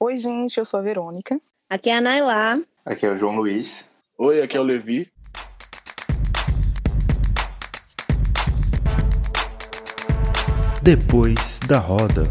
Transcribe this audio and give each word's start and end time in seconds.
Oi, 0.00 0.16
gente, 0.16 0.58
eu 0.58 0.64
sou 0.64 0.78
a 0.78 0.82
Verônica. 0.82 1.40
Aqui 1.68 1.90
é 1.90 1.96
a 1.96 2.00
Nailá. 2.00 2.62
Aqui 2.84 3.04
é 3.04 3.10
o 3.10 3.18
João 3.18 3.34
Luiz. 3.34 3.90
Oi, 4.16 4.40
aqui 4.40 4.56
é 4.56 4.60
o 4.60 4.62
Levi. 4.62 5.10
Depois 10.80 11.58
da 11.66 11.80
roda. 11.80 12.22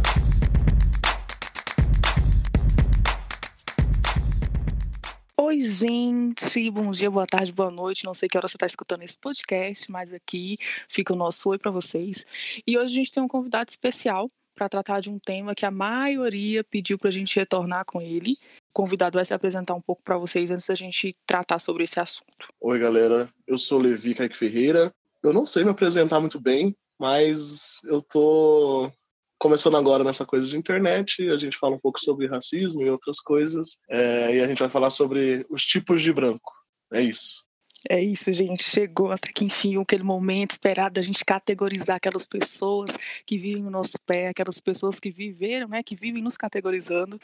Oi, 5.35 5.59
gente, 5.59 6.71
bom 6.71 6.91
dia, 6.91 7.11
boa 7.11 7.27
tarde, 7.27 7.51
boa 7.51 7.69
noite. 7.69 8.05
Não 8.05 8.13
sei 8.13 8.29
que 8.29 8.37
hora 8.37 8.47
você 8.47 8.55
está 8.55 8.65
escutando 8.65 9.03
esse 9.03 9.19
podcast, 9.19 9.91
mas 9.91 10.13
aqui 10.13 10.55
fica 10.87 11.11
o 11.11 11.17
nosso 11.17 11.49
oi 11.49 11.57
para 11.57 11.69
vocês. 11.69 12.25
E 12.65 12.77
hoje 12.77 12.93
a 12.93 12.95
gente 12.95 13.11
tem 13.11 13.21
um 13.21 13.27
convidado 13.27 13.69
especial 13.69 14.31
para 14.57 14.67
tratar 14.67 14.99
de 14.99 15.09
um 15.09 15.19
tema 15.19 15.53
que 15.53 15.65
a 15.65 15.71
maioria 15.71 16.63
pediu 16.63 16.97
para 16.97 17.09
a 17.09 17.13
gente 17.13 17.35
retornar 17.37 17.85
com 17.85 18.01
ele. 18.01 18.37
O 18.71 18.73
convidado 18.73 19.17
vai 19.17 19.23
se 19.23 19.33
apresentar 19.33 19.75
um 19.75 19.81
pouco 19.81 20.01
para 20.03 20.17
vocês 20.17 20.49
antes 20.49 20.65
da 20.65 20.73
gente 20.73 21.13
tratar 21.27 21.59
sobre 21.59 21.83
esse 21.83 21.99
assunto. 21.99 22.47
Oi, 22.59 22.79
galera. 22.79 23.29
Eu 23.45 23.57
sou 23.59 23.79
Levi 23.79 24.15
Kaique 24.15 24.35
Ferreira. 24.35 24.91
Eu 25.21 25.31
não 25.31 25.45
sei 25.45 25.63
me 25.63 25.69
apresentar 25.69 26.19
muito 26.19 26.39
bem, 26.39 26.75
mas 26.99 27.79
eu 27.85 28.01
tô 28.01 28.91
começando 29.37 29.77
agora 29.77 30.03
nessa 30.03 30.25
coisa 30.25 30.47
de 30.49 30.57
internet. 30.57 31.29
A 31.29 31.37
gente 31.37 31.57
fala 31.57 31.75
um 31.75 31.79
pouco 31.79 31.99
sobre 31.99 32.27
racismo 32.27 32.81
e 32.81 32.89
outras 32.89 33.19
coisas. 33.19 33.77
É, 33.87 34.35
e 34.35 34.41
a 34.41 34.47
gente 34.47 34.59
vai 34.59 34.69
falar 34.69 34.89
sobre 34.89 35.45
os 35.49 35.63
tipos 35.63 36.01
de 36.01 36.11
branco. 36.11 36.51
É 36.91 37.01
isso. 37.01 37.46
É 37.89 38.01
isso, 38.01 38.31
gente. 38.33 38.63
Chegou 38.63 39.11
até 39.11 39.31
que 39.31 39.45
enfim 39.45 39.79
aquele 39.79 40.03
momento 40.03 40.51
esperado 40.51 40.95
da 40.95 41.01
gente 41.01 41.23
categorizar 41.23 41.97
aquelas 41.97 42.25
pessoas 42.25 42.97
que 43.25 43.37
vivem 43.37 43.61
no 43.61 43.69
nosso 43.69 43.99
pé, 43.99 44.29
aquelas 44.29 44.59
pessoas 44.59 44.99
que 44.99 45.11
viveram, 45.11 45.67
né, 45.67 45.83
que 45.83 45.95
vivem 45.95 46.21
nos 46.21 46.37
categorizando. 46.37 47.19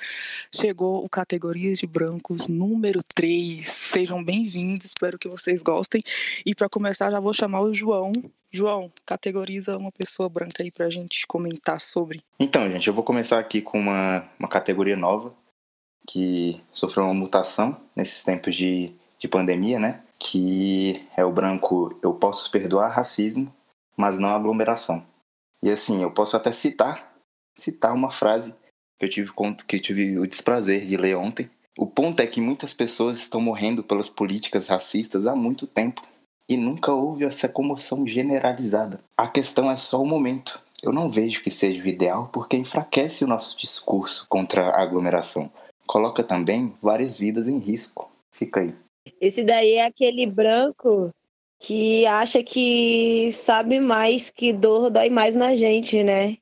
Chegou 0.51 1.03
o 1.03 1.09
Categorias 1.09 1.79
de 1.79 1.87
Brancos 1.87 2.47
número 2.47 3.01
3. 3.15 3.65
Sejam 3.65 4.23
bem-vindos, 4.23 4.87
espero 4.87 5.17
que 5.17 5.27
vocês 5.27 5.63
gostem. 5.63 6.01
E 6.45 6.53
para 6.53 6.69
começar, 6.69 7.09
já 7.09 7.19
vou 7.19 7.33
chamar 7.33 7.61
o 7.61 7.73
João. 7.73 8.11
João, 8.51 8.91
categoriza 9.05 9.75
uma 9.77 9.91
pessoa 9.91 10.29
branca 10.29 10.61
aí 10.61 10.69
pra 10.69 10.89
gente 10.89 11.25
comentar 11.25 11.81
sobre. 11.81 12.21
Então, 12.39 12.69
gente, 12.69 12.87
eu 12.87 12.93
vou 12.93 13.03
começar 13.03 13.39
aqui 13.39 13.61
com 13.61 13.79
uma, 13.79 14.29
uma 14.37 14.47
categoria 14.47 14.95
nova 14.95 15.33
que 16.07 16.61
sofreu 16.71 17.05
uma 17.05 17.13
mutação 17.13 17.79
nesses 17.95 18.23
tempos 18.23 18.55
de, 18.55 18.91
de 19.17 19.27
pandemia, 19.27 19.79
né? 19.79 20.01
Que 20.23 21.05
é 21.17 21.25
o 21.25 21.31
branco 21.31 21.93
eu 22.01 22.13
posso 22.13 22.49
perdoar 22.49 22.89
racismo, 22.89 23.53
mas 23.97 24.17
não 24.17 24.29
aglomeração. 24.29 25.05
E 25.61 25.69
assim, 25.69 26.01
eu 26.01 26.11
posso 26.11 26.37
até 26.37 26.51
citar 26.51 27.13
citar 27.55 27.93
uma 27.93 28.09
frase 28.09 28.55
que 28.97 29.05
eu 29.05 29.09
tive 29.09 29.31
que 29.67 29.75
eu 29.75 29.81
tive 29.81 30.17
o 30.17 30.25
desprazer 30.25 30.85
de 30.85 30.97
ler 30.97 31.17
ontem. 31.17 31.49
O 31.77 31.85
ponto 31.85 32.19
é 32.19 32.27
que 32.27 32.39
muitas 32.39 32.73
pessoas 32.73 33.17
estão 33.19 33.41
morrendo 33.41 33.83
pelas 33.83 34.09
políticas 34.09 34.67
racistas 34.67 35.27
há 35.27 35.35
muito 35.35 35.67
tempo 35.67 36.01
e 36.47 36.55
nunca 36.55 36.93
houve 36.93 37.25
essa 37.25 37.49
comoção 37.49 38.05
generalizada. 38.05 38.99
A 39.17 39.27
questão 39.27 39.69
é 39.69 39.75
só 39.75 40.01
o 40.01 40.05
momento. 40.05 40.59
Eu 40.81 40.91
não 40.91 41.09
vejo 41.09 41.41
que 41.41 41.49
seja 41.49 41.83
o 41.83 41.87
ideal 41.87 42.29
porque 42.31 42.57
enfraquece 42.57 43.23
o 43.23 43.27
nosso 43.27 43.57
discurso 43.57 44.25
contra 44.29 44.69
a 44.69 44.81
aglomeração. 44.81 45.51
Coloca 45.87 46.23
também 46.23 46.73
várias 46.81 47.17
vidas 47.17 47.47
em 47.47 47.59
risco. 47.59 48.09
Fica 48.31 48.61
aí. 48.61 48.75
Esse 49.19 49.43
daí 49.43 49.73
é 49.73 49.85
aquele 49.85 50.25
branco 50.25 51.11
que 51.59 52.05
acha 52.05 52.43
que 52.43 53.31
sabe 53.31 53.79
mais, 53.79 54.29
que 54.29 54.51
dor 54.51 54.89
dói 54.89 55.09
mais 55.09 55.35
na 55.35 55.55
gente, 55.55 56.03
né? 56.03 56.37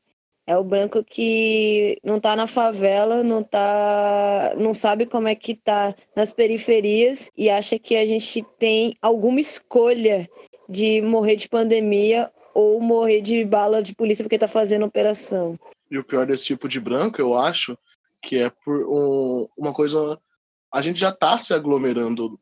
É 0.48 0.58
o 0.58 0.64
branco 0.64 1.04
que 1.04 1.98
não 2.04 2.20
tá 2.20 2.36
na 2.36 2.48
favela, 2.48 3.24
não 3.24 3.44
tá, 3.44 4.54
não 4.58 4.74
sabe 4.74 5.06
como 5.06 5.28
é 5.28 5.36
que 5.36 5.54
tá 5.54 5.94
nas 6.16 6.34
periferias 6.34 7.30
e 7.38 7.50
acha 7.50 7.78
que 7.78 7.96
a 7.96 8.06
gente 8.06 8.44
tem 8.58 8.96
alguma 9.02 9.40
escolha 9.40 10.28
de 10.68 11.02
morrer 11.02 11.36
de 11.36 11.48
pandemia 11.48 12.32
ou 12.54 12.82
morrer 12.82 13.22
de 13.22 13.46
bala 13.46 13.84
de 13.84 13.94
polícia 13.94 14.24
porque 14.24 14.40
tá 14.40 14.48
fazendo 14.48 14.86
operação. 14.86 15.58
E 15.90 15.98
o 15.98 16.04
pior 16.04 16.26
desse 16.26 16.46
tipo 16.46 16.68
de 16.68 16.80
branco, 16.80 17.22
eu 17.22 17.38
acho, 17.38 17.78
que 18.22 18.40
é 18.40 18.50
por 18.50 18.86
um, 18.90 19.48
uma 19.56 19.72
coisa 19.72 20.20
a 20.72 20.82
gente 20.82 21.00
já 21.00 21.12
tá 21.12 21.38
se 21.38 21.54
aglomerando 21.54 22.40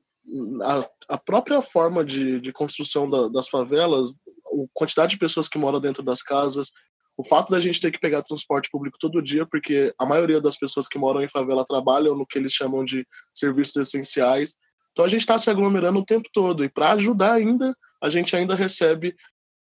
a, 0.63 1.15
a 1.15 1.17
própria 1.17 1.61
forma 1.61 2.03
de, 2.03 2.39
de 2.39 2.51
construção 2.51 3.09
da, 3.09 3.27
das 3.27 3.47
favelas, 3.47 4.11
a 4.11 4.65
quantidade 4.73 5.11
de 5.11 5.19
pessoas 5.19 5.47
que 5.47 5.57
moram 5.57 5.79
dentro 5.79 6.03
das 6.03 6.21
casas, 6.21 6.71
o 7.17 7.23
fato 7.23 7.51
da 7.51 7.59
gente 7.59 7.81
ter 7.81 7.91
que 7.91 7.99
pegar 7.99 8.21
transporte 8.21 8.69
público 8.71 8.97
todo 8.97 9.21
dia, 9.21 9.45
porque 9.45 9.93
a 9.97 10.05
maioria 10.05 10.39
das 10.39 10.57
pessoas 10.57 10.87
que 10.87 10.97
moram 10.97 11.21
em 11.21 11.27
favela 11.27 11.65
trabalham 11.65 12.15
no 12.15 12.25
que 12.25 12.37
eles 12.37 12.53
chamam 12.53 12.85
de 12.85 13.05
serviços 13.33 13.75
essenciais. 13.75 14.53
Então 14.93 15.03
a 15.03 15.09
gente 15.09 15.21
está 15.21 15.37
se 15.37 15.49
aglomerando 15.49 15.99
o 15.99 16.05
tempo 16.05 16.29
todo. 16.31 16.63
E 16.63 16.69
para 16.69 16.93
ajudar 16.93 17.33
ainda, 17.33 17.75
a 18.01 18.07
gente 18.09 18.35
ainda 18.35 18.55
recebe. 18.55 19.15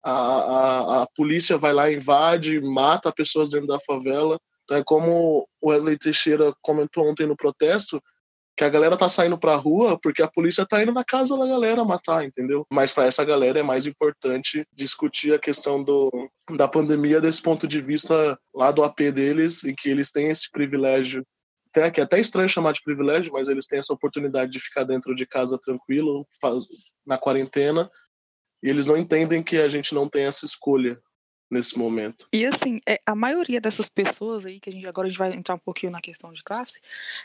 A, 0.03 0.13
a, 0.13 1.03
a 1.03 1.07
polícia 1.15 1.59
vai 1.59 1.73
lá, 1.73 1.93
invade, 1.93 2.61
mata 2.61 3.13
pessoas 3.13 3.51
dentro 3.51 3.67
da 3.67 3.79
favela. 3.81 4.41
Então 4.65 4.79
é 4.79 4.83
como 4.83 5.47
o 5.61 5.71
Wesley 5.71 5.99
Teixeira 5.99 6.55
comentou 6.63 7.09
ontem 7.09 7.27
no 7.27 7.37
protesto, 7.37 8.03
que 8.57 8.65
a 8.65 8.69
galera 8.69 8.97
tá 8.97 9.09
saindo 9.09 9.39
pra 9.39 9.57
rua 9.57 9.99
porque 9.99 10.23
a 10.23 10.29
polícia 10.29 10.67
tá 10.67 10.83
indo 10.83 10.93
na 10.93 11.05
casa 11.05 11.37
da 11.37 11.47
galera 11.47 11.85
matar, 11.85 12.25
entendeu? 12.25 12.67
Mas 12.71 12.93
para 12.93 13.07
essa 13.07 13.25
galera 13.25 13.59
é 13.59 13.63
mais 13.63 13.87
importante 13.87 14.67
discutir 14.73 15.35
a 15.35 15.39
questão 15.39 15.83
do, 15.83 16.11
da 16.57 16.69
pandemia 16.69 17.21
desse 17.21 17.41
ponto 17.41 17.67
de 17.67 17.81
vista 17.81 18.39
lá 18.55 18.71
do 18.71 18.85
AP 18.85 19.01
deles, 19.13 19.65
e 19.65 19.75
que 19.75 19.89
eles 19.89 20.11
têm 20.11 20.31
esse 20.31 20.51
privilégio 20.51 21.25
até, 21.71 21.91
que 21.91 22.01
é 22.01 22.05
até 22.05 22.21
estranho 22.21 22.49
chamar 22.49 22.73
de 22.73 22.83
privilégio, 22.83 23.33
mas 23.33 23.49
eles 23.49 23.67
têm 23.67 23.79
essa 23.79 23.95
oportunidade 23.95 24.53
de 24.53 24.61
ficar 24.61 24.85
dentro 24.85 25.15
de 25.15 25.27
casa 25.27 25.59
tranquilo, 25.59 26.27
na 27.07 27.17
quarentena, 27.17 27.91
e 28.63 28.69
eles 28.69 28.87
não 28.87 28.97
entendem 28.97 29.43
que 29.43 29.57
a 29.57 29.69
gente 29.69 29.95
não 29.95 30.07
tem 30.07 30.25
essa 30.25 30.45
escolha 30.45 31.01
nesse 31.53 31.79
momento. 31.79 32.27
E 32.33 32.47
assim, 32.47 32.81
é, 32.87 33.01
a 33.05 33.15
maioria 33.15 33.61
dessas 33.61 33.89
pessoas 33.89 34.47
aí, 34.47 34.59
que 34.59 34.71
a 34.71 34.73
gente 34.73 34.87
agora 34.87 35.07
a 35.07 35.11
gente 35.11 35.19
vai 35.19 35.33
entrar 35.33 35.55
um 35.55 35.59
pouquinho 35.59 35.93
na 35.93 36.01
questão 36.01 36.33
de 36.33 36.43
classe, 36.43 36.81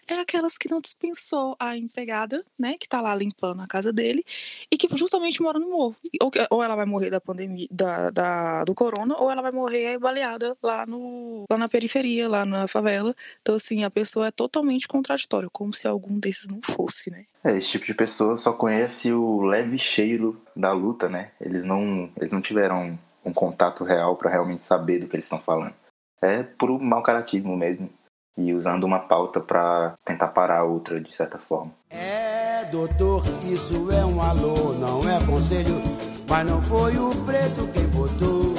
é 0.09 0.15
aquelas 0.15 0.57
que 0.57 0.69
não 0.69 0.81
dispensou 0.81 1.55
a 1.59 1.77
empregada, 1.77 2.43
né, 2.59 2.75
que 2.79 2.87
tá 2.87 3.01
lá 3.01 3.15
limpando 3.15 3.63
a 3.63 3.67
casa 3.67 3.93
dele 3.93 4.23
e 4.69 4.77
que 4.77 4.87
justamente 4.95 5.41
mora 5.41 5.57
no 5.57 5.69
morro. 5.69 5.95
Ou, 6.21 6.31
ou 6.49 6.63
ela 6.63 6.75
vai 6.75 6.85
morrer 6.85 7.09
da 7.09 7.21
pandemia, 7.21 7.67
da, 7.71 8.11
da, 8.11 8.63
do 8.65 8.75
corona, 8.75 9.15
ou 9.17 9.31
ela 9.31 9.41
vai 9.41 9.51
morrer 9.51 9.97
baleada 9.97 10.57
lá, 10.61 10.85
no, 10.85 11.45
lá 11.49 11.57
na 11.57 11.69
periferia, 11.69 12.27
lá 12.27 12.45
na 12.45 12.67
favela. 12.67 13.15
Então, 13.41 13.55
assim, 13.55 13.83
a 13.83 13.89
pessoa 13.89 14.27
é 14.27 14.31
totalmente 14.31 14.87
contraditória, 14.87 15.49
como 15.51 15.73
se 15.73 15.87
algum 15.87 16.19
desses 16.19 16.47
não 16.47 16.59
fosse, 16.61 17.09
né? 17.09 17.25
É, 17.43 17.55
esse 17.57 17.69
tipo 17.69 17.85
de 17.85 17.93
pessoa 17.93 18.35
só 18.35 18.51
conhece 18.51 19.11
o 19.13 19.41
leve 19.41 19.77
cheiro 19.77 20.41
da 20.55 20.73
luta, 20.73 21.07
né? 21.07 21.31
Eles 21.39 21.63
não, 21.63 22.09
eles 22.17 22.33
não 22.33 22.41
tiveram 22.41 22.99
um 23.27 23.33
contato 23.33 23.83
real 23.83 24.15
para 24.15 24.31
realmente 24.31 24.63
saber 24.63 24.99
do 24.99 25.07
que 25.07 25.15
eles 25.15 25.25
estão 25.25 25.39
falando. 25.39 25.73
É 26.21 26.43
puro 26.43 26.79
mau 26.79 27.03
caratismo 27.03 27.55
mesmo. 27.55 27.89
E 28.37 28.53
usando 28.53 28.83
uma 28.83 28.99
pauta 28.99 29.39
para 29.39 29.95
tentar 30.05 30.27
parar 30.27 30.59
a 30.59 30.63
outra 30.63 31.01
de 31.01 31.13
certa 31.13 31.37
forma. 31.37 31.71
É, 31.89 32.65
doutor, 32.65 33.23
isso 33.43 33.91
é 33.91 34.05
um 34.05 34.21
alô, 34.21 34.73
não 34.73 35.01
é 35.09 35.19
conselho. 35.25 35.81
Mas 36.29 36.45
não 36.45 36.61
foi 36.61 36.97
o 36.97 37.09
preto 37.25 37.67
quem 37.73 37.87
botou 37.87 38.53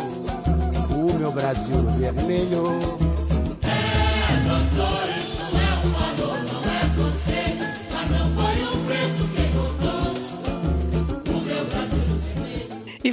o 0.94 1.18
meu 1.18 1.30
Brasil 1.30 1.82
vermelho. 1.98 3.07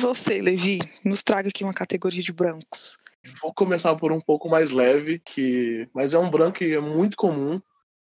Você, 0.06 0.40
Levi, 0.40 0.80
nos 1.04 1.24
traga 1.24 1.50
aqui 1.50 1.64
uma 1.64 1.74
categoria 1.74 2.22
de 2.22 2.32
brancos. 2.32 2.98
Vou 3.42 3.52
começar 3.52 3.96
por 3.96 4.12
um 4.12 4.22
pouco 4.22 4.48
mais 4.48 4.70
leve, 4.70 5.18
que 5.18 5.90
mas 5.96 6.14
é 6.14 6.20
um 6.20 6.30
branco 6.30 6.60
que 6.60 6.76
é 6.76 6.80
muito 6.80 7.18
comum, 7.18 7.60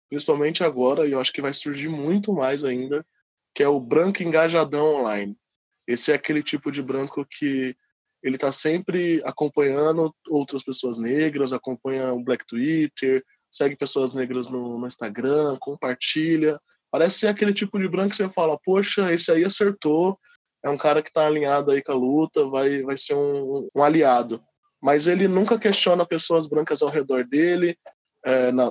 principalmente 0.09 0.65
agora, 0.65 1.06
e 1.06 1.12
eu 1.12 1.21
acho 1.21 1.31
que 1.31 1.43
vai 1.43 1.53
surgir 1.53 1.91
muito 1.91 2.33
mais 2.33 2.65
ainda, 2.65 3.05
que 3.55 3.62
é 3.62 3.69
o 3.69 3.79
branco 3.79 4.23
engajadão 4.23 5.00
online. 5.00 5.37
Esse 5.87 6.12
é 6.12 6.15
aquele 6.15 6.43
tipo 6.43 6.73
de 6.73 6.81
branco 6.83 7.27
que 7.27 7.77
ele 8.23 8.37
está 8.37 8.50
sempre 8.50 9.21
acompanhando 9.27 10.15
outras 10.31 10.62
pessoas 10.62 10.97
negras, 10.97 11.53
acompanha 11.53 12.15
o 12.15 12.25
Black 12.25 12.47
Twitter, 12.47 13.23
segue 13.50 13.77
pessoas 13.77 14.15
negras 14.15 14.49
no, 14.49 14.79
no 14.79 14.87
Instagram, 14.87 15.59
compartilha. 15.61 16.59
Parece 16.91 17.19
ser 17.19 17.27
aquele 17.27 17.53
tipo 17.53 17.79
de 17.79 17.87
branco 17.87 18.11
que 18.11 18.17
você 18.17 18.31
fala, 18.31 18.59
poxa, 18.65 19.12
esse 19.12 19.31
aí 19.31 19.45
acertou, 19.45 20.19
é 20.64 20.70
um 20.70 20.76
cara 20.76 21.03
que 21.03 21.11
está 21.11 21.26
alinhado 21.26 21.70
aí 21.70 21.82
com 21.82 21.93
a 21.93 21.97
luta, 21.97 22.47
vai, 22.47 22.82
vai 22.82 22.97
ser 22.97 23.14
um, 23.14 23.69
um, 23.75 23.82
aliado. 23.82 24.43
Mas 24.81 25.06
ele 25.06 25.29
nunca 25.29 25.59
questiona 25.59 26.06
pessoas 26.06 26.47
brancas 26.47 26.82
ao 26.82 26.88
redor 26.88 27.25
dele, 27.25 27.76
é, 28.25 28.53
na, 28.53 28.70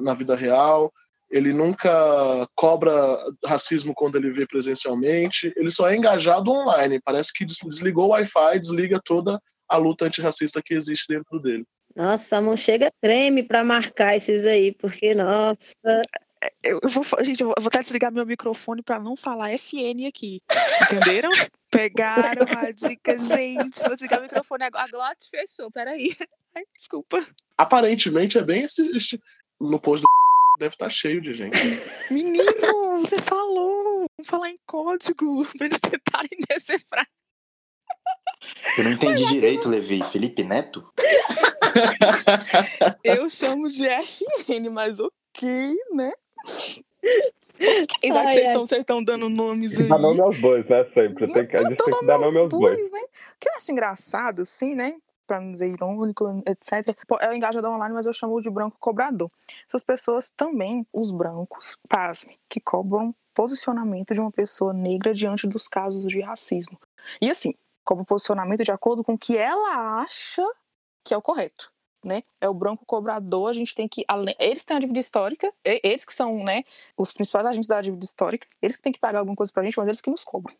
na 0.00 0.14
vida 0.14 0.36
real, 0.36 0.92
ele 1.32 1.52
nunca 1.52 1.90
cobra 2.54 2.92
racismo 3.44 3.94
quando 3.94 4.16
ele 4.16 4.30
vê 4.30 4.46
presencialmente, 4.46 5.52
ele 5.56 5.70
só 5.70 5.88
é 5.88 5.96
engajado 5.96 6.52
online, 6.52 7.00
parece 7.02 7.32
que 7.32 7.44
desligou 7.44 8.06
o 8.06 8.10
Wi-Fi, 8.10 8.60
desliga 8.60 9.00
toda 9.02 9.40
a 9.66 9.76
luta 9.78 10.04
antirracista 10.04 10.62
que 10.62 10.74
existe 10.74 11.06
dentro 11.08 11.40
dele. 11.40 11.64
Nossa, 11.96 12.36
a 12.36 12.40
mão 12.40 12.56
chega 12.56 12.90
treme 13.00 13.42
pra 13.42 13.64
marcar 13.64 14.16
esses 14.16 14.44
aí, 14.44 14.72
porque, 14.72 15.14
nossa. 15.14 16.00
Eu, 16.64 16.78
eu 16.82 16.88
vou, 16.88 17.04
gente, 17.24 17.40
eu 17.40 17.46
vou, 17.48 17.54
eu 17.58 17.66
até 17.66 17.82
desligar 17.82 18.12
meu 18.12 18.24
microfone 18.24 18.82
pra 18.82 19.00
não 19.00 19.16
falar 19.16 19.50
FN 19.58 20.06
aqui. 20.08 20.40
Entenderam? 20.84 21.30
Pegaram 21.70 22.46
a 22.58 22.70
dica, 22.70 23.18
gente. 23.18 23.80
Vou 23.82 23.94
desligar 23.96 24.20
o 24.20 24.22
microfone 24.22 24.62
agora. 24.64 24.84
A 24.84 24.88
Glot 24.88 25.28
fechou, 25.30 25.70
peraí. 25.72 26.14
Ai, 26.54 26.64
desculpa. 26.76 27.24
Aparentemente 27.58 28.38
é 28.38 28.42
bem 28.44 28.62
esse. 28.64 28.86
esse- 28.96 29.20
no 29.60 29.80
post 29.80 30.02
do 30.02 30.06
deve 30.60 30.74
estar 30.74 30.90
cheio 30.90 31.20
de 31.20 31.34
gente. 31.34 31.56
Menino, 32.10 32.98
você 33.00 33.18
falou. 33.18 34.06
Vamos 34.18 34.28
falar 34.28 34.50
em 34.50 34.58
código 34.66 35.44
pra 35.58 35.66
eles 35.66 35.80
tentarem 35.80 36.38
decifrar. 36.48 37.06
Eu 38.78 38.84
não 38.84 38.92
entendi 38.92 39.24
direito, 39.26 39.68
Levi. 39.68 40.02
Felipe 40.04 40.42
Neto? 40.44 40.84
Eu 43.04 43.28
chamo 43.28 43.68
de 43.68 43.86
FN, 43.86 44.68
mas 44.70 44.98
ok, 45.00 45.74
né? 45.94 46.12
Já 47.60 48.20
Ai, 48.20 48.26
que 48.26 48.32
vocês 48.32 48.48
estão 48.48 48.66
vocês 48.66 48.80
estão 48.80 49.04
dando 49.04 49.28
nomes 49.28 49.78
aí. 49.78 49.88
Dá 49.88 49.98
nome 49.98 50.20
aos 50.20 50.38
bois, 50.40 50.66
né? 50.68 50.84
Sempre. 50.92 51.32
Tem 51.32 51.46
que, 51.46 51.56
a 51.56 51.60
gente 51.60 51.76
tem 51.76 51.86
que 51.86 51.90
dando 51.90 52.06
dar 52.06 52.18
nome 52.18 52.38
aos 52.38 52.48
bois. 52.48 52.74
bois, 52.74 52.90
né? 52.90 53.00
O 53.00 53.38
que 53.38 53.48
eu 53.48 53.54
acho 53.54 53.70
engraçado, 53.70 54.42
assim, 54.42 54.74
né? 54.74 54.96
Pra 55.26 55.40
não 55.40 55.52
dizer 55.52 55.68
irônico, 55.68 56.42
etc. 56.46 56.96
Pô, 57.06 57.18
É 57.20 57.30
o 57.30 57.32
engajador 57.32 57.72
online, 57.72 57.94
mas 57.94 58.06
eu 58.06 58.12
chamo 58.12 58.40
de 58.40 58.50
branco 58.50 58.76
cobrador. 58.80 59.30
Essas 59.66 59.82
pessoas 59.82 60.30
também, 60.30 60.86
os 60.92 61.10
brancos, 61.10 61.78
pasme, 61.88 62.38
que 62.48 62.60
cobram 62.60 63.14
posicionamento 63.32 64.12
de 64.12 64.20
uma 64.20 64.30
pessoa 64.30 64.72
negra 64.72 65.14
diante 65.14 65.46
dos 65.46 65.68
casos 65.68 66.04
de 66.04 66.20
racismo. 66.20 66.78
E 67.20 67.30
assim, 67.30 67.54
cobram 67.84 68.04
posicionamento 68.04 68.64
de 68.64 68.72
acordo 68.72 69.04
com 69.04 69.14
o 69.14 69.18
que 69.18 69.36
ela 69.36 70.02
acha 70.02 70.44
que 71.04 71.14
é 71.14 71.16
o 71.16 71.22
correto. 71.22 71.72
Né? 72.04 72.22
É 72.40 72.48
o 72.48 72.54
branco 72.54 72.84
cobrador, 72.84 73.48
a 73.48 73.52
gente 73.52 73.74
tem 73.74 73.86
que. 73.86 74.04
além- 74.08 74.34
Eles 74.38 74.64
têm 74.64 74.76
a 74.76 74.80
dívida 74.80 74.98
histórica, 74.98 75.52
eles 75.64 76.04
que 76.04 76.12
são 76.12 76.42
né, 76.42 76.64
os 76.96 77.12
principais 77.12 77.46
agentes 77.46 77.68
da 77.68 77.80
dívida 77.80 78.04
histórica, 78.04 78.46
eles 78.60 78.76
que 78.76 78.82
têm 78.82 78.92
que 78.92 78.98
pagar 78.98 79.20
alguma 79.20 79.36
coisa 79.36 79.52
pra 79.52 79.62
gente, 79.62 79.78
mas 79.78 79.86
eles 79.86 80.00
que 80.00 80.10
nos 80.10 80.24
cobram. 80.24 80.54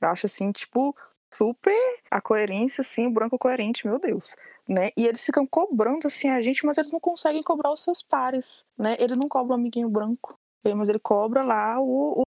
Eu 0.00 0.08
acho 0.08 0.26
assim, 0.26 0.52
tipo, 0.52 0.96
super 1.32 1.74
a 2.10 2.20
coerência, 2.20 2.82
assim, 2.82 3.06
o 3.06 3.10
branco 3.10 3.36
coerente, 3.38 3.86
meu 3.86 3.98
Deus. 3.98 4.36
Né? 4.68 4.90
E 4.96 5.06
eles 5.06 5.24
ficam 5.24 5.44
cobrando 5.46 6.06
assim 6.06 6.30
a 6.30 6.40
gente, 6.40 6.64
mas 6.64 6.78
eles 6.78 6.92
não 6.92 7.00
conseguem 7.00 7.42
cobrar 7.42 7.72
os 7.72 7.82
seus 7.82 8.00
pares. 8.02 8.64
Né? 8.78 8.96
Ele 9.00 9.16
não 9.16 9.28
cobra 9.28 9.52
o 9.52 9.54
amiguinho 9.58 9.88
branco, 9.88 10.38
mas 10.76 10.88
ele 10.88 11.00
cobra 11.00 11.42
lá 11.42 11.80
o, 11.80 12.20
o, 12.20 12.22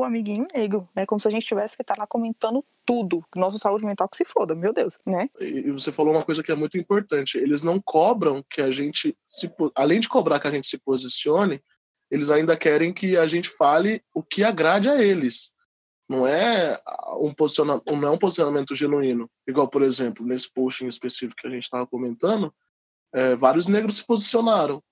o 0.00 0.04
amiguinho 0.04 0.46
negro. 0.54 0.88
Né? 0.94 1.06
Como 1.06 1.20
se 1.20 1.28
a 1.28 1.30
gente 1.30 1.46
tivesse 1.46 1.76
que 1.76 1.82
estar 1.82 1.96
lá 1.98 2.06
comentando 2.06 2.64
tudo. 2.84 3.24
Nossa 3.34 3.58
saúde 3.58 3.84
mental 3.84 4.08
que 4.08 4.16
se 4.16 4.24
foda, 4.24 4.54
meu 4.54 4.72
Deus. 4.72 4.98
Né? 5.06 5.28
E 5.40 5.70
você 5.70 5.90
falou 5.90 6.14
uma 6.14 6.22
coisa 6.22 6.42
que 6.42 6.52
é 6.52 6.54
muito 6.54 6.78
importante. 6.78 7.38
Eles 7.38 7.62
não 7.62 7.80
cobram 7.80 8.44
que 8.48 8.60
a 8.60 8.70
gente 8.70 9.16
se 9.26 9.50
além 9.74 10.00
de 10.00 10.08
cobrar 10.08 10.40
que 10.40 10.46
a 10.46 10.50
gente 10.50 10.68
se 10.68 10.78
posicione, 10.78 11.62
eles 12.10 12.30
ainda 12.30 12.56
querem 12.56 12.92
que 12.92 13.16
a 13.16 13.26
gente 13.26 13.48
fale 13.48 14.02
o 14.14 14.22
que 14.22 14.44
agrade 14.44 14.88
a 14.88 15.02
eles. 15.02 15.52
Não 16.08 16.26
é 16.26 16.80
um 17.20 17.34
posicionamento, 17.34 17.96
não 17.96 18.08
é 18.08 18.10
um 18.12 18.18
posicionamento 18.18 18.74
genuíno. 18.76 19.28
Igual, 19.46 19.68
por 19.68 19.82
exemplo, 19.82 20.24
nesse 20.24 20.52
post 20.52 20.84
em 20.84 20.88
específico 20.88 21.40
que 21.40 21.48
a 21.48 21.50
gente 21.50 21.64
estava 21.64 21.86
comentando, 21.86 22.54
é, 23.12 23.34
vários 23.34 23.66
negros 23.66 23.96
se 23.96 24.06
posicionaram, 24.06 24.82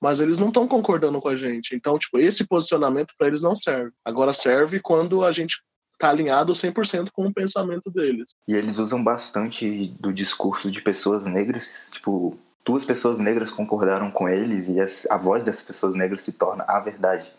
mas 0.00 0.20
eles 0.20 0.38
não 0.38 0.48
estão 0.48 0.66
concordando 0.66 1.20
com 1.20 1.28
a 1.28 1.36
gente. 1.36 1.74
Então, 1.74 1.98
tipo, 1.98 2.18
esse 2.18 2.46
posicionamento 2.46 3.14
para 3.18 3.26
eles 3.26 3.42
não 3.42 3.56
serve. 3.56 3.92
Agora 4.04 4.32
serve 4.32 4.80
quando 4.80 5.24
a 5.24 5.32
gente 5.32 5.60
tá 5.98 6.10
alinhado 6.10 6.52
100% 6.52 7.08
com 7.12 7.26
o 7.26 7.34
pensamento 7.34 7.90
deles. 7.90 8.30
E 8.46 8.54
eles 8.54 8.78
usam 8.78 9.02
bastante 9.02 9.88
do 9.98 10.12
discurso 10.12 10.70
de 10.70 10.80
pessoas 10.80 11.26
negras, 11.26 11.90
tipo, 11.92 12.38
duas 12.64 12.84
pessoas 12.84 13.18
negras 13.18 13.50
concordaram 13.50 14.10
com 14.10 14.28
eles 14.28 14.68
e 14.68 14.76
a 15.10 15.16
voz 15.16 15.44
dessas 15.44 15.64
pessoas 15.64 15.94
negras 15.94 16.20
se 16.20 16.34
torna 16.34 16.64
a 16.68 16.78
verdade 16.78 17.32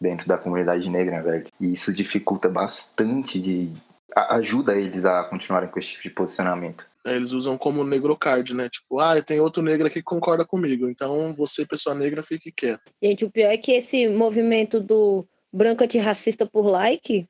dentro 0.00 0.26
da 0.26 0.38
comunidade 0.38 0.88
negra, 0.88 1.22
velho. 1.22 1.46
E 1.60 1.72
isso 1.74 1.92
dificulta 1.92 2.48
bastante 2.48 3.38
de 3.38 3.72
ajuda 4.16 4.74
eles 4.74 5.04
a 5.04 5.22
continuarem 5.24 5.68
com 5.68 5.78
esse 5.78 5.90
tipo 5.90 6.02
de 6.02 6.10
posicionamento. 6.10 6.89
Eles 7.04 7.32
usam 7.32 7.56
como 7.56 7.82
negrocard, 7.82 8.52
né? 8.54 8.68
Tipo, 8.68 9.00
ah, 9.00 9.20
tem 9.22 9.40
outro 9.40 9.62
negro 9.62 9.86
aqui 9.86 10.00
que 10.00 10.02
concorda 10.02 10.44
comigo, 10.44 10.88
então 10.88 11.34
você, 11.34 11.64
pessoa 11.64 11.94
negra, 11.94 12.22
fique 12.22 12.52
quieto. 12.52 12.92
Gente, 13.02 13.24
o 13.24 13.30
pior 13.30 13.50
é 13.50 13.56
que 13.56 13.72
esse 13.72 14.08
movimento 14.08 14.80
do 14.80 15.26
branco 15.52 15.82
antirracista 15.82 16.46
por 16.46 16.66
like, 16.66 17.26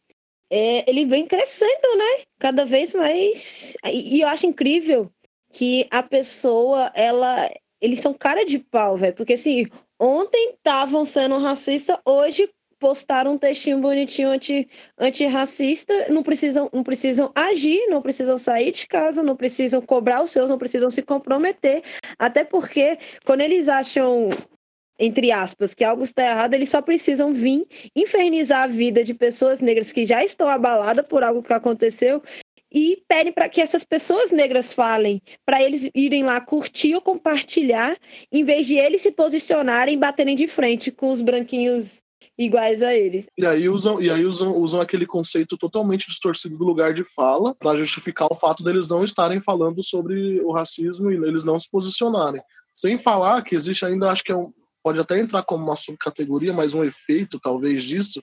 é, 0.51 0.91
ele 0.91 1.05
vem 1.05 1.27
crescendo, 1.27 1.97
né? 1.97 2.25
Cada 2.39 2.65
vez 2.65 2.93
mais. 2.93 3.77
E 3.85 4.21
eu 4.21 4.29
acho 4.29 4.47
incrível 4.47 5.11
que 5.53 5.87
a 5.91 6.03
pessoa, 6.03 6.91
ela. 6.95 7.49
Eles 7.81 8.01
são 8.01 8.13
cara 8.13 8.45
de 8.45 8.59
pau, 8.59 8.97
velho. 8.97 9.15
Porque 9.15 9.35
assim, 9.35 9.67
ontem 9.99 10.55
estavam 10.55 11.05
sendo 11.05 11.39
racista, 11.39 12.01
hoje 12.05 12.51
postaram 12.81 13.35
um 13.35 13.39
textinho 13.39 13.79
bonitinho 13.79 14.31
anti, 14.31 14.67
antirracista, 14.99 16.07
não 16.09 16.23
precisam, 16.23 16.69
não 16.73 16.83
precisam 16.83 17.31
agir, 17.35 17.87
não 17.89 18.03
precisam 18.03 18.39
sair 18.39 18.73
de 18.73 18.89
casa, 18.89 19.23
não 19.23 19.37
precisam 19.37 19.81
cobrar 19.83 20.25
os 20.25 20.31
seus, 20.31 20.49
não 20.49 20.59
precisam 20.59 20.91
se 20.91 21.03
comprometer. 21.03 21.83
Até 22.19 22.43
porque 22.43 22.99
quando 23.25 23.43
eles 23.43 23.69
acham 23.69 24.31
entre 25.03 25.33
aspas, 25.33 25.73
que 25.73 25.83
algo 25.83 26.05
está 26.05 26.23
errado, 26.23 26.53
eles 26.53 26.69
só 26.69 26.83
precisam 26.83 27.33
vir 27.33 27.67
infernizar 27.97 28.65
a 28.65 28.67
vida 28.67 29.03
de 29.03 29.15
pessoas 29.15 29.59
negras 29.61 29.93
que 29.93 30.05
já 30.05 30.23
estão 30.23 30.47
abaladas 30.47 31.07
por 31.07 31.23
algo 31.23 31.43
que 31.43 31.55
aconteceu 31.55 32.23
e 32.71 33.03
pedem 33.09 33.33
para 33.33 33.49
que 33.49 33.63
essas 33.63 33.83
pessoas 33.83 34.31
negras 34.31 34.75
falem, 34.75 35.19
para 35.47 35.63
eles 35.63 35.89
irem 35.95 36.23
lá 36.23 36.39
curtir 36.39 36.95
ou 36.95 37.01
compartilhar, 37.01 37.97
em 38.31 38.45
vez 38.45 38.67
de 38.67 38.77
eles 38.77 39.01
se 39.01 39.11
posicionarem 39.11 39.95
e 39.95 39.99
baterem 39.99 40.37
de 40.37 40.47
frente 40.47 40.91
com 40.91 41.11
os 41.11 41.23
branquinhos 41.23 42.03
iguais 42.41 42.83
a 42.83 42.95
eles. 42.95 43.27
E 43.37 43.45
aí 43.45 43.69
usam, 43.69 44.01
e 44.01 44.11
aí 44.11 44.25
usam, 44.25 44.57
usam 44.57 44.81
aquele 44.81 45.07
conceito 45.07 45.59
totalmente 45.59 46.09
distorcido 46.09 46.57
do 46.57 46.65
lugar 46.65 46.95
de 46.95 47.05
fala 47.05 47.55
para 47.55 47.77
justificar 47.77 48.29
o 48.31 48.35
fato 48.35 48.65
deles 48.65 48.89
não 48.89 49.05
estarem 49.05 49.41
falando 49.41 49.85
sobre 49.85 50.41
o 50.41 50.51
racismo 50.51 51.13
e 51.13 51.17
eles 51.17 51.45
não 51.45 51.61
se 51.61 51.71
posicionarem. 51.71 52.41
Sem 52.73 52.97
falar 52.97 53.43
que 53.43 53.55
existe 53.55 53.85
ainda, 53.85 54.11
acho 54.11 54.25
que 54.25 54.33
é 54.33 54.37
um, 54.37 54.51
pode 54.83 54.99
até 54.99 55.19
entrar 55.19 55.43
como 55.43 55.65
uma 55.65 55.77
subcategoria, 55.77 56.55
mas 56.55 56.73
um 56.73 56.83
efeito 56.83 57.39
talvez 57.39 57.85
disso 57.85 58.23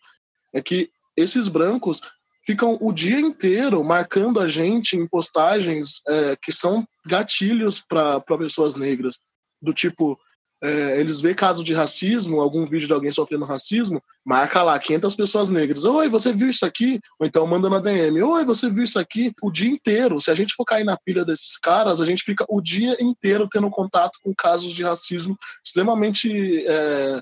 é 0.52 0.62
que 0.64 0.90
esses 1.16 1.48
brancos 1.48 2.02
ficam 2.44 2.76
o 2.82 2.92
dia 2.92 3.20
inteiro 3.20 3.84
marcando 3.84 4.40
a 4.40 4.48
gente 4.48 4.98
em 4.98 5.06
postagens 5.06 6.02
é, 6.08 6.36
que 6.42 6.52
são 6.52 6.88
gatilhos 7.06 7.84
para 7.88 8.22
pessoas 8.40 8.76
negras. 8.76 9.20
Do 9.62 9.74
tipo, 9.74 10.20
é, 10.62 11.00
eles 11.00 11.22
vê 11.22 11.36
caso 11.36 11.64
de 11.64 11.74
racismo, 11.74 12.42
algum 12.42 12.66
vídeo 12.66 12.88
de 12.88 12.94
alguém 12.94 13.12
sofrendo 13.12 13.46
racismo, 13.46 14.02
marca 14.26 14.64
lá 14.64 14.78
500 14.80 15.16
pessoas 15.16 15.50
negras. 15.50 15.86
Oi, 15.86 16.10
você 16.10 16.34
viu 16.34 16.50
isso 16.50 16.66
aqui? 16.66 17.00
Ou 17.20 17.28
então 17.28 17.46
manda 17.46 17.70
na 17.70 17.80
DM. 17.80 18.22
Oi, 18.24 18.44
você 18.44 18.70
viu 18.70 18.84
isso 18.84 18.98
aqui? 18.98 19.32
O 19.42 19.52
dia 19.52 19.70
inteiro. 19.70 20.20
Se 20.20 20.32
a 20.32 20.36
gente 20.36 20.56
for 20.56 20.66
cair 20.66 20.84
na 20.84 20.98
pilha 20.98 21.24
desses 21.24 21.58
caras, 21.58 22.02
a 22.02 22.06
gente 22.06 22.24
fica 22.24 22.46
o 22.50 22.60
dia 22.60 22.98
inteiro 23.00 23.48
tendo 23.52 23.70
contato 23.70 24.18
com 24.24 24.34
casos 24.36 24.72
de 24.74 24.84
racismo 24.84 25.38
extremamente 25.64 26.66
é, 26.68 27.22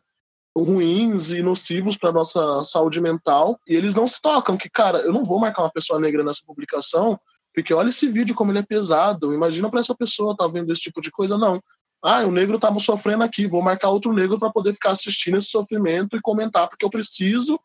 ruins 0.58 1.32
e 1.32 1.42
nocivos 1.42 1.98
para 1.98 2.13
nossa 2.13 2.63
saúde 2.63 3.01
mental. 3.01 3.60
E 3.68 3.75
eles 3.75 3.96
não 3.96 4.08
se 4.08 4.22
tocam 4.22 4.56
que, 4.56 4.70
cara, 4.70 5.00
eu 5.00 5.12
não 5.12 5.25
vou 5.25 5.39
marcar 5.39 5.63
uma 5.63 5.72
pessoa 5.72 6.00
negra 6.00 6.24
nessa 6.24 6.42
publicação, 6.46 7.20
porque 7.54 7.74
olha 7.74 7.89
esse 7.89 8.08
vídeo 8.08 8.34
como 8.34 8.51
ele 8.51 8.60
é 8.60 8.63
pesado. 8.63 9.34
Imagina 9.34 9.70
para 9.70 9.82
essa 9.82 9.94
pessoa 9.94 10.36
tá 10.38 10.48
vendo 10.48 10.72
esse 10.72 10.82
tipo 10.82 11.01
de 11.01 11.12
coisa, 11.12 11.38
não. 11.38 11.62
Ah, 12.08 12.24
o 12.24 12.32
negro 12.32 12.60
tá 12.60 12.72
sofrendo 12.80 13.24
aqui, 13.24 13.48
vou 13.48 13.64
marcar 13.64 13.90
outro 13.90 14.14
negro 14.14 14.38
para 14.38 14.52
poder 14.52 14.74
ficar 14.74 14.92
assistindo 14.92 15.38
esse 15.38 15.48
sofrimento 15.48 16.16
e 16.16 16.22
comentar, 16.22 16.70
porque 16.70 16.86
eu 16.86 16.90
preciso 16.90 17.60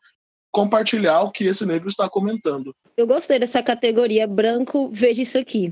compartilhar 0.51 1.21
o 1.21 1.31
que 1.31 1.43
esse 1.43 1.63
negro 1.63 1.87
está 1.87 2.09
comentando. 2.09 2.75
Eu 2.97 3.05
gostei 3.05 3.37
dessa 3.37 3.61
categoria 3.61 4.25
branco, 4.25 4.89
veja 4.91 5.21
isso 5.21 5.37
aqui. 5.37 5.71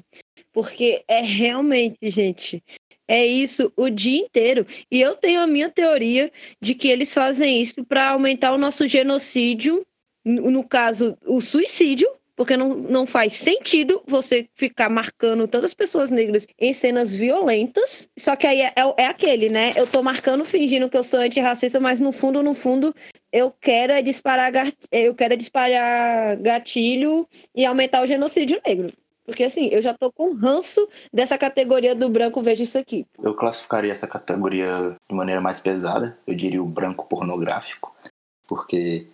Porque 0.54 1.04
é 1.08 1.20
realmente, 1.20 1.98
gente, 2.04 2.64
é 3.08 3.26
isso 3.26 3.74
o 3.76 3.90
dia 3.90 4.22
inteiro. 4.22 4.68
E 4.92 5.02
eu 5.02 5.16
tenho 5.16 5.42
a 5.42 5.48
minha 5.48 5.70
teoria 5.70 6.32
de 6.62 6.76
que 6.76 6.90
eles 6.90 7.12
fazem 7.12 7.60
isso 7.60 7.84
para 7.84 8.12
aumentar 8.12 8.54
o 8.54 8.58
nosso 8.58 8.88
genocídio, 8.88 9.84
no 10.24 10.52
no 10.52 10.64
caso, 10.64 11.18
o 11.26 11.42
suicídio, 11.42 12.08
porque 12.40 12.56
não, 12.56 12.70
não 12.74 13.06
faz 13.06 13.34
sentido 13.34 14.02
você 14.08 14.48
ficar 14.56 14.90
marcando 14.90 15.46
tantas 15.46 15.74
pessoas 15.74 16.10
negras 16.10 16.48
em 16.58 16.74
cenas 16.74 17.14
violentas. 17.14 18.10
Só 18.18 18.34
que 18.34 18.48
aí 18.48 18.62
é, 18.62 18.68
é, 18.78 19.04
é 19.04 19.08
aquele, 19.08 19.50
né? 19.50 19.74
Eu 19.76 19.86
tô 19.86 20.02
marcando 20.02 20.46
fingindo 20.46 20.88
que 20.88 20.96
eu 20.96 21.04
sou 21.04 21.20
antirracista, 21.20 21.82
mas 21.82 22.00
no 22.00 22.14
fundo, 22.14 22.42
no 22.42 22.54
fundo, 22.54 22.96
eu 23.30 23.52
quero 23.52 23.92
é 23.92 24.02
disparar, 24.02 24.50
gat- 24.54 24.88
eu 24.90 25.14
quero 25.14 25.34
é 25.34 25.36
disparar 25.36 26.38
gatilho 26.38 27.28
e 27.54 27.66
aumentar 27.66 28.02
o 28.02 28.08
genocídio 28.08 28.62
negro. 28.66 28.90
Porque 29.26 29.44
assim, 29.44 29.68
eu 29.68 29.82
já 29.82 29.94
tô 29.94 30.10
com 30.10 30.34
ranço 30.34 30.88
dessa 31.12 31.38
categoria 31.38 31.94
do 31.94 32.08
branco, 32.08 32.42
veja 32.42 32.64
isso 32.64 32.78
aqui. 32.78 33.06
Eu 33.22 33.34
classificaria 33.34 33.92
essa 33.92 34.08
categoria 34.08 34.96
de 35.10 35.14
maneira 35.14 35.42
mais 35.42 35.60
pesada, 35.60 36.18
eu 36.26 36.34
diria 36.34 36.64
o 36.64 36.66
branco 36.66 37.06
pornográfico, 37.06 37.94
porque 38.48 39.08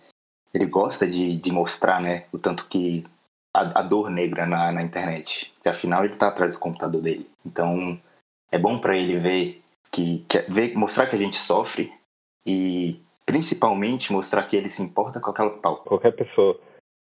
ele 0.54 0.66
gosta 0.66 1.06
de, 1.06 1.36
de 1.36 1.50
mostrar 1.50 2.00
né, 2.00 2.24
o 2.32 2.38
tanto 2.38 2.66
que 2.66 3.04
a, 3.56 3.80
a 3.80 3.82
dor 3.82 4.10
negra 4.10 4.46
na, 4.46 4.70
na 4.70 4.82
internet, 4.82 5.52
que 5.62 5.68
afinal 5.68 6.04
ele 6.04 6.12
está 6.12 6.28
atrás 6.28 6.54
do 6.54 6.60
computador 6.60 7.00
dele. 7.00 7.26
Então 7.44 7.98
é 8.52 8.58
bom 8.58 8.78
para 8.78 8.96
ele 8.96 9.16
ver 9.16 9.62
que, 9.90 10.24
que 10.28 10.38
ver, 10.48 10.76
mostrar 10.76 11.06
que 11.06 11.16
a 11.16 11.18
gente 11.18 11.36
sofre 11.36 11.90
e 12.46 13.00
principalmente 13.24 14.12
mostrar 14.12 14.42
que 14.44 14.56
ele 14.56 14.68
se 14.68 14.82
importa 14.82 15.20
com 15.20 15.30
aquela 15.30 15.50
pauta. 15.50 15.88
Qualquer 15.88 16.12
pessoa 16.12 16.58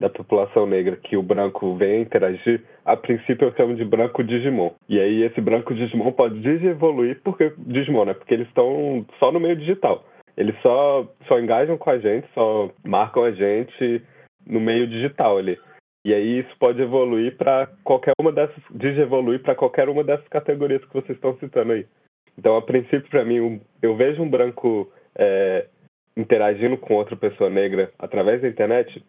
da 0.02 0.10
população 0.10 0.66
negra 0.66 0.96
que 0.96 1.18
o 1.18 1.24
branco 1.24 1.76
venha 1.76 2.02
interagir, 2.02 2.64
a 2.86 2.96
princípio 2.96 3.48
eu 3.48 3.56
chamo 3.56 3.76
de 3.76 3.84
branco 3.84 4.24
Digimon. 4.24 4.72
E 4.88 5.00
aí 5.00 5.24
esse 5.24 5.42
branco 5.42 5.76
Digimon 5.76 6.12
pode 6.14 6.40
digievoluir 6.42 7.22
porque 7.24 7.54
Digimon, 7.58 8.06
né? 8.06 8.14
Porque 8.14 8.34
eles 8.34 8.48
estão 8.48 9.06
só 9.20 9.32
no 9.32 9.40
meio 9.40 9.58
digital. 9.58 10.04
Eles 10.38 10.56
só 10.62 11.06
só 11.28 11.40
engajam 11.40 11.78
com 11.78 11.90
a 11.90 12.00
gente, 12.00 12.28
só 12.34 12.70
marcam 12.84 13.24
a 13.24 13.32
gente 13.32 14.02
no 14.48 14.60
meio 14.60 14.88
digital 14.88 15.38
ali. 15.38 15.60
E 16.06 16.14
aí 16.14 16.40
isso 16.40 16.56
pode 16.58 16.82
evoluir 16.82 17.36
para 17.38 17.68
qualquer 17.84 18.14
uma 18.20 18.32
dessas, 18.32 18.64
digievoluir 18.72 19.42
para 19.42 19.56
qualquer 19.56 19.90
uma 19.90 20.04
dessas 20.04 20.28
categorias 20.30 20.84
que 20.86 20.94
vocês 20.94 21.18
estão 21.18 21.38
citando 21.38 21.74
aí. 21.74 21.86
Então, 22.38 22.56
a 22.56 22.62
princípio, 22.62 23.10
para 23.10 23.26
mim, 23.26 23.60
eu 23.82 23.98
vejo 23.98 24.22
um 24.22 24.30
branco 24.30 24.90
é, 25.16 25.68
interagindo 26.16 26.78
com 26.78 26.96
outra 26.96 27.16
pessoa 27.16 27.50
negra 27.50 27.92
através 28.00 28.42
da 28.42 28.48
internet, 28.48 29.04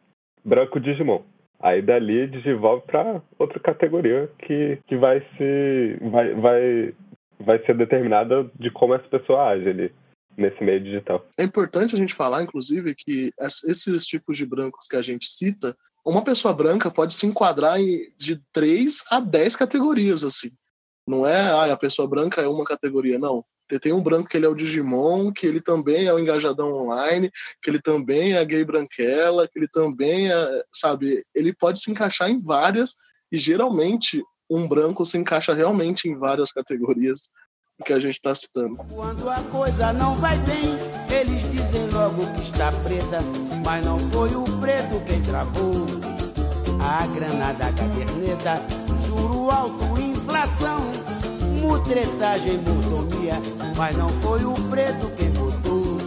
branco 0.44 0.80
Digimon. 0.80 1.22
Aí 1.60 1.82
dali 1.82 2.26
desenvolve 2.26 2.86
para 2.86 3.22
outra 3.38 3.60
categoria 3.60 4.30
que, 4.38 4.78
que 4.86 4.96
vai 4.96 5.20
se 5.36 5.98
vai, 6.00 6.34
vai, 6.34 6.94
vai 7.38 7.58
ser 7.66 7.76
determinada 7.76 8.50
de 8.58 8.70
como 8.70 8.94
essa 8.94 9.06
pessoa 9.08 9.50
age 9.50 9.68
ali 9.68 9.92
nesse 10.36 10.64
meio 10.64 10.80
digital. 10.80 11.26
É 11.36 11.44
importante 11.44 11.94
a 11.94 11.98
gente 11.98 12.14
falar, 12.14 12.42
inclusive, 12.42 12.94
que 12.94 13.30
esses 13.38 14.06
tipos 14.06 14.38
de 14.38 14.46
brancos 14.46 14.86
que 14.88 14.96
a 14.96 15.02
gente 15.02 15.26
cita, 15.26 15.76
uma 16.04 16.22
pessoa 16.22 16.54
branca 16.54 16.90
pode 16.90 17.14
se 17.14 17.26
enquadrar 17.26 17.80
em, 17.80 18.12
de 18.16 18.40
3 18.52 19.04
a 19.10 19.20
10 19.20 19.56
categorias, 19.56 20.24
assim. 20.24 20.50
Não 21.06 21.26
é, 21.26 21.50
ah, 21.50 21.72
a 21.72 21.76
pessoa 21.76 22.08
branca 22.08 22.40
é 22.40 22.46
uma 22.48 22.64
categoria, 22.64 23.18
não. 23.18 23.44
Tem 23.80 23.92
um 23.92 24.02
branco 24.02 24.28
que 24.28 24.36
ele 24.36 24.46
é 24.46 24.48
o 24.48 24.54
Digimon, 24.54 25.32
que 25.32 25.46
ele 25.46 25.60
também 25.60 26.06
é 26.06 26.12
o 26.12 26.18
engajadão 26.18 26.72
online, 26.72 27.30
que 27.62 27.70
ele 27.70 27.80
também 27.80 28.34
é 28.34 28.44
gay 28.44 28.64
branquela, 28.64 29.46
que 29.46 29.58
ele 29.58 29.68
também 29.68 30.32
é, 30.32 30.62
sabe, 30.74 31.24
ele 31.34 31.54
pode 31.54 31.80
se 31.80 31.90
encaixar 31.90 32.28
em 32.28 32.40
várias, 32.40 32.96
e 33.30 33.38
geralmente 33.38 34.22
um 34.50 34.66
branco 34.66 35.06
se 35.06 35.16
encaixa 35.16 35.54
realmente 35.54 36.08
em 36.08 36.18
várias 36.18 36.50
categorias 36.50 37.28
que 37.84 37.92
a 37.92 37.98
gente 37.98 38.16
está 38.16 38.34
citando. 38.34 38.76
Quando 38.92 39.28
a 39.28 39.40
coisa 39.44 39.92
não 39.92 40.16
vai 40.16 40.36
bem, 40.38 40.76
logo 42.00 42.26
que 42.34 42.42
está 42.42 42.72
preta, 42.72 43.20
mas 43.62 43.84
não 43.84 43.98
foi 43.98 44.34
o 44.34 44.44
preto 44.58 45.02
quem 45.04 45.20
travou. 45.20 45.84
A 46.80 47.06
grana 47.08 47.52
da 47.52 47.70
caderneta, 47.72 48.62
juro 49.06 49.50
alto, 49.50 50.00
inflação, 50.00 50.80
mutretagem, 51.60 52.58
mordomia, 52.58 53.34
mas 53.76 53.94
não 53.98 54.08
foi 54.22 54.42
o 54.44 54.54
preto 54.70 55.10
quem 55.18 55.30
botou. 55.32 55.98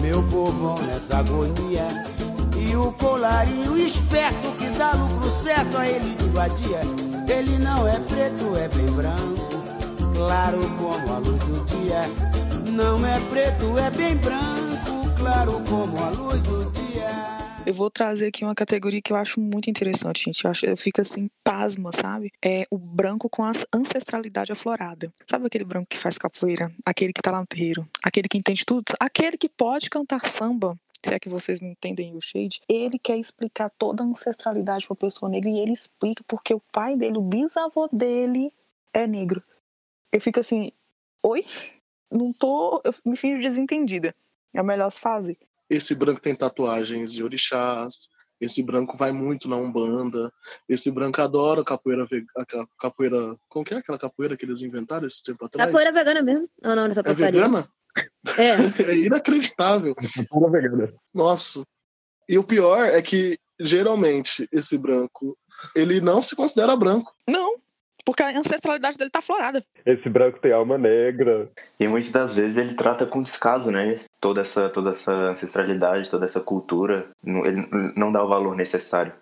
Meu 0.00 0.22
povão 0.24 0.76
nessa 0.86 1.18
agonia. 1.18 1.86
E 2.56 2.74
o 2.74 2.90
colarinho 2.92 3.78
esperto 3.78 4.50
que 4.58 4.66
dá 4.76 4.92
lucro 4.92 5.30
certo 5.30 5.76
a 5.76 5.86
ele 5.86 6.16
de 6.16 6.28
vadia. 6.30 6.80
Ele 7.28 7.58
não 7.58 7.86
é 7.86 8.00
preto, 8.00 8.56
é 8.56 8.66
bem 8.68 8.86
branco 8.86 9.48
claro 10.18 10.58
como 10.78 11.14
a 11.14 11.18
luz 11.18 11.38
do 11.44 11.64
dia. 11.66 12.02
Não 12.72 13.04
é 13.06 13.18
preto, 13.30 13.78
é 13.78 13.90
bem 13.90 14.16
branco, 14.16 14.97
claro 15.28 15.62
como 15.68 15.98
a 16.02 16.08
luz 16.08 16.40
do 16.42 16.70
dia. 16.72 17.06
Eu 17.66 17.74
vou 17.74 17.90
trazer 17.90 18.28
aqui 18.28 18.44
uma 18.44 18.54
categoria 18.54 19.02
que 19.02 19.12
eu 19.12 19.16
acho 19.16 19.38
muito 19.38 19.68
interessante, 19.68 20.24
gente. 20.24 20.42
Eu, 20.42 20.50
acho, 20.50 20.64
eu 20.64 20.76
fico 20.76 21.02
assim, 21.02 21.28
pasma, 21.44 21.90
sabe? 21.92 22.32
É 22.42 22.66
o 22.70 22.78
branco 22.78 23.28
com 23.28 23.44
a 23.44 23.52
ancestralidade 23.74 24.52
aflorada. 24.52 25.12
Sabe 25.30 25.46
aquele 25.46 25.64
branco 25.64 25.86
que 25.90 25.98
faz 25.98 26.16
capoeira? 26.16 26.72
Aquele 26.84 27.12
que 27.12 27.20
tá 27.20 27.30
lá 27.30 27.40
no 27.40 27.46
terreiro? 27.46 27.86
Aquele 28.02 28.26
que 28.26 28.38
entende 28.38 28.64
tudo? 28.64 28.84
Aquele 28.98 29.36
que 29.36 29.50
pode 29.50 29.90
cantar 29.90 30.24
samba 30.24 30.78
se 31.04 31.14
é 31.14 31.18
que 31.18 31.28
vocês 31.28 31.60
me 31.60 31.68
entendem 31.68 32.16
o 32.16 32.20
Shade, 32.20 32.60
ele 32.68 32.98
quer 32.98 33.16
explicar 33.16 33.70
toda 33.78 34.02
a 34.02 34.06
ancestralidade 34.06 34.84
para 34.84 34.96
pessoa 34.96 35.30
negra 35.30 35.48
e 35.48 35.56
ele 35.60 35.72
explica 35.72 36.24
porque 36.26 36.52
o 36.52 36.60
pai 36.72 36.96
dele, 36.96 37.16
o 37.16 37.22
bisavô 37.22 37.88
dele, 37.92 38.52
é 38.92 39.06
negro 39.06 39.40
eu 40.12 40.20
fico 40.20 40.40
assim, 40.40 40.72
oi? 41.22 41.44
Não 42.10 42.32
tô. 42.32 42.80
Eu 42.84 42.94
me 43.04 43.16
finjo 43.16 43.42
desentendida. 43.42 44.14
É 44.54 44.60
a 44.60 44.62
melhor 44.62 44.90
fase. 44.90 45.36
Esse 45.68 45.94
branco 45.94 46.20
tem 46.20 46.34
tatuagens 46.34 47.12
de 47.12 47.22
orixás. 47.22 48.08
Esse 48.40 48.62
branco 48.62 48.96
vai 48.96 49.10
muito 49.10 49.48
na 49.48 49.56
Umbanda. 49.56 50.32
Esse 50.68 50.90
branco 50.90 51.20
adora 51.20 51.64
capoeira 51.64 52.06
a 52.36 52.66
capoeira. 52.78 53.36
Como 53.48 53.64
que 53.64 53.74
é 53.74 53.78
aquela 53.78 53.98
capoeira 53.98 54.36
que 54.36 54.44
eles 54.44 54.62
inventaram 54.62 55.06
esse 55.06 55.22
tempo 55.22 55.44
atrás? 55.44 55.70
Capoeira 55.70 55.92
vegana 55.92 56.22
mesmo. 56.22 56.48
Não, 56.62 56.76
não, 56.76 56.86
nessa 56.86 57.00
É 57.00 57.12
vegana? 57.12 57.68
É. 58.38 58.52
é 58.92 58.96
inacreditável. 58.96 59.94
Capoeira 59.94 60.50
vegana. 60.50 60.94
Nossa. 61.12 61.64
E 62.28 62.38
o 62.38 62.44
pior 62.44 62.84
é 62.84 63.02
que, 63.02 63.38
geralmente, 63.58 64.48
esse 64.52 64.78
branco, 64.78 65.36
ele 65.74 66.00
não 66.00 66.22
se 66.22 66.36
considera 66.36 66.76
branco. 66.76 67.14
Não. 67.28 67.56
Porque 68.04 68.22
a 68.22 68.38
ancestralidade 68.38 68.96
dele 68.96 69.10
tá 69.10 69.20
florada. 69.20 69.62
Esse 69.84 70.08
branco 70.08 70.38
tem 70.40 70.52
alma 70.52 70.78
negra. 70.78 71.50
E 71.78 71.88
muitas 71.88 72.10
das 72.10 72.34
vezes 72.36 72.56
ele 72.56 72.74
trata 72.74 73.04
com 73.04 73.22
descaso, 73.22 73.70
né? 73.70 74.00
Toda 74.20 74.40
essa, 74.40 74.68
toda 74.68 74.90
essa 74.90 75.12
ancestralidade, 75.12 76.10
toda 76.10 76.26
essa 76.26 76.40
cultura. 76.40 77.10
Ele 77.24 77.68
não 77.96 78.10
dá 78.10 78.22
o 78.22 78.28
valor 78.28 78.56
necessário. 78.56 79.12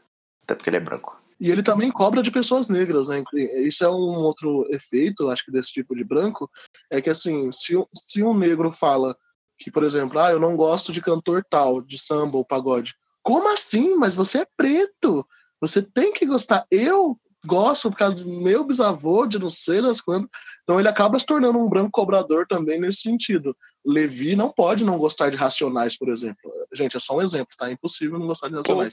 Até 0.43 0.55
porque 0.55 0.71
ele 0.71 0.79
é 0.79 0.81
branco. 0.81 1.21
E 1.39 1.51
ele 1.51 1.63
também 1.63 1.91
cobra 1.91 2.23
de 2.23 2.31
pessoas 2.31 2.69
negras, 2.69 3.09
né? 3.09 3.23
Isso 3.35 3.85
é 3.85 3.91
um 3.91 4.17
outro 4.21 4.67
efeito, 4.71 5.29
acho 5.29 5.45
que, 5.45 5.53
desse 5.53 5.71
tipo 5.71 5.95
de 5.95 6.03
branco. 6.03 6.51
É 6.91 7.01
que, 7.01 7.11
assim, 7.11 7.53
se, 7.53 7.75
se 7.93 8.23
um 8.23 8.33
negro 8.33 8.73
fala 8.73 9.15
que, 9.59 9.71
por 9.71 9.85
exemplo, 9.85 10.19
ah, 10.19 10.31
eu 10.31 10.41
não 10.41 10.57
gosto 10.57 10.93
de 10.93 11.03
cantor 11.03 11.45
tal, 11.49 11.83
de 11.83 11.99
samba 11.99 12.39
ou 12.39 12.45
pagode. 12.45 12.95
Como 13.23 13.53
assim? 13.53 13.97
Mas 13.97 14.15
você 14.15 14.41
é 14.41 14.47
preto. 14.57 15.27
Você 15.61 15.83
tem 15.83 16.13
que 16.13 16.25
gostar. 16.25 16.67
Eu 16.71 17.19
gosto 17.47 17.91
por 17.91 17.97
causa 17.97 18.17
do 18.17 18.29
meu 18.29 18.65
bisavô, 18.65 19.27
de 19.27 19.39
não 19.39 19.49
sei 19.49 19.81
das 19.81 20.01
quando. 20.01 20.29
Então 20.63 20.79
ele 20.79 20.89
acaba 20.89 21.19
se 21.19 21.25
tornando 21.25 21.59
um 21.59 21.69
branco 21.69 21.91
cobrador 21.93 22.47
também 22.47 22.81
nesse 22.81 23.03
sentido. 23.03 23.57
Levi 23.87 24.35
não 24.35 24.51
pode 24.51 24.85
não 24.85 24.99
gostar 24.99 25.31
de 25.31 25.37
Racionais, 25.37 25.97
por 25.97 26.09
exemplo. 26.09 26.53
Gente, 26.75 26.97
é 26.97 27.01
só 27.01 27.17
um 27.17 27.23
exemplo, 27.23 27.55
tá? 27.57 27.69
É 27.69 27.73
impossível 27.73 28.19
não 28.19 28.27
gostar 28.27 28.49
de 28.49 28.57
Racionais. 28.57 28.93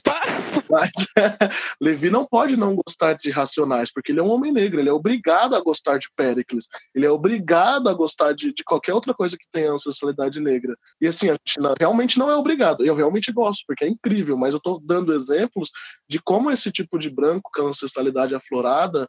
Mas, 0.70 0.90
Levi 1.80 2.10
não 2.10 2.24
pode 2.24 2.56
não 2.56 2.76
gostar 2.76 3.14
de 3.14 3.28
Racionais, 3.28 3.92
porque 3.92 4.12
ele 4.12 4.20
é 4.20 4.22
um 4.22 4.30
homem 4.30 4.52
negro, 4.52 4.78
ele 4.78 4.88
é 4.88 4.92
obrigado 4.92 5.56
a 5.56 5.60
gostar 5.60 5.98
de 5.98 6.08
Pericles, 6.14 6.68
ele 6.94 7.04
é 7.04 7.10
obrigado 7.10 7.88
a 7.88 7.92
gostar 7.92 8.32
de, 8.32 8.54
de 8.54 8.62
qualquer 8.62 8.94
outra 8.94 9.12
coisa 9.12 9.36
que 9.36 9.46
tenha 9.50 9.72
ancestralidade 9.72 10.38
negra. 10.38 10.76
E 11.00 11.08
assim, 11.08 11.28
a 11.28 11.32
gente 11.32 11.58
não, 11.58 11.74
realmente 11.78 12.16
não 12.16 12.30
é 12.30 12.36
obrigado. 12.36 12.86
Eu 12.86 12.94
realmente 12.94 13.32
gosto, 13.32 13.64
porque 13.66 13.84
é 13.84 13.88
incrível, 13.88 14.36
mas 14.36 14.54
eu 14.54 14.60
tô 14.60 14.80
dando 14.84 15.12
exemplos 15.12 15.70
de 16.08 16.20
como 16.20 16.52
esse 16.52 16.70
tipo 16.70 16.98
de 17.00 17.10
branco 17.10 17.50
com 17.52 17.66
ancestralidade 17.66 18.34
aflorada 18.34 19.08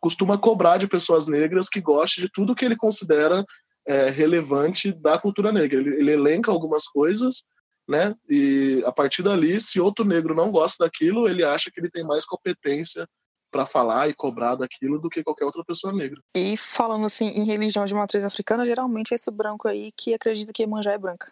costuma 0.00 0.38
cobrar 0.38 0.76
de 0.76 0.86
pessoas 0.86 1.26
negras 1.26 1.68
que 1.68 1.80
gostem 1.80 2.24
de 2.24 2.30
tudo 2.30 2.54
que 2.54 2.64
ele 2.64 2.76
considera 2.76 3.44
é, 3.86 4.08
relevante 4.10 4.92
da 4.92 5.18
cultura 5.18 5.52
negra. 5.52 5.80
Ele, 5.80 5.96
ele, 5.96 6.12
elenca 6.12 6.50
algumas 6.50 6.86
coisas, 6.86 7.44
né? 7.88 8.14
E 8.28 8.82
a 8.86 8.92
partir 8.92 9.22
dali, 9.22 9.60
se 9.60 9.80
outro 9.80 10.04
negro 10.04 10.34
não 10.34 10.50
gosta 10.50 10.84
daquilo, 10.84 11.28
ele 11.28 11.44
acha 11.44 11.70
que 11.70 11.80
ele 11.80 11.90
tem 11.90 12.04
mais 12.04 12.24
competência 12.24 13.06
para 13.50 13.66
falar 13.66 14.08
e 14.08 14.14
cobrar 14.14 14.54
daquilo 14.54 14.98
do 14.98 15.10
que 15.10 15.22
qualquer 15.22 15.44
outra 15.44 15.62
pessoa 15.62 15.92
negra. 15.92 16.20
E 16.34 16.56
falando 16.56 17.04
assim 17.04 17.26
em 17.28 17.44
religião 17.44 17.84
de 17.84 17.94
matriz 17.94 18.24
africana, 18.24 18.64
geralmente 18.64 19.12
é 19.12 19.14
esse 19.14 19.30
branco 19.30 19.68
aí 19.68 19.92
que 19.92 20.14
acredita 20.14 20.52
que 20.52 20.62
Iemanjá 20.62 20.92
é 20.92 20.98
branca. 20.98 21.30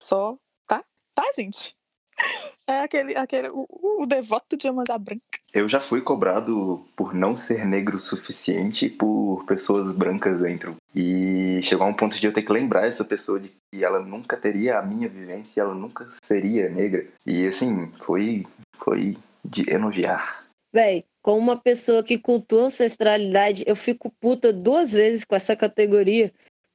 Só, 0.00 0.36
tá? 0.66 0.84
Tá, 1.14 1.24
gente? 1.34 1.74
É 2.64 2.80
aquele, 2.80 3.16
aquele 3.16 3.48
o, 3.48 3.66
o 4.02 4.06
devoto 4.06 4.56
de 4.56 4.68
Iemanjá 4.68 4.96
branca. 4.96 5.22
Eu 5.52 5.68
já 5.68 5.80
fui 5.80 6.00
cobrado 6.00 6.86
por 6.96 7.12
não 7.12 7.36
ser 7.36 7.66
negro 7.66 7.96
o 7.96 8.00
suficiente 8.00 8.88
por 8.88 9.44
pessoas 9.46 9.94
brancas 9.94 10.40
dentro. 10.40 10.76
E 10.94 11.60
chegou 11.62 11.86
a 11.86 11.90
um 11.90 11.94
ponto 11.94 12.18
de 12.18 12.24
eu 12.24 12.32
ter 12.32 12.42
que 12.42 12.52
lembrar 12.52 12.86
essa 12.86 13.04
pessoa 13.04 13.40
de 13.40 13.50
que 13.70 13.84
ela 13.84 13.98
nunca 13.98 14.36
teria 14.36 14.78
a 14.78 14.82
minha 14.82 15.08
vivência, 15.08 15.60
ela 15.60 15.74
nunca 15.74 16.06
seria 16.22 16.68
negra. 16.68 17.04
E 17.26 17.46
assim, 17.48 17.90
foi, 18.00 18.46
foi 18.76 19.18
de 19.44 19.68
enojar. 19.68 20.46
Véi, 20.72 21.04
como 21.20 21.38
uma 21.38 21.56
pessoa 21.56 22.02
que 22.02 22.16
cultua 22.16 22.66
ancestralidade, 22.66 23.64
eu 23.66 23.76
fico 23.76 24.10
puta 24.20 24.52
duas 24.52 24.92
vezes 24.92 25.24
com 25.24 25.34
essa 25.34 25.54
categoria, 25.54 26.32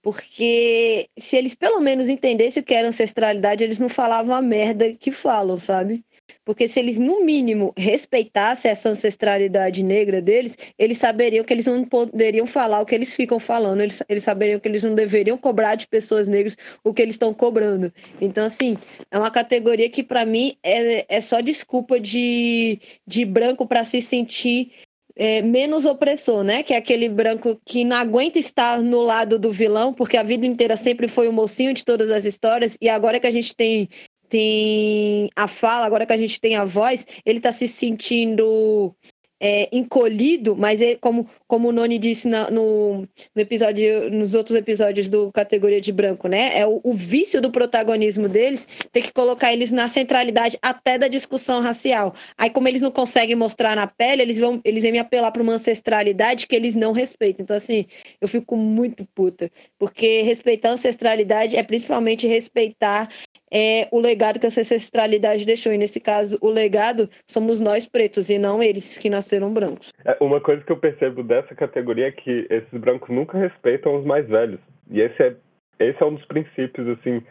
porque 0.08 1.10
se 1.20 1.36
eles 1.36 1.54
pelo 1.54 1.82
menos 1.82 2.08
entendessem 2.08 2.64
o 2.64 2.66
que 2.66 2.74
era 2.74 2.88
ancestralidade, 2.88 3.62
eles 3.62 3.78
não 3.78 3.90
falavam 3.90 4.34
a 4.34 4.42
merda 4.42 4.94
que 4.94 5.12
falam, 5.12 5.58
sabe? 5.58 6.02
Porque 6.46 6.66
se 6.70 6.80
eles, 6.80 6.98
no 6.98 7.26
mínimo, 7.26 7.74
respeitassem 7.76 8.72
essa 8.72 8.88
ancestralidade 8.88 9.84
negra 9.84 10.22
deles, 10.22 10.58
eles 10.80 10.98
saberiam 10.98 11.44
que 11.44 11.54
eles 11.54 11.66
não 11.66 11.84
poderiam 11.84 12.48
falar 12.48 12.80
o 12.80 12.86
que 12.86 12.96
eles 12.96 13.14
ficam 13.14 13.38
falando, 13.38 13.82
eles, 13.82 14.02
eles 14.08 14.24
saberiam 14.24 14.62
que 14.62 14.70
eles 14.70 14.82
não 14.82 14.96
deveriam 14.96 15.38
cobrar 15.38 15.76
de 15.76 15.86
pessoas 15.86 16.30
negras 16.30 16.56
o 16.86 16.94
que 16.94 17.02
eles 17.02 17.16
estão 17.16 17.34
cobrando. 17.34 17.92
Então, 18.22 18.46
assim, 18.46 18.78
é 19.12 19.20
uma 19.20 19.30
categoria 19.30 19.90
que, 19.90 20.02
para 20.02 20.26
mim, 20.26 20.56
é, 20.64 21.18
é 21.18 21.20
só 21.20 21.42
desculpa 21.42 22.00
de, 22.00 22.80
de 23.06 23.26
branco 23.26 23.68
para 23.68 23.84
se 23.84 24.02
sentir 24.02 24.72
é, 25.18 25.42
menos 25.42 25.86
opressor, 25.86 26.44
né? 26.44 26.64
Que 26.64 26.74
é 26.74 26.78
aquele 26.78 27.10
branco 27.10 27.60
que 27.66 27.84
não 27.84 27.98
aguenta 27.98 28.38
estar 28.38 28.82
no 28.82 29.02
lado 29.02 29.40
do 29.40 29.52
vilão, 29.52 29.94
porque 29.94 30.16
a 30.16 30.24
vida 30.24 30.46
inteira 30.46 30.78
sempre 30.78 31.08
foi 31.08 31.28
o 31.28 31.34
mocinho 31.34 31.74
de 31.74 31.84
todas 31.84 32.12
as 32.12 32.24
histórias, 32.24 32.78
e 32.82 32.88
agora 32.88 33.20
que 33.20 33.28
a 33.28 33.32
gente 33.32 33.56
tem 33.56 33.90
tem 34.30 35.30
a 35.38 35.48
fala, 35.48 35.86
agora 35.86 36.06
que 36.06 36.12
a 36.12 36.18
gente 36.18 36.38
tem 36.38 36.58
a 36.58 36.66
voz, 36.66 37.06
ele 37.26 37.40
tá 37.40 37.54
se 37.54 37.66
sentindo 37.66 38.94
é, 39.40 39.70
encolhido, 39.72 40.56
mas 40.56 40.82
ele, 40.82 40.98
como, 40.98 41.28
como 41.48 41.70
o 41.70 41.72
Noni 41.72 41.98
disse 41.98 42.28
na, 42.28 42.50
no, 42.50 43.08
no, 43.36 43.42
episódio, 43.42 44.10
nos 44.10 44.34
outros 44.34 44.58
episódios 44.58 45.10
do 45.10 45.32
categoria 45.32 45.80
de 45.80 45.92
branco, 45.92 46.28
né? 46.28 46.58
É 46.58 46.66
o, 46.66 46.80
o, 46.84 46.94
vício 46.94 47.40
do 47.42 47.52
protagonismo 47.52 48.28
deles 48.28 48.68
ter 48.92 49.02
que 49.02 49.14
colocar 49.14 49.54
eles 49.54 49.72
na 49.72 49.88
centralidade 49.90 50.58
até 50.62 50.98
da 50.98 51.08
discussão 51.08 51.62
racial. 51.62 52.16
Aí, 52.38 52.50
como 52.50 52.68
eles 52.68 52.82
não 52.82 52.92
conseguem 52.92 53.36
mostrar 53.36 53.76
na 53.76 53.86
pele, 53.86 54.24
eles 54.24 54.38
vão, 54.38 54.60
eles 54.64 54.84
vêm 54.84 54.92
me 54.92 55.00
apelar 55.00 55.32
para 55.32 55.44
uma 55.44 55.54
ancestralidade 55.54 56.48
que 56.48 56.56
eles 56.56 56.76
não 56.76 56.92
respeitam. 56.92 57.44
Então, 57.44 57.56
assim, 57.56 57.86
eu 58.20 58.28
fico 58.28 58.56
muito 58.56 59.06
puta, 59.14 59.52
porque 59.78 60.24
respeitar 60.24 60.70
a 60.70 60.74
ancestralidade 60.74 61.56
é 61.56 61.64
principalmente 61.64 62.26
respeitar 62.26 63.08
é 63.52 63.88
o 63.92 64.00
legado 64.00 64.40
que 64.40 64.46
essa 64.46 64.62
ancestralidade 64.62 65.46
deixou. 65.46 65.72
E 65.72 65.78
nesse 65.78 66.00
caso, 66.00 66.38
o 66.42 66.50
legado 66.50 67.10
somos 67.26 67.60
nós 67.60 67.88
pretos 67.88 68.30
e 68.30 68.38
não 68.38 68.62
eles 68.62 68.98
que 68.98 69.10
nasceram 69.10 69.54
brancos. 69.54 69.92
É, 70.06 70.18
uma 70.22 70.42
coisa 70.42 70.64
que 70.64 70.72
eu 70.72 70.78
percebo 70.78 71.24
dessa 71.24 71.56
categoria 71.56 72.08
é 72.08 72.12
que 72.12 72.48
esses 72.50 72.80
brancos 72.80 73.10
nunca 73.14 73.38
respeitam 73.38 73.98
os 73.98 74.06
mais 74.06 74.28
velhos. 74.28 74.60
E 74.90 75.02
esse 75.02 75.22
é, 75.22 75.36
esse 75.80 76.02
é 76.02 76.06
um 76.06 76.16
dos 76.16 76.26
princípios, 76.26 76.88
assim, 76.88 77.22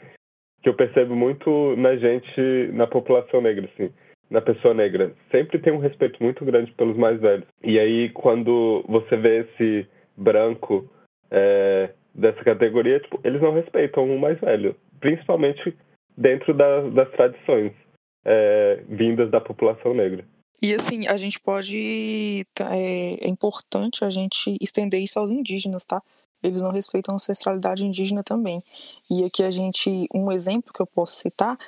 que 0.63 0.69
eu 0.69 0.75
percebo 0.75 1.15
muito 1.15 1.77
na 1.77 1.97
gente, 1.97 2.71
na 2.73 2.87
população 2.87 3.41
negra, 3.41 3.69
assim, 3.73 3.93
na 4.31 4.41
pessoa 4.41 4.75
negra. 4.75 5.13
Sempre 5.31 5.59
tem 5.59 5.73
um 5.73 5.79
respeito 5.79 6.23
muito 6.23 6.45
grande 6.45 6.73
pelos 6.73 6.97
mais 6.97 7.21
velhos. 7.21 7.47
E 7.63 7.79
aí, 7.79 8.11
quando 8.11 8.85
você 8.89 9.17
vê 9.17 9.41
esse 9.41 9.87
branco 10.17 10.89
é, 11.31 11.91
dessa 12.15 12.43
categoria, 12.43 13.01
tipo, 13.01 13.21
eles 13.23 13.41
não 13.41 13.53
respeitam 13.53 14.05
o 14.05 14.19
mais 14.19 14.39
velho. 14.41 14.75
Principalmente 15.01 15.77
dentro 16.17 16.55
da, 16.55 16.83
das 16.91 17.11
tradições 17.13 17.73
é, 18.25 18.83
vindas 18.89 19.31
da 19.31 19.41
população 19.41 19.95
negra. 19.95 20.25
E 20.63 20.75
assim, 20.75 21.07
a 21.07 21.17
gente 21.17 21.39
pode. 21.39 22.47
Tá, 22.55 22.75
é, 22.75 23.15
é, 23.15 23.29
importante 23.29 24.05
a 24.05 24.11
gente 24.11 24.57
estender 24.61 25.01
isso 25.01 25.19
aos 25.19 25.31
indígenas, 25.31 25.85
tá? 25.85 26.03
Eles 26.43 26.63
não 26.63 26.71
respeitam 26.71 27.13
a 27.13 27.17
ancestralidade 27.17 27.85
indígena 27.85 28.23
também. 28.23 28.63
E 29.11 29.25
aqui 29.25 29.43
a 29.43 29.51
gente. 29.51 30.09
Um 30.15 30.33
exemplo 30.33 30.73
que 30.73 30.81
eu 30.81 30.87
posso 30.87 31.17
citar 31.17 31.59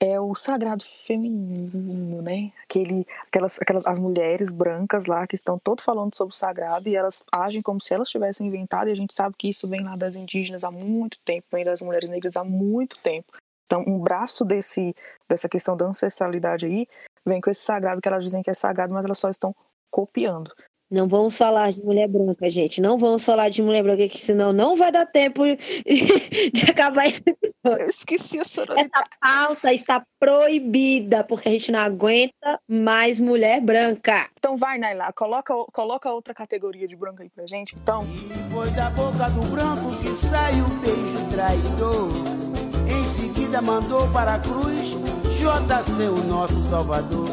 é 0.00 0.18
o 0.20 0.34
sagrado 0.34 0.84
feminino, 0.84 2.22
né? 2.22 2.52
Aquele, 2.62 3.04
aquelas, 3.26 3.60
aquelas 3.60 3.84
as 3.84 3.98
mulheres 3.98 4.52
brancas 4.52 5.06
lá 5.06 5.26
que 5.26 5.34
estão 5.34 5.58
todo 5.58 5.82
falando 5.82 6.14
sobre 6.14 6.32
o 6.32 6.36
sagrado 6.36 6.88
e 6.88 6.94
elas 6.94 7.22
agem 7.32 7.60
como 7.60 7.82
se 7.82 7.92
elas 7.92 8.08
tivessem 8.08 8.46
inventado 8.46 8.88
e 8.88 8.92
a 8.92 8.94
gente 8.94 9.12
sabe 9.12 9.34
que 9.36 9.48
isso 9.48 9.68
vem 9.68 9.82
lá 9.82 9.96
das 9.96 10.14
indígenas 10.14 10.62
há 10.62 10.70
muito 10.70 11.18
tempo, 11.24 11.48
vem 11.52 11.64
das 11.64 11.82
mulheres 11.82 12.08
negras 12.08 12.36
há 12.36 12.44
muito 12.44 12.98
tempo. 13.00 13.32
Então, 13.68 13.84
um 13.86 13.98
braço 13.98 14.46
desse, 14.46 14.94
dessa 15.28 15.46
questão 15.46 15.76
da 15.76 15.84
ancestralidade 15.84 16.64
aí 16.64 16.86
vem 17.26 17.38
com 17.38 17.50
esse 17.50 17.60
sagrado 17.60 18.00
que 18.00 18.08
elas 18.08 18.24
dizem 18.24 18.42
que 18.42 18.48
é 18.48 18.54
sagrado, 18.54 18.94
mas 18.94 19.04
elas 19.04 19.18
só 19.18 19.28
estão 19.28 19.54
copiando. 19.90 20.50
Não 20.90 21.06
vamos 21.06 21.36
falar 21.36 21.70
de 21.70 21.84
mulher 21.84 22.08
branca, 22.08 22.48
gente. 22.48 22.80
Não 22.80 22.96
vamos 22.96 23.22
falar 23.22 23.50
de 23.50 23.60
mulher 23.60 23.82
branca, 23.82 24.08
que 24.08 24.16
senão 24.16 24.54
não 24.54 24.74
vai 24.74 24.90
dar 24.90 25.04
tempo 25.04 25.42
de 25.84 26.70
acabar 26.70 27.06
esse 27.06 27.22
Eu 27.62 27.76
esqueci 27.76 28.40
a 28.40 28.44
sororidade. 28.44 28.88
Essa 28.88 29.46
pauta 29.46 29.72
está 29.74 30.02
proibida, 30.18 31.22
porque 31.24 31.50
a 31.50 31.52
gente 31.52 31.70
não 31.70 31.80
aguenta 31.80 32.58
mais 32.66 33.20
mulher 33.20 33.60
branca. 33.60 34.30
Então 34.38 34.56
vai, 34.56 34.78
Naila, 34.78 35.12
coloca, 35.12 35.54
coloca 35.74 36.10
outra 36.10 36.32
categoria 36.32 36.88
de 36.88 36.96
branca 36.96 37.22
aí 37.22 37.28
pra 37.28 37.44
gente, 37.46 37.74
então. 37.74 38.02
E 38.04 38.50
foi 38.50 38.70
da 38.70 38.88
boca 38.88 39.28
do 39.28 39.42
branco 39.50 39.94
que 40.00 40.16
sai 40.16 40.58
o 40.58 40.68
beijo 40.80 41.30
traidor. 41.30 42.67
Em 42.90 43.04
seguida 43.04 43.60
mandou 43.60 44.08
para 44.12 44.34
a 44.34 44.38
cruz 44.38 44.96
JC, 45.38 46.08
o 46.08 46.24
nosso 46.24 46.60
salvador. 46.68 47.28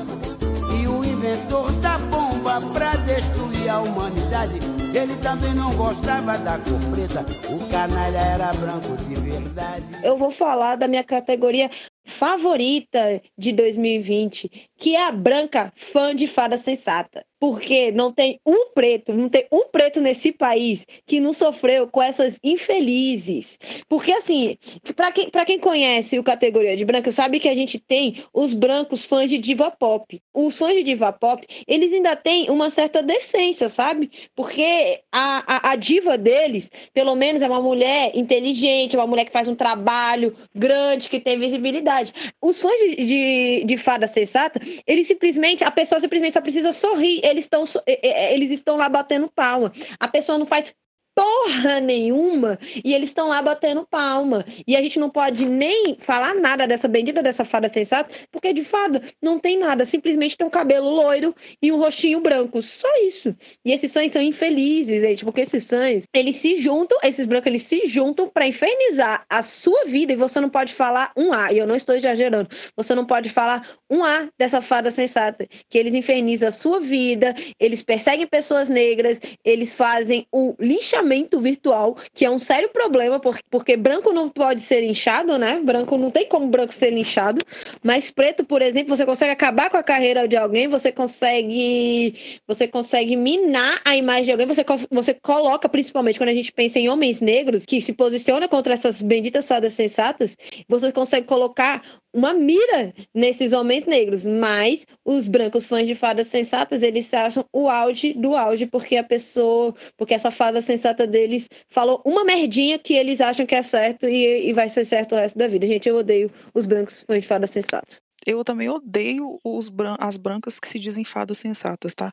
E 0.80 0.88
o 0.88 1.04
inventor 1.04 1.72
da 1.74 1.98
bomba 1.98 2.62
para 2.74 2.96
destruir 2.98 3.70
a 3.70 3.80
humanidade. 3.80 4.60
Ele 4.94 5.16
também 5.18 5.54
não 5.54 5.74
gostava 5.76 6.38
da 6.38 6.58
cor 6.60 6.80
preta, 6.92 7.26
o 7.50 7.70
canalha 7.70 8.18
era 8.18 8.54
branco 8.54 8.96
de 9.04 9.16
verdade. 9.16 9.84
Eu 10.04 10.18
vou 10.18 10.32
falar 10.32 10.78
da 10.78 10.88
minha 10.88 11.04
categoria 11.04 11.70
favorita 12.06 13.22
de 13.38 13.52
2020, 13.52 14.70
que 14.78 14.96
é 14.96 15.08
a 15.08 15.12
branca 15.12 15.74
fã 15.76 16.16
de 16.16 16.28
fada 16.28 16.58
sensata 16.58 17.26
porque 17.40 17.92
não 17.92 18.12
tem 18.12 18.40
um 18.46 18.70
preto, 18.74 19.14
não 19.14 19.30
tem 19.30 19.46
um 19.52 19.66
preto 19.72 20.00
nesse 20.00 20.32
país 20.32 20.86
que 21.06 21.20
não 21.20 21.34
sofreu 21.34 21.88
com 21.88 22.02
essas 22.02 22.40
infelizes. 22.44 23.60
Porque, 23.90 24.12
assim, 24.12 24.58
para 24.96 25.12
quem, 25.12 25.30
quem 25.30 25.60
conhece 25.60 26.18
o 26.18 26.24
categoria 26.24 26.76
de 26.76 26.86
branca, 26.86 27.12
sabe 27.12 27.40
que 27.40 27.50
a 27.50 27.56
gente 27.56 27.80
tem 27.80 28.24
os 28.34 28.54
brancos 28.54 29.04
fãs 29.04 29.30
de 29.30 29.38
diva 29.38 29.70
pop. 29.70 30.22
Os 30.34 30.58
fãs 30.58 30.74
de 30.74 30.84
diva 30.84 31.12
pop, 31.12 31.46
eles 31.68 31.94
ainda 31.94 32.16
têm 32.16 32.50
uma 32.50 32.70
certa 32.70 33.04
decência, 33.04 33.70
sabe? 33.70 34.10
Porque 34.36 35.02
a, 35.12 35.70
a, 35.70 35.72
a 35.72 35.76
diva 35.76 36.18
deles, 36.18 36.70
pelo 36.94 37.16
menos, 37.16 37.42
é 37.42 37.48
uma 37.48 37.62
mulher 37.62 38.12
inteligente, 38.16 38.96
é 38.96 39.00
uma 39.00 39.08
mulher 39.08 39.26
que 39.26 39.32
faz 39.32 39.48
um 39.48 39.56
trabalho 39.56 40.36
grande, 40.54 41.10
que 41.10 41.20
tem 41.20 41.38
visibilidade. 41.38 42.14
Os 42.42 42.62
fãs 42.62 42.78
de, 42.80 42.96
de, 43.06 43.64
de 43.66 43.78
fada 43.78 44.08
sensata, 44.08 44.60
eles 44.88 45.08
simplesmente, 45.08 45.64
a 45.64 45.72
pessoa 45.72 46.00
simplesmente 46.00 46.34
só 46.34 46.42
precisa 46.42 46.72
sorrir 46.72 47.25
eles 47.26 47.46
estão 47.46 47.64
eles 47.86 48.52
estão 48.52 48.76
lá 48.76 48.88
batendo 48.88 49.32
palma. 49.34 49.72
A 50.00 50.08
pessoa 50.08 50.38
não 50.38 50.46
faz 50.46 50.74
porra 51.16 51.80
nenhuma 51.80 52.60
e 52.84 52.94
eles 52.94 53.10
estão 53.10 53.30
lá 53.30 53.42
batendo 53.42 53.88
palma. 53.90 54.44
E 54.68 54.76
a 54.76 54.82
gente 54.82 55.00
não 55.00 55.10
pode 55.10 55.46
nem 55.46 55.96
falar 55.98 56.36
nada 56.36 56.68
dessa 56.68 56.90
bendita 56.90 57.24
dessa 57.24 57.46
fada 57.46 57.70
sensata, 57.70 58.14
porque 58.30 58.52
de 58.52 58.64
fada 58.64 59.02
não 59.22 59.40
tem 59.40 59.58
nada, 59.58 59.86
simplesmente 59.86 60.36
tem 60.36 60.46
um 60.46 60.50
cabelo 60.50 60.90
loiro 60.90 61.34
e 61.62 61.72
um 61.72 61.78
rostinho 61.78 62.20
branco, 62.20 62.62
só 62.62 62.88
isso. 63.08 63.34
E 63.64 63.72
esses 63.72 63.92
sães 63.92 64.12
são 64.12 64.22
infelizes, 64.22 65.02
gente, 65.02 65.24
porque 65.24 65.42
esses 65.42 65.64
sães, 65.64 66.06
eles 66.14 66.36
se 66.36 66.58
juntam, 66.58 66.98
esses 67.04 67.26
brancos, 67.26 67.48
eles 67.48 67.64
se 67.64 67.88
juntam 67.88 68.28
para 68.28 68.46
infernizar 68.46 69.26
a 69.30 69.42
sua 69.42 69.86
vida 69.86 70.12
e 70.12 70.18
você 70.18 70.42
não 70.42 70.50
pode 70.50 70.74
falar 70.74 71.12
um 71.16 71.32
A, 71.32 71.54
e 71.54 71.58
eu 71.58 71.66
não 71.66 71.76
estou 71.76 71.96
exagerando, 71.96 72.50
você 72.76 72.94
não 72.94 73.06
pode 73.06 73.30
falar 73.30 73.66
um 73.90 74.04
A 74.04 74.28
dessa 74.38 74.60
fada 74.60 74.92
sensata, 74.92 75.48
que 75.70 75.78
eles 75.78 75.94
infernizam 75.94 76.50
a 76.50 76.52
sua 76.52 76.80
vida, 76.82 77.34
eles 77.60 77.82
perseguem 77.82 78.28
pessoas 78.28 78.68
negras, 78.68 79.20
eles 79.46 79.74
fazem 79.74 80.28
o 80.32 80.56
linchamento 80.60 81.05
linchamento 81.06 81.40
virtual, 81.40 81.96
que 82.14 82.26
é 82.26 82.30
um 82.30 82.40
sério 82.40 82.70
problema, 82.70 83.22
porque 83.50 83.78
branco 83.78 84.12
não 84.12 84.30
pode 84.30 84.62
ser 84.62 84.82
linchado, 84.82 85.38
né? 85.38 85.62
Branco 85.64 85.98
não 85.98 86.12
tem 86.12 86.28
como 86.28 86.48
branco 86.48 86.74
ser 86.74 86.92
linchado, 86.92 87.42
mas 87.84 88.12
preto, 88.12 88.44
por 88.44 88.62
exemplo, 88.62 88.96
você 88.96 89.06
consegue 89.06 89.32
acabar 89.32 89.70
com 89.70 89.78
a 89.78 89.84
carreira 89.84 90.28
de 90.28 90.36
alguém, 90.36 90.68
você 90.68 90.92
consegue 90.92 92.40
você 92.48 92.68
consegue 92.68 93.16
minar 93.16 93.80
a 93.86 93.96
imagem 93.96 94.26
de 94.26 94.32
alguém, 94.32 94.48
você, 94.48 94.66
você 94.92 95.14
coloca, 95.14 95.70
principalmente 95.70 96.20
quando 96.20 96.30
a 96.30 96.34
gente 96.34 96.52
pensa 96.52 96.80
em 96.80 96.90
homens 96.90 97.22
negros 97.22 97.66
que 97.66 97.82
se 97.82 97.94
posicionam 97.94 98.48
contra 98.48 98.74
essas 98.74 99.02
benditas 99.02 99.48
fadas 99.48 99.74
sensatas, 99.74 100.36
você 100.68 100.92
consegue 100.92 101.28
colocar 101.28 101.82
uma 102.16 102.34
mira 102.34 102.94
nesses 103.14 103.52
homens 103.52 103.86
negros, 103.86 104.26
mas 104.26 104.88
os 105.04 105.28
brancos 105.28 105.68
fãs 105.68 105.86
de 105.86 105.94
fadas 105.94 106.28
sensatas, 106.28 106.82
eles 106.82 107.14
acham 107.14 107.46
o 107.52 107.70
auge 107.70 108.14
do 108.14 108.36
auge, 108.36 108.66
porque 108.66 108.96
a 108.96 109.04
pessoa, 109.04 109.76
porque 109.98 110.14
essa 110.14 110.32
fada 110.32 110.62
sensata 110.62 111.06
deles 111.06 111.50
falou 111.70 112.02
uma 112.06 112.24
merdinha 112.24 112.80
que 112.80 112.94
eles 112.94 113.20
acham 113.20 113.46
que 113.46 113.54
é 113.54 113.62
certo 113.62 114.08
e, 114.08 114.48
e 114.48 114.54
vai 114.54 114.70
ser 114.70 114.86
certo 114.86 115.14
o 115.14 115.18
resto 115.18 115.38
da 115.38 115.48
vida. 115.48 115.68
Gente, 115.68 115.90
eu 115.90 115.98
odeio 115.98 116.32
os 116.54 116.66
brancos 116.66 117.04
fãs 117.06 117.22
de 117.22 117.28
fadas 117.28 117.50
sensatas. 117.50 117.98
Eu 118.26 118.44
também 118.44 118.70
odeio 118.70 119.40
os 119.44 119.72
as 120.00 120.18
brancas 120.18 120.60
que 120.60 120.68
se 120.68 120.80
dizem 120.80 121.04
fadas 121.04 121.38
sensatas, 121.38 121.94
tá? 121.94 122.12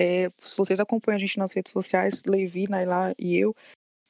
É, 0.00 0.28
se 0.38 0.56
vocês 0.56 0.80
acompanham 0.80 1.16
a 1.16 1.20
gente 1.20 1.38
nas 1.38 1.52
redes 1.52 1.70
sociais, 1.70 2.22
Levi, 2.26 2.68
Naila 2.68 3.14
e 3.16 3.36
eu, 3.36 3.54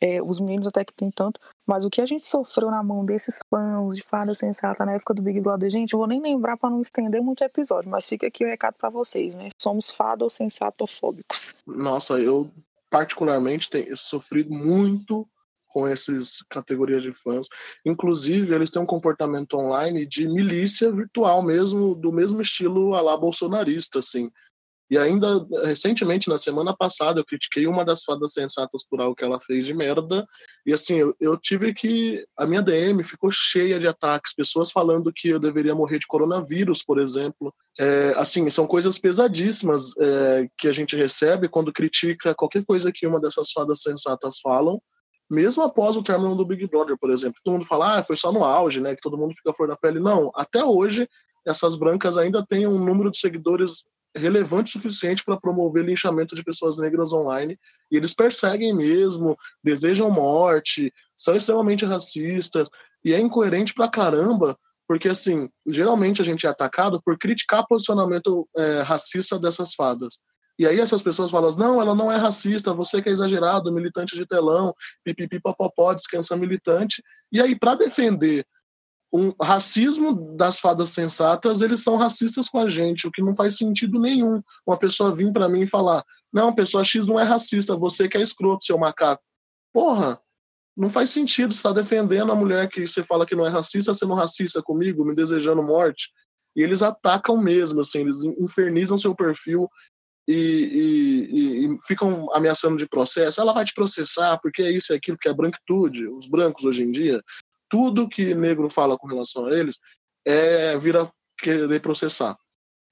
é, 0.02 0.20
os 0.20 0.40
meninos 0.40 0.66
até 0.66 0.84
que 0.84 0.92
tem 0.92 1.12
tanto, 1.12 1.40
mas 1.64 1.84
o 1.84 1.90
que 1.90 2.00
a 2.00 2.06
gente 2.06 2.26
sofreu 2.26 2.72
na 2.72 2.82
mão 2.82 3.04
desses 3.04 3.38
fãs 3.48 3.94
de 3.94 4.02
fada 4.02 4.34
sensata 4.34 4.84
na 4.84 4.94
época 4.94 5.14
do 5.14 5.22
Big 5.22 5.40
Brother, 5.40 5.70
gente, 5.70 5.92
eu 5.92 5.98
vou 6.00 6.08
nem 6.08 6.20
lembrar 6.20 6.56
para 6.56 6.68
não 6.68 6.80
estender 6.80 7.22
muito 7.22 7.44
episódio, 7.44 7.88
mas 7.88 8.08
fica 8.08 8.26
aqui 8.26 8.44
o 8.44 8.48
recado 8.48 8.74
para 8.74 8.90
vocês, 8.90 9.36
né? 9.36 9.48
Somos 9.56 9.92
fada 9.92 10.24
ou 10.24 10.30
sensatofóbicos. 10.30 11.54
Nossa, 11.64 12.18
eu 12.18 12.50
particularmente 12.90 13.70
tenho 13.70 13.96
sofrido 13.96 14.52
muito 14.52 15.24
com 15.68 15.86
essas 15.86 16.42
categorias 16.50 17.02
de 17.02 17.12
fãs. 17.12 17.46
Inclusive, 17.86 18.54
eles 18.54 18.70
têm 18.70 18.82
um 18.82 18.86
comportamento 18.86 19.56
online 19.56 20.04
de 20.04 20.26
milícia 20.26 20.90
virtual 20.90 21.42
mesmo, 21.42 21.94
do 21.94 22.12
mesmo 22.12 22.42
estilo 22.42 22.94
a 22.94 23.00
lá 23.00 23.16
bolsonarista, 23.16 24.00
assim. 24.00 24.30
E 24.92 24.98
ainda, 24.98 25.26
recentemente, 25.64 26.28
na 26.28 26.36
semana 26.36 26.76
passada, 26.76 27.18
eu 27.18 27.24
critiquei 27.24 27.66
uma 27.66 27.82
das 27.82 28.04
fadas 28.04 28.34
sensatas 28.34 28.84
por 28.84 29.00
algo 29.00 29.16
que 29.16 29.24
ela 29.24 29.40
fez 29.40 29.64
de 29.64 29.72
merda. 29.72 30.28
E 30.66 30.72
assim, 30.74 30.96
eu, 30.96 31.16
eu 31.18 31.34
tive 31.34 31.72
que. 31.72 32.26
A 32.36 32.44
minha 32.44 32.60
DM 32.60 33.02
ficou 33.02 33.30
cheia 33.30 33.80
de 33.80 33.88
ataques, 33.88 34.34
pessoas 34.34 34.70
falando 34.70 35.10
que 35.10 35.28
eu 35.28 35.38
deveria 35.38 35.74
morrer 35.74 35.98
de 35.98 36.06
coronavírus, 36.06 36.84
por 36.84 36.98
exemplo. 36.98 37.54
É, 37.80 38.12
assim, 38.18 38.50
são 38.50 38.66
coisas 38.66 38.98
pesadíssimas 38.98 39.96
é, 39.98 40.46
que 40.58 40.68
a 40.68 40.72
gente 40.72 40.94
recebe 40.94 41.48
quando 41.48 41.72
critica 41.72 42.34
qualquer 42.34 42.62
coisa 42.62 42.92
que 42.92 43.06
uma 43.06 43.18
dessas 43.18 43.50
fadas 43.50 43.80
sensatas 43.80 44.40
falam 44.40 44.78
mesmo 45.30 45.62
após 45.62 45.96
o 45.96 46.02
término 46.02 46.36
do 46.36 46.44
Big 46.44 46.66
Brother, 46.66 46.98
por 46.98 47.08
exemplo. 47.10 47.40
Todo 47.42 47.54
mundo 47.54 47.64
fala, 47.64 47.96
ah, 47.98 48.02
foi 48.02 48.18
só 48.18 48.30
no 48.30 48.44
auge, 48.44 48.82
né? 48.82 48.94
Que 48.94 49.00
todo 49.00 49.16
mundo 49.16 49.34
fica 49.34 49.54
flor 49.54 49.68
da 49.68 49.76
pele. 49.76 49.98
Não, 49.98 50.30
até 50.34 50.62
hoje, 50.62 51.08
essas 51.46 51.76
brancas 51.76 52.18
ainda 52.18 52.44
têm 52.46 52.66
um 52.66 52.78
número 52.78 53.10
de 53.10 53.16
seguidores 53.16 53.84
relevante 54.16 54.70
o 54.70 54.72
suficiente 54.80 55.24
para 55.24 55.40
promover 55.40 55.84
linchamento 55.84 56.34
de 56.34 56.44
pessoas 56.44 56.76
negras 56.76 57.12
online. 57.12 57.58
E 57.90 57.96
eles 57.96 58.14
perseguem 58.14 58.74
mesmo, 58.74 59.36
desejam 59.62 60.10
morte, 60.10 60.92
são 61.16 61.36
extremamente 61.36 61.84
racistas. 61.84 62.68
E 63.04 63.12
é 63.12 63.20
incoerente 63.20 63.74
pra 63.74 63.88
caramba, 63.88 64.56
porque, 64.86 65.08
assim, 65.08 65.48
geralmente 65.66 66.20
a 66.20 66.24
gente 66.24 66.46
é 66.46 66.50
atacado 66.50 67.00
por 67.02 67.18
criticar 67.18 67.66
posicionamento 67.66 68.48
é, 68.56 68.82
racista 68.82 69.38
dessas 69.38 69.74
fadas. 69.74 70.18
E 70.58 70.66
aí 70.66 70.78
essas 70.78 71.02
pessoas 71.02 71.30
falam, 71.30 71.50
não, 71.56 71.80
ela 71.80 71.94
não 71.94 72.12
é 72.12 72.16
racista, 72.16 72.74
você 72.74 73.00
que 73.00 73.08
é 73.08 73.12
exagerado, 73.12 73.72
militante 73.72 74.14
de 74.14 74.26
telão, 74.26 74.74
pipipi 75.02 75.40
papopó, 75.40 75.94
descansa 75.94 76.36
militante. 76.36 77.02
E 77.32 77.40
aí, 77.40 77.58
para 77.58 77.74
defender 77.74 78.44
um 79.12 79.32
racismo 79.40 80.34
das 80.36 80.58
fadas 80.58 80.88
sensatas, 80.90 81.60
eles 81.60 81.82
são 81.82 81.96
racistas 81.96 82.48
com 82.48 82.58
a 82.58 82.68
gente, 82.68 83.06
o 83.06 83.10
que 83.10 83.20
não 83.20 83.36
faz 83.36 83.56
sentido 83.56 84.00
nenhum. 84.00 84.42
Uma 84.66 84.78
pessoa 84.78 85.14
vir 85.14 85.32
para 85.32 85.48
mim 85.48 85.62
e 85.62 85.66
falar: 85.66 86.02
"Não, 86.32 86.54
pessoa 86.54 86.82
X 86.82 87.06
não 87.06 87.20
é 87.20 87.22
racista, 87.22 87.76
você 87.76 88.08
que 88.08 88.16
é 88.16 88.22
escroto, 88.22 88.64
seu 88.64 88.78
macaco". 88.78 89.22
Porra, 89.72 90.20
não 90.76 90.88
faz 90.88 91.10
sentido 91.10 91.52
estar 91.52 91.74
tá 91.74 91.80
defendendo 91.80 92.32
a 92.32 92.34
mulher 92.34 92.68
que 92.68 92.86
você 92.86 93.04
fala 93.04 93.26
que 93.26 93.34
não 93.34 93.46
é 93.46 93.50
racista, 93.50 93.92
sendo 93.94 94.14
racista 94.14 94.62
comigo, 94.62 95.04
me 95.04 95.14
desejando 95.14 95.62
morte. 95.62 96.10
E 96.56 96.62
eles 96.62 96.82
atacam 96.82 97.36
mesmo, 97.38 97.80
assim, 97.80 98.00
eles 98.00 98.22
infernizam 98.22 98.98
seu 98.98 99.14
perfil 99.14 99.68
e, 100.28 100.34
e, 100.34 101.66
e, 101.66 101.78
ficam 101.86 102.32
ameaçando 102.34 102.76
de 102.76 102.86
processo. 102.86 103.40
Ela 103.40 103.52
vai 103.52 103.64
te 103.64 103.74
processar 103.74 104.38
porque 104.42 104.62
é 104.62 104.70
isso 104.70 104.92
e 104.92 104.96
aquilo, 104.96 105.18
que 105.18 105.28
é 105.28 105.34
branquitude. 105.34 106.06
Os 106.08 106.26
brancos 106.26 106.64
hoje 106.64 106.82
em 106.82 106.90
dia 106.90 107.22
tudo 107.72 108.06
que 108.06 108.34
negro 108.34 108.68
fala 108.68 108.98
com 108.98 109.08
relação 109.08 109.46
a 109.46 109.58
eles 109.58 109.80
é 110.26 110.76
vira 110.76 111.10
querer 111.38 111.80
processar. 111.80 112.36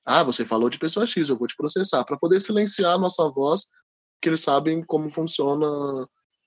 Ah, 0.07 0.23
você 0.23 0.43
falou 0.43 0.71
de 0.71 0.79
pessoa 0.79 1.07
X, 1.07 1.29
eu 1.29 1.37
vou 1.37 1.47
te 1.47 1.55
processar, 1.55 2.03
para 2.03 2.17
poder 2.17 2.41
silenciar 2.41 2.95
a 2.95 2.99
nossa 2.99 3.29
voz, 3.29 3.67
que 4.23 4.31
eles 4.31 4.41
sabem 4.41 4.83
como 4.83 5.11
funciona 5.11 5.67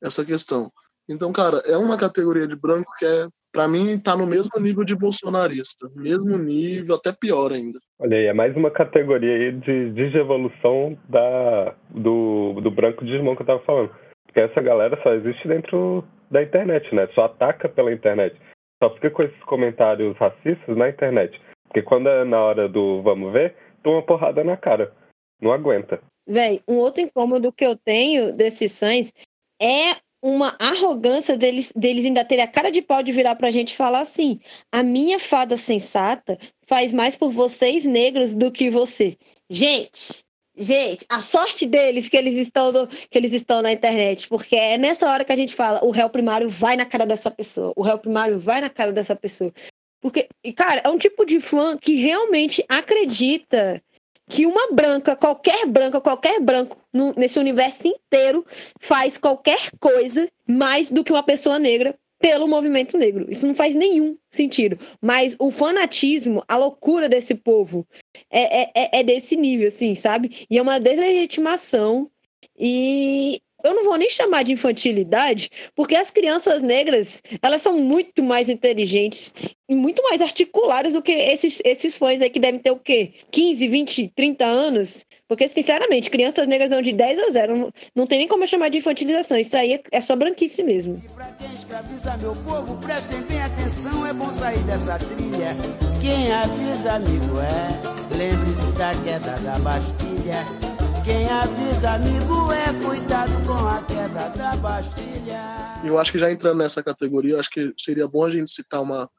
essa 0.01 0.25
questão. 0.25 0.71
Então, 1.07 1.31
cara, 1.31 1.57
é 1.59 1.77
uma 1.77 1.95
categoria 1.95 2.47
de 2.47 2.55
branco 2.55 2.91
que 2.97 3.05
é, 3.05 3.27
para 3.51 3.67
mim, 3.67 3.99
tá 3.99 4.17
no 4.17 4.25
mesmo 4.25 4.59
nível 4.59 4.83
de 4.83 4.95
bolsonarista, 4.95 5.87
mesmo 5.95 6.35
nível, 6.35 6.95
até 6.95 7.11
pior 7.11 7.51
ainda. 7.51 7.79
Olha 7.99 8.17
aí, 8.17 8.25
é 8.25 8.33
mais 8.33 8.55
uma 8.57 8.71
categoria 8.71 9.31
aí 9.31 9.51
de 9.51 9.91
desevolução 9.91 10.97
da, 11.07 11.75
do, 11.91 12.59
do 12.61 12.71
branco 12.71 13.05
de 13.05 13.11
irmão 13.11 13.35
que 13.35 13.43
eu 13.43 13.45
tava 13.45 13.63
falando. 13.63 13.91
Porque 14.25 14.39
essa 14.39 14.59
galera 14.59 14.99
só 15.03 15.13
existe 15.13 15.47
dentro 15.47 16.03
da 16.33 16.43
internet, 16.43 16.93
né? 16.93 17.07
Só 17.13 17.25
ataca 17.25 17.69
pela 17.69 17.93
internet. 17.93 18.35
Só 18.83 18.93
fica 18.95 19.09
com 19.11 19.23
esses 19.23 19.43
comentários 19.43 20.17
racistas 20.17 20.75
na 20.75 20.89
internet. 20.89 21.39
Porque 21.65 21.81
quando 21.81 22.09
é 22.09 22.25
na 22.25 22.41
hora 22.41 22.67
do 22.67 23.01
vamos 23.01 23.31
ver, 23.31 23.55
toma 23.83 24.01
porrada 24.01 24.43
na 24.43 24.57
cara. 24.57 24.93
Não 25.39 25.53
aguenta. 25.53 26.01
Véi, 26.27 26.61
um 26.67 26.77
outro 26.77 27.03
incômodo 27.03 27.51
que 27.51 27.65
eu 27.65 27.75
tenho 27.75 28.33
desses 28.33 28.71
sães 28.71 29.13
é 29.61 29.95
uma 30.21 30.55
arrogância 30.57 31.37
deles, 31.37 31.73
deles 31.75 32.05
ainda 32.05 32.23
terem 32.23 32.45
a 32.45 32.47
cara 32.47 32.71
de 32.71 32.81
pau 32.81 33.03
de 33.03 33.11
virar 33.11 33.35
pra 33.35 33.51
gente 33.51 33.73
e 33.73 33.77
falar 33.77 33.99
assim: 33.99 34.39
a 34.71 34.81
minha 34.81 35.19
fada 35.19 35.57
sensata 35.57 36.37
faz 36.65 36.93
mais 36.93 37.15
por 37.15 37.29
vocês 37.29 37.85
negros 37.85 38.33
do 38.33 38.51
que 38.51 38.69
você. 38.69 39.17
Gente, 39.49 40.23
Gente, 40.55 41.03
a 41.09 41.19
sorte 41.19 41.65
deles 41.65 42.07
que 42.07 42.15
eles 42.15 42.35
estão 42.35 42.71
no, 42.71 42.87
que 42.87 43.17
eles 43.17 43.33
estão 43.33 43.61
na 43.61 43.71
internet, 43.71 44.27
porque 44.29 44.55
é 44.55 44.77
nessa 44.77 45.09
hora 45.09 45.25
que 45.25 45.31
a 45.31 45.35
gente 45.35 45.55
fala, 45.55 45.83
o 45.83 45.89
réu 45.89 46.09
primário 46.09 46.47
vai 46.47 46.77
na 46.77 46.85
cara 46.85 47.07
dessa 47.07 47.31
pessoa, 47.31 47.73
o 47.75 47.81
réu 47.81 47.97
primário 47.97 48.39
vai 48.39 48.61
na 48.61 48.69
cara 48.69 48.91
dessa 48.91 49.15
pessoa. 49.15 49.51
Porque, 49.99 50.27
cara, 50.55 50.81
é 50.83 50.89
um 50.89 50.97
tipo 50.97 51.25
de 51.25 51.39
fã 51.39 51.75
que 51.75 51.95
realmente 51.95 52.63
acredita 52.69 53.81
que 54.29 54.45
uma 54.45 54.71
branca, 54.71 55.15
qualquer 55.15 55.65
branca, 55.65 55.99
qualquer 55.99 56.39
branco 56.39 56.77
no, 56.93 57.13
nesse 57.17 57.39
universo 57.39 57.87
inteiro 57.87 58.45
faz 58.79 59.17
qualquer 59.17 59.71
coisa 59.79 60.27
mais 60.47 60.91
do 60.91 61.03
que 61.03 61.11
uma 61.11 61.23
pessoa 61.23 61.57
negra 61.57 61.95
pelo 62.23 62.47
movimento 62.47 62.97
negro. 62.97 63.25
Isso 63.29 63.45
não 63.45 63.53
faz 63.53 63.75
nenhum 63.75 64.17
sentido. 64.31 64.79
Mas 65.01 65.36
o 65.38 65.51
fanatismo, 65.51 66.41
a 66.47 66.55
loucura 66.55 67.09
desse 67.09 67.36
povo 67.36 67.86
é, 68.31 68.62
é, 68.62 68.71
é, 68.73 68.99
é 68.99 69.03
desse 69.03 69.36
nível, 69.36 69.67
assim, 69.67 69.93
sabe? 69.93 70.47
E 70.49 70.57
é 70.57 70.62
uma 70.62 70.79
deslegitimação. 70.79 72.09
E 72.57 73.41
eu 73.63 73.73
não 73.73 73.84
vou 73.84 73.97
nem 73.97 74.10
chamar 74.10 74.43
de 74.43 74.52
infantilidade, 74.52 75.49
porque 75.76 75.95
as 75.95 76.12
crianças 76.12 76.62
negras, 76.62 77.21
elas 77.41 77.62
são 77.62 77.80
muito 77.80 78.21
mais 78.21 78.49
inteligentes 78.49 79.34
e 79.69 79.76
muito 79.76 80.04
mais 80.04 80.21
articuladas 80.21 80.93
do 80.93 81.02
que 81.02 81.12
esses, 81.12 81.62
esses 81.63 81.95
fãs 81.95 82.21
aí 82.21 82.30
que 82.30 82.39
devem 82.39 82.60
ter 82.60 82.71
o 82.71 82.78
quê? 82.78 83.13
15, 83.32 83.67
20, 83.67 84.12
30 84.15 84.45
anos? 84.45 85.06
Porque, 85.28 85.47
sinceramente, 85.47 86.10
crianças 86.10 86.45
negras 86.47 86.69
são 86.69 86.82
de 86.82 86.91
10 86.91 87.19
a 87.19 87.32
0. 87.32 87.58
Não, 87.58 87.71
não 87.95 88.08
tem 88.08 88.19
nem 88.19 88.28
como 88.28 88.43
eu 88.43 88.47
chamar 88.47 88.69
de 88.69 88.78
infantilização. 88.78 89.38
Isso 89.38 89.56
aí 89.56 89.73
é, 89.76 89.82
é 89.91 90.02
só 90.02 90.15
branquice 90.15 90.62
mesmo. 90.62 91.02
E 91.04 91.10
pra 91.13 91.26
quem 91.39 91.54
escraviza 91.54 92.17
meu 92.17 92.36
povo, 92.36 92.78
prestem 92.78 93.21
bem 93.21 93.41
atenção, 93.41 94.06
é 94.06 94.13
bom 94.13 94.32
sair 94.34 94.63
dessa 94.63 94.99
trilha. 94.99 95.56
Quem 96.02 96.32
avisa, 96.32 96.93
amigo, 96.93 97.39
é. 97.39 97.93
Lembre-se 98.17 98.71
da 98.78 98.93
queda 99.04 99.39
da 99.39 99.58
Bastilha. 99.60 100.72
Quem 101.03 101.29
avisa, 101.29 101.91
amigo, 101.91 102.49
é 102.53 102.85
cuidado 102.85 103.31
com 103.45 103.67
a 103.67 103.83
queda 103.83 104.29
da 104.29 104.55
Bastilha. 104.55 105.81
Eu 105.83 105.99
acho 105.99 106.13
que 106.13 106.17
já 106.17 106.31
entrando 106.31 106.59
nessa 106.59 106.81
categoria, 106.81 107.37
acho 107.37 107.49
que 107.49 107.73
seria 107.77 108.07
bom 108.07 108.23
a 108.23 108.29
gente 108.29 108.49
citar 108.49 108.81
uma, 108.81 109.09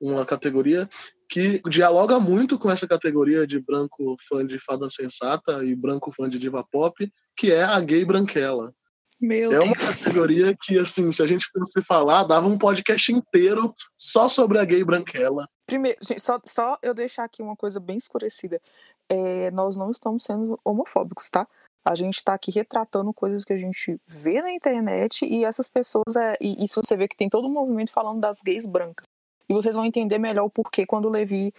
uma 0.00 0.24
categoria 0.24 0.88
que 1.28 1.60
dialoga 1.68 2.18
muito 2.18 2.58
com 2.58 2.70
essa 2.70 2.88
categoria 2.88 3.46
de 3.46 3.60
branco 3.60 4.16
fã 4.26 4.46
de 4.46 4.58
fada 4.58 4.88
sensata 4.88 5.62
e 5.62 5.74
branco 5.74 6.10
fã 6.10 6.26
de 6.26 6.38
diva 6.38 6.64
pop, 6.64 7.12
que 7.36 7.52
é 7.52 7.64
a 7.64 7.78
gay 7.80 8.02
branquela. 8.02 8.72
Meu 9.20 9.52
é 9.52 9.58
Deus. 9.58 9.64
uma 9.64 9.74
categoria 9.74 10.56
que, 10.60 10.78
assim, 10.78 11.10
se 11.10 11.22
a 11.22 11.26
gente 11.26 11.46
fosse 11.46 11.82
falar, 11.86 12.24
dava 12.24 12.46
um 12.46 12.58
podcast 12.58 13.12
inteiro 13.12 13.74
só 13.96 14.28
sobre 14.28 14.58
a 14.58 14.64
gay 14.64 14.84
branquela. 14.84 15.48
Primeiro, 15.66 15.98
gente, 16.02 16.22
só, 16.22 16.40
só 16.44 16.78
eu 16.82 16.94
deixar 16.94 17.24
aqui 17.24 17.42
uma 17.42 17.56
coisa 17.56 17.80
bem 17.80 17.96
escurecida. 17.96 18.60
É, 19.08 19.50
nós 19.50 19.76
não 19.76 19.90
estamos 19.90 20.24
sendo 20.24 20.58
homofóbicos, 20.64 21.30
tá? 21.30 21.46
A 21.86 21.94
gente 21.94 22.16
está 22.16 22.34
aqui 22.34 22.50
retratando 22.50 23.12
coisas 23.14 23.44
que 23.44 23.52
a 23.52 23.56
gente 23.56 23.96
vê 24.06 24.42
na 24.42 24.50
internet 24.50 25.24
e 25.24 25.44
essas 25.44 25.68
pessoas. 25.68 26.16
É, 26.16 26.34
e 26.40 26.64
isso 26.64 26.80
você 26.82 26.96
vê 26.96 27.06
que 27.06 27.16
tem 27.16 27.28
todo 27.28 27.46
um 27.46 27.52
movimento 27.52 27.92
falando 27.92 28.20
das 28.20 28.42
gays 28.42 28.66
brancas. 28.66 29.06
E 29.48 29.54
vocês 29.54 29.76
vão 29.76 29.84
entender 29.84 30.18
melhor 30.18 30.44
o 30.44 30.50
porquê 30.50 30.84
quando 30.84 31.06
o 31.06 31.10
Levi 31.10 31.52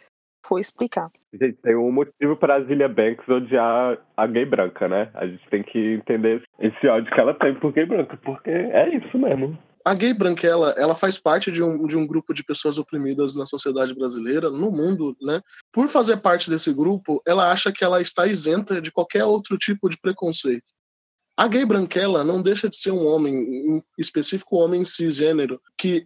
for 0.46 0.60
explicar. 0.60 1.10
Gente, 1.34 1.58
tem 1.62 1.76
um 1.76 1.92
motivo 1.92 2.36
para 2.38 2.56
a 2.56 2.64
Zilia 2.64 2.88
Banks 2.88 3.28
odiar 3.28 3.98
a 4.16 4.28
gay 4.28 4.46
branca, 4.46 4.88
né? 4.88 5.10
A 5.14 5.28
gente 5.28 5.48
tem 5.50 5.64
que 5.64 5.96
entender 5.96 6.44
esse 6.60 6.88
ódio 6.88 7.12
que 7.12 7.20
ela 7.20 7.34
tem 7.34 7.54
por 7.56 7.72
gay 7.72 7.86
branca, 7.86 8.18
porque 8.18 8.50
é 8.50 8.96
isso 8.96 9.18
mesmo. 9.18 9.58
A 9.88 9.94
gay 9.94 10.14
branquela, 10.14 10.72
ela 10.72 10.94
faz 10.98 11.18
parte 11.18 11.50
de 11.50 11.64
um, 11.64 11.88
de 11.88 11.96
um 11.96 12.06
grupo 12.06 12.34
de 12.34 12.44
pessoas 12.44 12.78
oprimidas 12.78 13.38
na 13.38 13.46
sociedade 13.46 13.94
brasileira, 13.96 14.50
no 14.50 14.70
mundo, 14.70 15.16
né? 15.22 15.42
Por 15.72 15.88
fazer 15.88 16.18
parte 16.18 16.50
desse 16.50 16.74
grupo, 16.74 17.22
ela 17.26 17.50
acha 17.50 17.72
que 17.72 17.86
ela 17.86 18.02
está 18.02 18.28
isenta 18.28 18.82
de 18.82 18.92
qualquer 18.92 19.24
outro 19.24 19.58
tipo 19.58 19.88
de 19.88 19.98
preconceito. 19.98 20.66
A 21.38 21.48
gay 21.48 21.64
branquela 21.64 22.22
não 22.22 22.42
deixa 22.42 22.68
de 22.68 22.76
ser 22.76 22.92
um 22.92 23.08
homem, 23.08 23.34
em 23.36 23.84
específico 23.98 24.58
um 24.58 24.60
homem 24.60 24.84
cisgênero, 24.84 25.62
que 25.78 26.06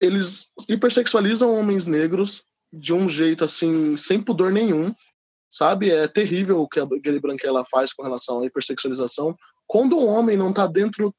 eles 0.00 0.50
hipersexualizam 0.68 1.54
homens 1.54 1.86
negros 1.86 2.42
de 2.72 2.92
um 2.92 3.08
jeito 3.08 3.44
assim, 3.44 3.96
sem 3.96 4.20
pudor 4.20 4.50
nenhum, 4.50 4.92
sabe? 5.48 5.88
É 5.88 6.08
terrível 6.08 6.62
o 6.62 6.68
que 6.68 6.80
a 6.80 6.84
gay 6.84 7.20
branquela 7.20 7.64
faz 7.64 7.92
com 7.92 8.02
relação 8.02 8.40
à 8.40 8.46
hipersexualização. 8.46 9.36
Quando 9.68 9.96
um 9.96 10.08
homem 10.08 10.36
não 10.36 10.50
está 10.50 10.66
dentro 10.66 11.14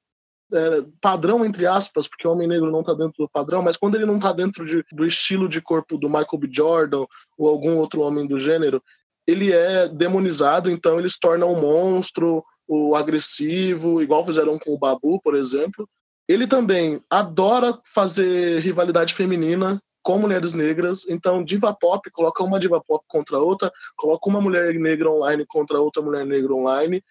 é, 0.54 0.84
padrão, 1.00 1.46
entre 1.46 1.66
aspas, 1.66 2.08
porque 2.08 2.28
o 2.28 2.32
homem 2.32 2.48
negro 2.48 2.72
não 2.72 2.82
está 2.82 2.94
dentro 2.94 3.14
do 3.18 3.30
padrão, 3.30 3.62
mas 3.62 3.78
quando 3.78 3.96
ele 3.96 4.06
não 4.06 4.18
está 4.18 4.32
dentro 4.32 4.66
de, 4.66 4.86
do 4.92 5.06
estilo 5.06 5.48
de 5.48 5.62
corpo 5.62 5.98
do 5.98 6.08
Michael 6.08 6.38
B. 6.38 6.50
Jordan 6.52 7.06
ou 7.38 7.48
algum 7.48 7.78
outro 7.78 8.02
homem 8.02 8.28
do 8.28 8.40
gênero, 8.40 8.82
ele 9.26 9.52
é 9.52 9.88
demonizado, 9.88 10.70
então 10.70 11.00
ele 11.00 11.10
se 11.10 11.20
torna 11.20 11.46
um 11.46 11.60
monstro, 11.60 12.44
o 12.68 12.96
agressivo, 12.96 14.02
igual 14.02 14.26
fizeram 14.26 14.58
com 14.58 14.74
o 14.74 14.78
Babu, 14.78 15.22
por 15.22 15.36
exemplo. 15.36 15.88
Ele 16.28 16.48
também 16.48 17.02
adora 17.10 17.78
fazer 17.94 18.60
rivalidade 18.60 19.14
feminina, 19.14 19.82
com 20.04 20.18
mulheres 20.18 20.54
negras. 20.54 21.06
Então, 21.08 21.44
diva 21.44 21.74
pop, 21.74 22.10
coloca 22.12 22.44
uma 22.44 22.60
diva 22.60 22.82
pop 22.82 23.04
contra 23.08 23.40
outra, 23.40 23.72
coloca 23.96 24.30
uma 24.30 24.42
mulher 24.42 24.74
negra 24.76 25.10
online 25.10 25.46
contra 25.46 25.80
outra 25.80 26.02
mulher 26.02 26.26
negra 26.26 26.54
online. 26.54 27.04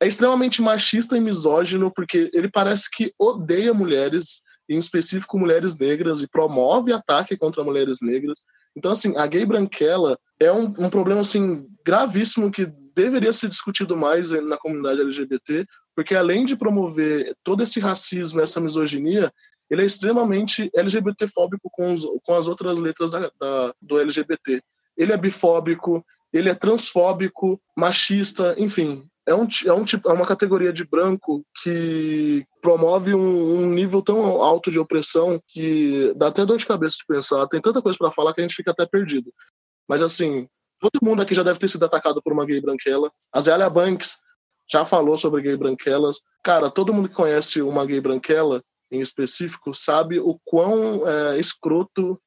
É 0.00 0.06
extremamente 0.06 0.60
machista 0.60 1.16
e 1.16 1.20
misógino, 1.20 1.90
porque 1.90 2.30
ele 2.32 2.50
parece 2.50 2.90
que 2.90 3.12
odeia 3.18 3.72
mulheres, 3.72 4.42
em 4.68 4.78
específico 4.78 5.38
mulheres 5.38 5.78
negras, 5.78 6.20
e 6.20 6.28
promove 6.28 6.92
ataque 6.92 7.36
contra 7.36 7.64
mulheres 7.64 7.98
negras. 8.02 8.40
Então, 8.76 8.92
assim, 8.92 9.16
a 9.16 9.26
gay 9.26 9.46
branquela 9.46 10.18
é 10.38 10.52
um, 10.52 10.64
um 10.78 10.90
problema, 10.90 11.22
assim, 11.22 11.66
gravíssimo 11.84 12.50
que 12.50 12.66
deveria 12.94 13.32
ser 13.32 13.48
discutido 13.48 13.96
mais 13.96 14.30
na 14.30 14.58
comunidade 14.58 15.00
LGBT, 15.00 15.66
porque 15.94 16.14
além 16.14 16.44
de 16.44 16.56
promover 16.56 17.34
todo 17.42 17.62
esse 17.62 17.80
racismo, 17.80 18.40
essa 18.40 18.60
misoginia, 18.60 19.32
ele 19.70 19.82
é 19.82 19.86
extremamente 19.86 20.70
LGBTfóbico 20.74 21.70
com, 21.70 21.92
os, 21.92 22.06
com 22.22 22.34
as 22.34 22.46
outras 22.46 22.78
letras 22.78 23.10
da, 23.10 23.30
da, 23.40 23.74
do 23.80 23.98
LGBT. 23.98 24.62
Ele 24.96 25.12
é 25.12 25.16
bifóbico, 25.16 26.04
ele 26.32 26.50
é 26.50 26.54
transfóbico, 26.54 27.60
machista, 27.76 28.54
enfim. 28.58 29.08
É, 29.26 29.34
um, 29.34 29.46
é, 29.66 29.72
um, 29.72 29.84
é 29.84 30.12
uma 30.12 30.26
categoria 30.26 30.72
de 30.72 30.84
branco 30.84 31.44
que 31.62 32.46
promove 32.60 33.12
um, 33.12 33.60
um, 33.60 33.70
nível 33.70 34.00
tão 34.00 34.24
alto 34.40 34.70
de 34.70 34.78
opressão 34.78 35.40
que 35.48 36.14
dá 36.16 36.28
até 36.28 36.46
dor 36.46 36.56
de 36.58 36.66
cabeça 36.66 36.96
de 36.96 37.04
pensar. 37.06 37.46
Tem 37.48 37.60
tanta 37.60 37.82
coisa 37.82 37.98
para 37.98 38.12
falar 38.12 38.32
que 38.32 38.40
a 38.40 38.44
gente 38.44 38.54
fica 38.54 38.70
até 38.70 38.86
perdido. 38.86 39.32
Mas 39.88 40.00
assim, 40.00 40.48
todo 40.78 41.04
mundo 41.04 41.22
aqui 41.22 41.34
já 41.34 41.42
deve 41.42 41.58
ter 41.58 41.68
sido 41.68 41.84
atacado 41.84 42.22
por 42.22 42.32
uma 42.32 42.46
gay 42.46 42.60
branquela. 42.60 43.10
A 43.32 43.40
Zélia 43.40 43.68
Banks 43.68 44.16
já 44.70 44.84
falou 44.84 45.18
sobre 45.18 45.42
gay 45.42 45.56
branquelas. 45.56 46.20
Cara, 46.42 46.70
todo 46.70 46.92
mundo 46.92 47.08
que 47.08 47.14
conhece 47.14 47.60
uma 47.60 47.84
gay 47.84 48.00
branquela 48.00 48.62
em 48.90 49.00
específico 49.00 49.74
sabe 49.74 50.20
o 50.20 50.38
quão 50.44 51.06
é, 51.08 51.38
escroto 51.40 52.20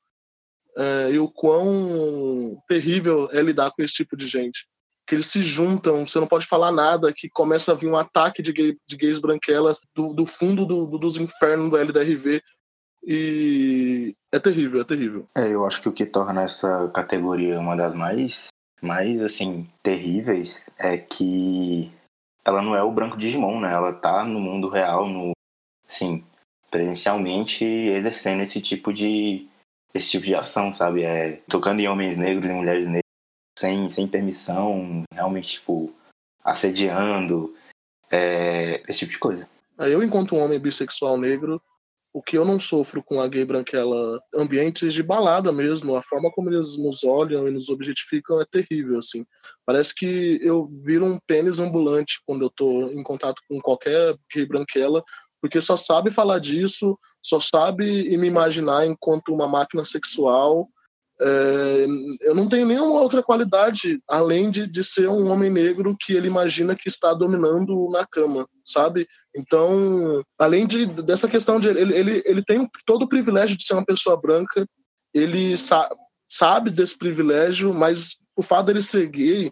é, 0.77 1.11
e 1.11 1.19
o 1.19 1.29
quão 1.29 2.61
terrível 2.67 3.29
é 3.31 3.41
lidar 3.41 3.71
com 3.71 3.81
esse 3.81 3.93
tipo 3.93 4.17
de 4.17 4.27
gente. 4.27 4.67
Que 5.09 5.15
eles 5.15 5.25
se 5.25 5.41
juntam, 5.41 6.05
você 6.05 6.19
não 6.19 6.27
pode 6.27 6.45
falar 6.45 6.71
nada, 6.71 7.11
que 7.11 7.27
começa 7.27 7.71
a 7.71 7.75
vir 7.75 7.87
um 7.87 7.97
ataque 7.97 8.43
de, 8.43 8.53
gay, 8.53 8.77
de 8.87 8.95
gays 8.95 9.17
branquelas 9.17 9.79
do, 9.95 10.13
do 10.13 10.23
fundo 10.23 10.67
do, 10.67 10.85
do, 10.85 10.99
dos 10.99 11.17
infernos 11.17 11.71
do 11.71 11.77
LDRV. 11.77 12.39
E 13.03 14.15
é 14.31 14.37
terrível, 14.37 14.81
é 14.81 14.83
terrível. 14.83 15.25
É, 15.35 15.51
eu 15.51 15.65
acho 15.65 15.81
que 15.81 15.89
o 15.89 15.91
que 15.91 16.05
torna 16.05 16.43
essa 16.43 16.87
categoria 16.93 17.59
uma 17.59 17.75
das 17.75 17.95
mais, 17.95 18.49
mais 18.83 19.19
assim, 19.19 19.67
terríveis 19.81 20.69
é 20.77 20.95
que 20.95 21.91
ela 22.45 22.61
não 22.61 22.75
é 22.75 22.83
o 22.83 22.91
branco 22.91 23.17
Digimon, 23.17 23.59
né? 23.61 23.73
Ela 23.73 23.91
tá 23.91 24.23
no 24.23 24.39
mundo 24.39 24.69
real, 24.69 25.09
no, 25.09 25.31
assim, 25.87 26.23
presencialmente 26.69 27.65
exercendo 27.65 28.43
esse 28.43 28.61
tipo 28.61 28.93
de 28.93 29.47
esse 29.91 30.11
tipo 30.11 30.25
de 30.25 30.35
ação, 30.35 30.71
sabe? 30.71 31.01
É, 31.01 31.41
tocando 31.49 31.79
em 31.79 31.87
homens 31.87 32.15
negros 32.15 32.47
e 32.47 32.53
mulheres 32.53 32.85
negras 32.85 33.08
sem, 33.59 33.89
sem 33.89 34.07
permissão, 34.07 35.03
realmente, 35.13 35.49
tipo, 35.49 35.93
assediando, 36.43 37.53
é, 38.09 38.81
esse 38.87 38.99
tipo 38.99 39.11
de 39.11 39.19
coisa. 39.19 39.49
Eu, 39.77 40.01
enquanto 40.01 40.33
um 40.33 40.39
homem 40.39 40.57
bissexual 40.57 41.17
negro, 41.17 41.61
o 42.13 42.23
que 42.23 42.37
eu 42.37 42.45
não 42.45 42.57
sofro 42.57 43.03
com 43.03 43.21
a 43.21 43.27
gay 43.27 43.43
branquela, 43.43 44.21
ambientes 44.33 44.93
de 44.93 45.03
balada 45.03 45.51
mesmo, 45.51 45.95
a 45.95 46.01
forma 46.01 46.31
como 46.31 46.49
eles 46.49 46.77
nos 46.77 47.03
olham 47.03 47.47
e 47.47 47.51
nos 47.51 47.69
objetificam 47.69 48.41
é 48.41 48.45
terrível, 48.45 48.99
assim. 48.99 49.25
Parece 49.65 49.93
que 49.93 50.39
eu 50.41 50.63
viro 50.63 51.05
um 51.05 51.19
pênis 51.27 51.59
ambulante 51.59 52.21
quando 52.25 52.45
eu 52.45 52.49
tô 52.49 52.89
em 52.89 53.03
contato 53.03 53.41
com 53.47 53.59
qualquer 53.59 54.15
gay 54.33 54.45
branquela, 54.45 55.03
porque 55.41 55.61
só 55.61 55.75
sabe 55.75 56.09
falar 56.09 56.39
disso, 56.39 56.97
só 57.21 57.39
sabe 57.41 58.17
me 58.17 58.27
imaginar 58.27 58.87
enquanto 58.87 59.33
uma 59.33 59.47
máquina 59.47 59.83
sexual. 59.83 60.69
É, 61.21 61.85
eu 62.21 62.33
não 62.33 62.47
tenho 62.47 62.65
nenhuma 62.65 63.01
outra 63.01 63.21
qualidade 63.21 64.01
além 64.07 64.49
de, 64.49 64.65
de 64.65 64.83
ser 64.83 65.09
um 65.09 65.29
homem 65.29 65.49
negro 65.49 65.95
que 65.99 66.13
ele 66.13 66.27
imagina 66.27 66.75
que 66.75 66.87
está 66.87 67.13
dominando 67.13 67.89
na 67.89 68.05
cama, 68.05 68.47
sabe? 68.63 69.07
Então, 69.35 70.23
além 70.37 70.65
de, 70.65 70.85
dessa 70.85 71.27
questão 71.27 71.59
de 71.59 71.67
ele, 71.67 71.93
ele, 71.93 72.23
ele 72.25 72.43
tem 72.43 72.67
todo 72.85 73.03
o 73.03 73.09
privilégio 73.09 73.57
de 73.57 73.63
ser 73.63 73.73
uma 73.73 73.85
pessoa 73.85 74.19
branca, 74.19 74.65
ele 75.13 75.57
sa 75.57 75.89
sabe 76.31 76.69
desse 76.69 76.97
privilégio, 76.97 77.73
mas 77.73 78.17
o 78.35 78.43
fato 78.43 78.67
dele 78.67 78.83
ser 78.83 79.07
gay, 79.07 79.51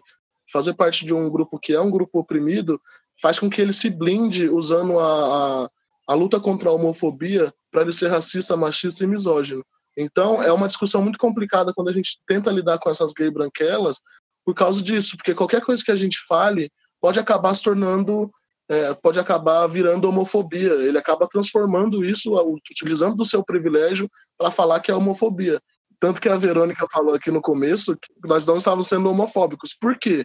fazer 0.52 0.74
parte 0.74 1.04
de 1.04 1.12
um 1.12 1.28
grupo 1.28 1.58
que 1.58 1.72
é 1.72 1.80
um 1.80 1.90
grupo 1.90 2.20
oprimido, 2.20 2.80
faz 3.20 3.38
com 3.38 3.50
que 3.50 3.60
ele 3.60 3.72
se 3.72 3.90
blinde 3.90 4.48
usando 4.48 4.96
a, 4.98 5.64
a 5.64 5.70
a 6.08 6.14
luta 6.14 6.40
contra 6.40 6.70
a 6.70 6.72
homofobia 6.72 7.52
para 7.70 7.82
ele 7.82 7.92
ser 7.92 8.08
racista, 8.08 8.56
machista 8.56 9.04
e 9.04 9.06
misógino. 9.06 9.62
Então, 10.00 10.40
é 10.40 10.52
uma 10.52 10.68
discussão 10.68 11.02
muito 11.02 11.18
complicada 11.18 11.72
quando 11.74 11.88
a 11.88 11.92
gente 11.92 12.20
tenta 12.24 12.52
lidar 12.52 12.78
com 12.78 12.88
essas 12.88 13.12
gay 13.12 13.28
branquelas 13.32 14.00
por 14.44 14.54
causa 14.54 14.80
disso, 14.80 15.16
porque 15.16 15.34
qualquer 15.34 15.60
coisa 15.60 15.84
que 15.84 15.90
a 15.90 15.96
gente 15.96 16.20
fale 16.28 16.70
pode 17.00 17.18
acabar 17.18 17.52
se 17.52 17.64
tornando, 17.64 18.30
é, 18.68 18.94
pode 18.94 19.18
acabar 19.18 19.66
virando 19.66 20.08
homofobia. 20.08 20.72
Ele 20.74 20.96
acaba 20.96 21.26
transformando 21.26 22.04
isso, 22.04 22.32
utilizando 22.70 23.16
do 23.16 23.24
seu 23.24 23.44
privilégio 23.44 24.08
para 24.38 24.52
falar 24.52 24.78
que 24.78 24.92
é 24.92 24.94
homofobia. 24.94 25.60
Tanto 25.98 26.20
que 26.20 26.28
a 26.28 26.36
Verônica 26.36 26.86
falou 26.92 27.16
aqui 27.16 27.32
no 27.32 27.42
começo 27.42 27.96
que 27.96 28.28
nós 28.28 28.46
não 28.46 28.56
estávamos 28.56 28.86
sendo 28.86 29.10
homofóbicos. 29.10 29.74
Por 29.74 29.98
quê? 29.98 30.24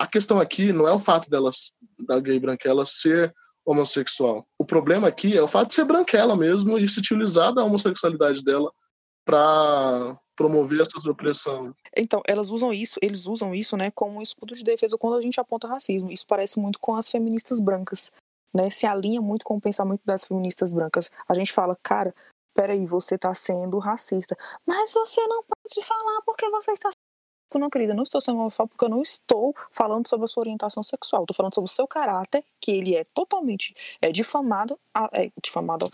A 0.00 0.08
questão 0.08 0.40
aqui 0.40 0.72
não 0.72 0.88
é 0.88 0.92
o 0.92 0.98
fato 0.98 1.30
delas, 1.30 1.74
da 2.08 2.18
gay 2.18 2.40
branquela 2.40 2.84
ser 2.84 3.32
homossexual. 3.64 4.44
O 4.58 4.64
problema 4.64 5.06
aqui 5.06 5.38
é 5.38 5.42
o 5.42 5.48
fato 5.48 5.68
de 5.68 5.74
ser 5.74 5.84
branquela 5.84 6.36
mesmo 6.36 6.76
e 6.76 6.88
se 6.88 6.98
utilizar 6.98 7.54
da 7.54 7.64
homossexualidade 7.64 8.42
dela 8.42 8.72
para 9.26 10.16
promover 10.36 10.80
essa 10.80 10.98
opressão. 11.10 11.74
Então, 11.96 12.22
elas 12.26 12.50
usam 12.50 12.72
isso, 12.72 12.98
eles 13.02 13.26
usam 13.26 13.54
isso, 13.54 13.76
né, 13.76 13.90
como 13.90 14.18
um 14.18 14.22
escudo 14.22 14.54
de 14.54 14.62
defesa 14.62 14.96
quando 14.96 15.16
a 15.16 15.20
gente 15.20 15.40
aponta 15.40 15.66
racismo. 15.66 16.12
Isso 16.12 16.26
parece 16.26 16.60
muito 16.60 16.78
com 16.78 16.94
as 16.94 17.08
feministas 17.08 17.58
brancas, 17.58 18.12
né? 18.54 18.70
Se 18.70 18.86
alinha 18.86 19.20
muito 19.20 19.44
com 19.44 19.56
o 19.56 19.60
pensamento 19.60 20.02
das 20.04 20.24
feministas 20.24 20.72
brancas. 20.72 21.10
A 21.28 21.34
gente 21.34 21.52
fala, 21.52 21.76
cara, 21.82 22.14
peraí, 22.54 22.86
você 22.86 23.18
tá 23.18 23.34
sendo 23.34 23.78
racista. 23.78 24.36
Mas 24.64 24.92
você 24.92 25.26
não 25.26 25.42
pode 25.42 25.86
falar 25.86 26.22
porque 26.22 26.48
você 26.50 26.72
está 26.72 26.90
não, 27.54 27.70
querida, 27.70 27.94
não 27.94 28.02
estou 28.02 28.20
sendo 28.20 28.38
homofóbico 28.38 28.76
porque 28.76 28.84
eu 28.84 28.94
não 28.94 29.00
estou 29.00 29.54
falando 29.72 30.06
sobre 30.06 30.24
a 30.24 30.28
sua 30.28 30.42
orientação 30.42 30.82
sexual. 30.82 31.22
Estou 31.22 31.34
falando 31.34 31.54
sobre 31.54 31.70
o 31.70 31.72
seu 31.72 31.86
caráter, 31.86 32.44
que 32.60 32.70
ele 32.70 32.94
é 32.94 33.04
totalmente 33.04 33.74
é, 34.02 34.12
difamado, 34.12 34.78
é, 35.12 35.30
difamado, 35.42 35.86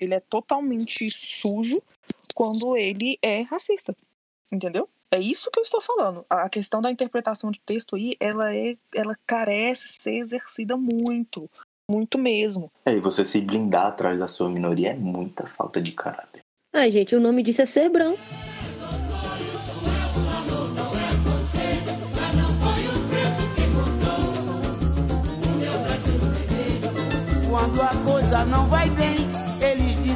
ele 0.00 0.14
é 0.14 0.20
totalmente 0.20 1.08
sujo 1.08 1.80
quando 2.34 2.76
ele 2.76 3.18
é 3.22 3.42
racista. 3.42 3.94
Entendeu? 4.52 4.88
É 5.10 5.18
isso 5.18 5.50
que 5.50 5.58
eu 5.58 5.62
estou 5.62 5.80
falando. 5.80 6.26
A 6.28 6.48
questão 6.48 6.82
da 6.82 6.90
interpretação 6.90 7.50
de 7.50 7.60
texto 7.60 7.94
aí, 7.94 8.16
ela 8.18 8.54
é, 8.54 8.72
ela 8.94 9.16
carece 9.26 9.88
ser 10.00 10.16
exercida 10.16 10.76
muito, 10.76 11.48
muito 11.88 12.18
mesmo. 12.18 12.70
É, 12.84 12.94
e 12.94 13.00
você 13.00 13.24
se 13.24 13.40
blindar 13.40 13.86
atrás 13.86 14.18
da 14.18 14.26
sua 14.26 14.48
minoria 14.48 14.90
é 14.90 14.94
muita 14.94 15.46
falta 15.46 15.80
de 15.80 15.92
caráter. 15.92 16.42
Ai, 16.72 16.90
gente, 16.90 17.14
o 17.14 17.20
nome 17.20 17.42
disso 17.44 17.62
é 17.62 17.66
ser 17.66 17.88
branco. 17.88 18.18
Quando 27.48 27.82
a 27.82 27.94
coisa 28.04 28.44
não 28.44 28.66
vai 28.66 28.90
bem, 28.90 29.23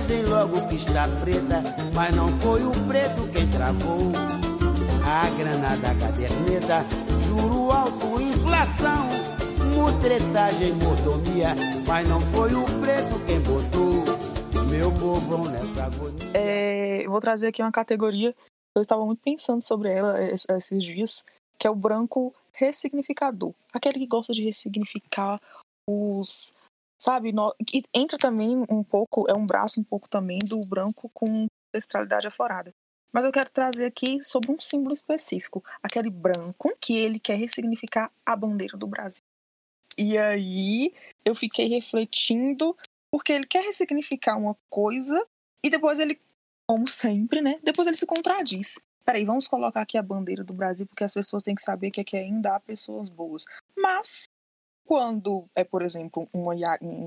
dizem 0.09 0.25
logo 0.25 0.67
que 0.69 0.77
está 0.77 1.07
preta, 1.21 1.63
mas 1.95 2.17
não 2.17 2.29
foi 2.41 2.65
o 2.65 2.71
preto 2.87 3.31
quem 3.31 3.47
travou. 3.51 4.11
A 5.05 5.29
granada 5.37 5.95
caderneta, 6.01 6.85
juro 7.27 7.71
alto, 7.71 8.21
inflação, 8.21 9.07
mutretagem, 9.75 10.73
mordomia, 10.75 11.55
mas 11.87 12.09
não 12.09 12.21
foi 12.21 12.55
o 12.55 12.65
preto 12.81 13.21
quem 13.27 13.41
botou. 13.41 14.05
Meu 14.71 14.91
nessa 15.51 15.85
agonia. 15.85 16.31
É, 16.35 17.05
vou 17.07 17.21
trazer 17.21 17.49
aqui 17.49 17.63
uma 17.63 17.73
categoria 17.73 18.35
eu 18.75 18.83
estava 18.83 19.05
muito 19.05 19.21
pensando 19.23 19.67
sobre 19.67 19.91
ela 19.91 20.15
esses 20.23 20.85
dias, 20.85 21.25
que 21.59 21.67
é 21.67 21.71
o 21.71 21.75
branco 21.75 22.33
ressignificador. 22.53 23.53
Aquele 23.73 23.99
que 23.99 24.07
gosta 24.07 24.33
de 24.33 24.45
ressignificar 24.45 25.41
os 25.89 26.55
sabe? 26.99 27.33
No, 27.33 27.55
e 27.73 27.83
entra 27.95 28.19
também 28.19 28.65
um 28.69 28.83
pouco, 28.83 29.25
é 29.29 29.35
um 29.39 29.47
braço 29.47 29.81
um 29.81 29.85
pouco 29.85 30.09
também 30.09 30.41
do 30.41 30.61
branco 30.61 31.09
com 31.15 31.47
ancestralidade 31.75 32.27
aflorada. 32.27 32.75
Mas 33.13 33.25
eu 33.25 33.33
quero 33.33 33.49
trazer 33.51 33.87
aqui 33.87 34.23
sobre 34.23 34.51
um 34.51 34.61
símbolo 34.61 34.93
específico, 34.93 35.65
aquele 35.83 36.11
branco 36.11 36.77
que 36.81 36.97
ele 36.97 37.19
quer 37.19 37.37
ressignificar 37.37 38.11
a 38.27 38.37
bandeira 38.37 38.77
do 38.77 38.87
Brasil. 38.87 39.23
E 39.97 40.17
aí 40.19 40.93
eu 41.25 41.35
fiquei 41.35 41.69
refletindo, 41.69 42.77
porque 43.11 43.33
ele 43.33 43.47
quer 43.47 43.65
ressignificar 43.65 44.37
uma 44.37 44.57
coisa 44.69 45.27
e 45.65 45.71
depois 45.71 45.99
ele, 45.99 46.21
como 46.69 46.87
sempre, 46.87 47.41
né? 47.41 47.59
Depois 47.63 47.89
ele 47.89 47.97
se 47.97 48.07
contradiz. 48.07 48.79
Peraí, 49.05 49.25
vamos 49.25 49.49
colocar 49.49 49.81
aqui 49.81 49.97
a 49.97 50.03
bandeira 50.03 50.45
do 50.45 50.53
Brasil, 50.53 50.87
porque 50.87 51.03
as 51.03 51.15
pessoas 51.15 51.43
têm 51.43 51.55
que 51.55 51.63
saber 51.63 51.91
que 51.91 52.03
aqui 52.03 52.17
ainda 52.17 52.55
há 52.55 52.61
pessoas 52.61 53.09
boas. 53.09 53.47
Mas 53.75 54.28
quando 54.89 55.45
é, 55.55 55.63
por 55.65 55.83
exemplo, 55.83 56.27
um 56.33 56.47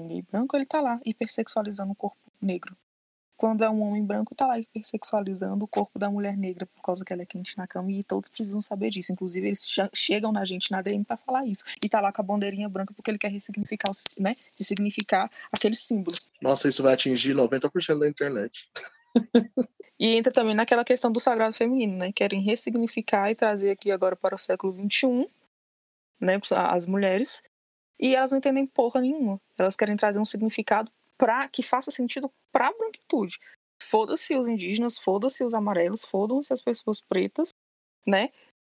gay 0.08 0.22
branco, 0.22 0.56
ele 0.56 0.68
tá 0.68 0.80
lá 0.80 1.00
hipersexualizando 1.04 1.94
o 1.94 1.96
corpo 1.96 2.16
negro. 2.40 2.78
quando 3.36 3.64
é 3.64 3.70
um 3.72 3.82
homem 3.82 4.06
branco, 4.06 4.36
tá 4.36 4.46
lá 4.46 4.60
hipersexualizando 4.60 5.66
o 5.66 5.68
corpo 5.68 5.98
da 5.98 6.12
mulher 6.12 6.38
negra 6.38 6.68
por 6.68 6.84
causa 6.84 7.04
que 7.04 7.12
ela 7.12 7.24
é 7.24 7.26
quente 7.26 7.58
na 7.58 7.66
cama 7.66 7.92
e 7.92 8.04
todos 8.04 8.30
precisam 8.30 8.62
saber 8.62 8.92
disso. 8.92 9.12
Inclusive, 9.12 9.48
eles 9.48 9.66
che- 9.68 9.90
chegam 9.96 10.30
na 10.32 10.46
gente 10.46 10.70
na 10.70 10.80
DM 10.84 11.04
pra 11.04 11.18
falar 11.18 11.44
isso. 11.48 11.64
E 11.84 11.90
tá 11.90 12.00
lá 12.00 12.12
com 12.14 12.22
a 12.22 12.24
bandeirinha 12.24 12.70
branca 12.70 12.94
porque 12.94 13.10
ele 13.10 13.18
quer 13.18 13.32
ressignificar, 13.32 13.90
né? 14.20 14.36
Ressignificar 14.60 15.28
aquele 15.52 15.74
símbolo. 15.74 16.16
Nossa, 16.40 16.68
isso 16.68 16.84
vai 16.84 16.94
atingir 16.94 17.34
90% 17.34 17.98
da 18.00 18.08
internet. 18.08 18.70
E 20.00 20.16
entra 20.16 20.32
também 20.32 20.54
naquela 20.54 20.84
questão 20.86 21.12
do 21.12 21.20
sagrado 21.20 21.56
feminino, 21.56 21.98
né? 21.98 22.12
Querem 22.12 22.42
ressignificar 22.44 23.32
e 23.32 23.36
trazer 23.36 23.72
aqui 23.72 23.90
agora 23.90 24.16
para 24.16 24.36
o 24.36 24.38
século 24.38 24.72
XXI, 24.88 25.28
né? 26.20 26.40
As 26.70 26.86
mulheres. 26.86 27.42
E 28.02 28.16
elas 28.16 28.32
não 28.32 28.40
entendem 28.40 28.66
porra 28.66 29.00
nenhuma. 29.00 29.40
Elas 29.58 29.76
querem 29.76 29.96
trazer 29.96 30.20
um 30.20 30.26
significado 30.26 30.92
pra, 31.18 31.48
que 31.48 31.62
faça 31.62 31.92
sentido 31.92 32.32
pra 32.52 32.74
branquitude. 32.74 33.40
Foda-se 33.84 34.36
os 34.36 34.48
indígenas, 34.48 34.98
foda-se 34.98 35.44
os 35.44 35.54
amarelos, 35.54 36.04
fodam-se 36.04 36.52
as 36.52 36.62
pessoas 36.62 37.00
pretas, 37.02 37.50
né? 38.06 38.30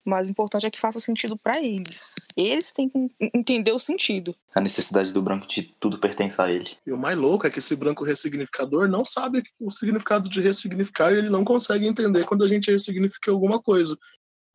Mas 0.05 0.27
o 0.27 0.31
importante 0.31 0.65
é 0.65 0.69
que 0.69 0.79
faça 0.79 0.99
sentido 0.99 1.37
pra 1.41 1.61
eles. 1.61 2.13
Eles 2.35 2.71
têm 2.73 2.89
que 2.89 2.97
en- 2.97 3.11
entender 3.33 3.71
o 3.71 3.79
sentido. 3.79 4.35
A 4.53 4.59
necessidade 4.59 5.13
do 5.13 5.23
branco 5.23 5.47
de 5.47 5.63
tudo 5.79 5.97
pertence 5.97 6.41
a 6.41 6.51
ele. 6.51 6.75
E 6.85 6.91
o 6.91 6.97
mais 6.97 7.17
louco 7.17 7.47
é 7.47 7.49
que 7.49 7.59
esse 7.59 7.73
branco 7.77 8.03
ressignificador 8.03 8.89
não 8.89 9.05
sabe 9.05 9.43
o 9.61 9.71
significado 9.71 10.27
de 10.27 10.41
ressignificar 10.41 11.13
e 11.13 11.19
ele 11.19 11.29
não 11.29 11.45
consegue 11.45 11.87
entender 11.87 12.25
quando 12.25 12.43
a 12.43 12.47
gente 12.49 12.69
ressignifica 12.69 13.31
alguma 13.31 13.61
coisa. 13.61 13.97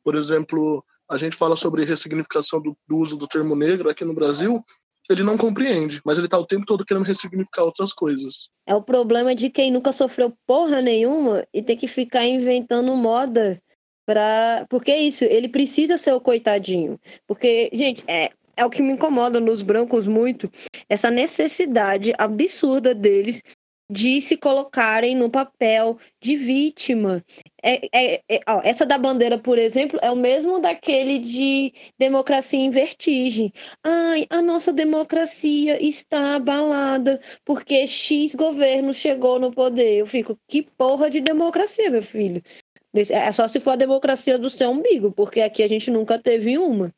Por 0.04 0.14
exemplo, 0.14 0.84
a 1.10 1.16
gente 1.16 1.36
fala 1.36 1.56
sobre 1.56 1.84
ressignificação 1.84 2.60
do, 2.60 2.76
do 2.86 2.96
uso 2.96 3.16
do 3.16 3.26
termo 3.26 3.56
negro 3.56 3.88
aqui 3.88 4.04
no 4.04 4.14
Brasil, 4.14 4.62
ele 5.10 5.22
não 5.22 5.38
compreende, 5.38 6.00
mas 6.04 6.18
ele 6.18 6.26
está 6.26 6.38
o 6.38 6.46
tempo 6.46 6.66
todo 6.66 6.84
querendo 6.84 7.04
ressignificar 7.04 7.64
outras 7.64 7.92
coisas. 7.92 8.50
É 8.66 8.74
o 8.74 8.82
problema 8.82 9.34
de 9.34 9.48
quem 9.48 9.70
nunca 9.70 9.90
sofreu 9.90 10.34
porra 10.46 10.82
nenhuma 10.82 11.46
e 11.52 11.62
tem 11.62 11.76
que 11.76 11.88
ficar 11.88 12.26
inventando 12.26 12.94
moda 12.94 13.60
pra. 14.04 14.66
Porque 14.68 14.90
é 14.90 15.00
isso, 15.00 15.24
ele 15.24 15.48
precisa 15.48 15.96
ser 15.96 16.12
o 16.12 16.20
coitadinho. 16.20 17.00
Porque, 17.26 17.70
gente, 17.72 18.04
é, 18.06 18.30
é 18.54 18.66
o 18.66 18.70
que 18.70 18.82
me 18.82 18.92
incomoda 18.92 19.40
nos 19.40 19.62
brancos 19.62 20.06
muito, 20.06 20.50
essa 20.88 21.10
necessidade 21.10 22.12
absurda 22.18 22.94
deles 22.94 23.42
de 23.90 24.20
se 24.20 24.36
colocarem 24.36 25.14
no 25.16 25.30
papel 25.30 25.98
de 26.20 26.36
vítima. 26.36 27.24
É, 27.62 28.16
é- 28.16 28.22
é- 28.28 28.40
ó, 28.48 28.60
essa 28.62 28.84
da 28.86 28.98
bandeira, 28.98 29.38
por 29.38 29.58
exemplo, 29.58 29.98
é 30.02 30.10
o 30.10 30.16
mesmo 30.16 30.60
daquele 30.60 31.18
de 31.18 31.72
democracia 31.98 32.58
em 32.58 32.70
vertigem. 32.70 33.52
Ai, 33.82 34.26
a 34.30 34.42
nossa 34.42 34.72
democracia 34.72 35.82
está 35.82 36.36
abalada 36.36 37.20
porque 37.44 37.86
X 37.86 38.34
governo 38.34 38.92
chegou 38.92 39.38
no 39.38 39.50
poder. 39.50 39.98
Eu 39.98 40.06
fico, 40.06 40.38
que 40.48 40.62
porra 40.62 41.08
de 41.10 41.20
democracia, 41.20 41.90
meu 41.90 42.02
filho? 42.02 42.42
É 43.12 43.32
só 43.32 43.46
se 43.48 43.60
for 43.60 43.72
a 43.72 43.76
democracia 43.76 44.38
do 44.38 44.50
seu 44.50 44.70
umbigo, 44.70 45.12
porque 45.12 45.40
aqui 45.40 45.62
a 45.62 45.68
gente 45.68 45.90
nunca 45.90 46.18
teve 46.18 46.58
uma. 46.58 46.92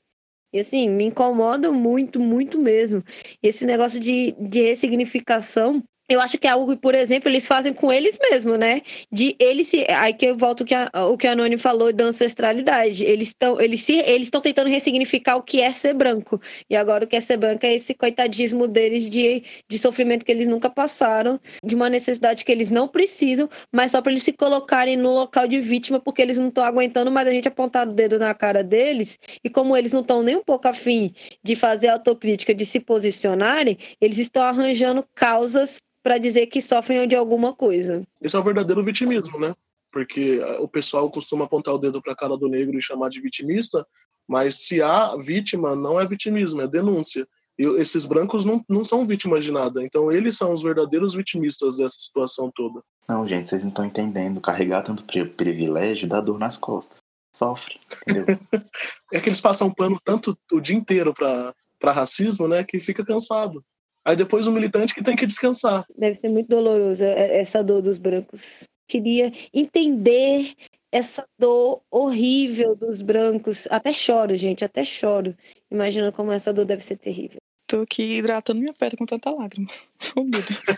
E 0.53 0.61
assim, 0.61 0.88
me 0.88 1.05
incomoda 1.07 1.72
muito, 1.72 2.20
muito 2.20 2.59
mesmo. 2.59 3.03
Esse 3.42 3.64
negócio 3.66 4.00
de, 4.00 4.33
de 4.33 4.62
ressignificação. 4.62 5.83
Eu 6.11 6.20
acho 6.20 6.37
que 6.38 6.49
algo 6.49 6.75
que, 6.75 6.81
por 6.81 6.92
exemplo, 6.92 7.29
eles 7.29 7.46
fazem 7.46 7.73
com 7.73 7.92
eles 7.92 8.18
mesmos, 8.20 8.59
né? 8.59 8.83
De 9.12 9.37
eles 9.38 9.68
se. 9.68 9.87
Aí 9.88 10.12
que 10.12 10.27
eu 10.27 10.37
volto 10.37 10.64
que 10.64 10.75
a, 10.75 10.90
o 11.07 11.16
que 11.16 11.29
a 11.29 11.37
Noni 11.37 11.57
falou 11.57 11.92
da 11.92 12.03
ancestralidade. 12.03 13.05
Eles 13.05 13.29
estão 13.29 13.61
eles 13.61 13.83
se, 13.83 13.92
eles 13.92 14.25
estão 14.25 14.40
tentando 14.40 14.68
ressignificar 14.68 15.37
o 15.37 15.42
que 15.42 15.61
é 15.61 15.73
ser 15.73 15.94
branco. 15.94 16.40
E 16.68 16.75
agora 16.75 17.05
o 17.05 17.07
que 17.07 17.14
é 17.14 17.20
ser 17.20 17.37
branco 17.37 17.64
é 17.64 17.75
esse 17.77 17.94
coitadismo 17.94 18.66
deles 18.66 19.09
de, 19.09 19.44
de 19.68 19.79
sofrimento 19.79 20.25
que 20.25 20.33
eles 20.33 20.49
nunca 20.49 20.68
passaram, 20.68 21.38
de 21.62 21.77
uma 21.77 21.88
necessidade 21.88 22.44
que 22.44 22.51
eles 22.51 22.73
não 22.73 22.88
precisam, 22.88 23.49
mas 23.73 23.92
só 23.92 24.03
para 24.03 24.11
eles 24.11 24.25
se 24.25 24.33
colocarem 24.33 24.96
no 24.96 25.14
local 25.14 25.46
de 25.46 25.61
vítima, 25.61 26.01
porque 26.01 26.20
eles 26.20 26.38
não 26.38 26.49
estão 26.49 26.64
aguentando 26.64 27.12
mais 27.12 27.29
a 27.29 27.31
gente 27.31 27.46
apontar 27.46 27.87
o 27.87 27.92
dedo 27.92 28.18
na 28.18 28.35
cara 28.35 28.64
deles. 28.64 29.16
E 29.44 29.49
como 29.49 29.77
eles 29.77 29.92
não 29.92 30.01
estão 30.01 30.25
nem 30.25 30.35
um 30.35 30.42
pouco 30.42 30.66
afim 30.66 31.14
de 31.40 31.55
fazer 31.55 31.87
autocrítica, 31.87 32.53
de 32.53 32.66
se 32.66 32.81
posicionarem, 32.81 33.79
eles 34.01 34.18
estão 34.18 34.42
arranjando 34.42 35.07
causas 35.14 35.81
para 36.02 36.18
dizer 36.18 36.46
que 36.46 36.60
sofrem 36.60 37.06
de 37.06 37.14
alguma 37.14 37.54
coisa. 37.54 38.02
Esse 38.20 38.36
é 38.36 38.38
o 38.38 38.42
verdadeiro 38.42 38.82
vitimismo, 38.84 39.38
né? 39.38 39.54
Porque 39.92 40.40
ah, 40.42 40.60
o 40.60 40.68
pessoal 40.68 41.10
costuma 41.10 41.44
apontar 41.44 41.74
o 41.74 41.78
dedo 41.78 42.00
para 42.00 42.12
a 42.12 42.16
cara 42.16 42.36
do 42.36 42.48
negro 42.48 42.78
e 42.78 42.82
chamar 42.82 43.10
de 43.10 43.20
vitimista, 43.20 43.86
mas 44.26 44.66
se 44.66 44.80
há 44.80 45.16
vítima, 45.16 45.74
não 45.74 46.00
é 46.00 46.06
vitimismo, 46.06 46.62
é 46.62 46.68
denúncia. 46.68 47.26
E 47.58 47.64
esses 47.80 48.06
brancos 48.06 48.44
não, 48.44 48.64
não 48.68 48.84
são 48.84 49.06
vítimas 49.06 49.44
de 49.44 49.52
nada, 49.52 49.84
então 49.84 50.10
eles 50.10 50.36
são 50.36 50.54
os 50.54 50.62
verdadeiros 50.62 51.14
vitimistas 51.14 51.76
dessa 51.76 51.96
situação 51.98 52.50
toda. 52.54 52.80
Não, 53.06 53.26
gente, 53.26 53.50
vocês 53.50 53.62
não 53.62 53.68
estão 53.70 53.84
entendendo. 53.84 54.40
Carregar 54.40 54.82
tanto 54.82 55.04
pri- 55.04 55.26
privilégio 55.26 56.08
dá 56.08 56.20
dor 56.20 56.38
nas 56.38 56.56
costas. 56.56 56.98
Sofre, 57.36 57.78
entendeu? 58.08 58.38
É 59.12 59.20
que 59.20 59.28
eles 59.28 59.40
passam 59.40 59.70
pano 59.72 59.98
tanto 60.02 60.38
o 60.52 60.60
dia 60.60 60.76
inteiro 60.76 61.12
para 61.12 61.54
racismo, 61.92 62.46
né, 62.46 62.62
que 62.62 62.78
fica 62.78 63.04
cansado. 63.04 63.64
Aí 64.04 64.16
depois 64.16 64.46
o 64.46 64.52
militante 64.52 64.94
que 64.94 65.02
tem 65.02 65.16
que 65.16 65.26
descansar. 65.26 65.84
Deve 65.96 66.14
ser 66.14 66.28
muito 66.28 66.48
doloroso 66.48 67.02
é- 67.04 67.40
essa 67.40 67.62
dor 67.62 67.82
dos 67.82 67.98
brancos. 67.98 68.64
Queria 68.88 69.30
entender 69.52 70.54
essa 70.92 71.24
dor 71.38 71.82
horrível 71.90 72.74
dos 72.74 73.00
brancos. 73.02 73.68
Até 73.70 73.92
choro, 73.92 74.36
gente, 74.36 74.64
até 74.64 74.84
choro. 74.84 75.36
Imagina 75.70 76.10
como 76.10 76.32
essa 76.32 76.52
dor 76.52 76.64
deve 76.64 76.82
ser 76.82 76.96
terrível. 76.96 77.38
Tô 77.68 77.82
aqui 77.82 78.18
hidratando 78.18 78.58
minha 78.58 78.72
pele 78.74 78.96
com 78.96 79.06
tanta 79.06 79.30
lágrima. 79.30 79.68
Oh, 80.16 80.22
meu 80.22 80.42
Deus. 80.42 80.76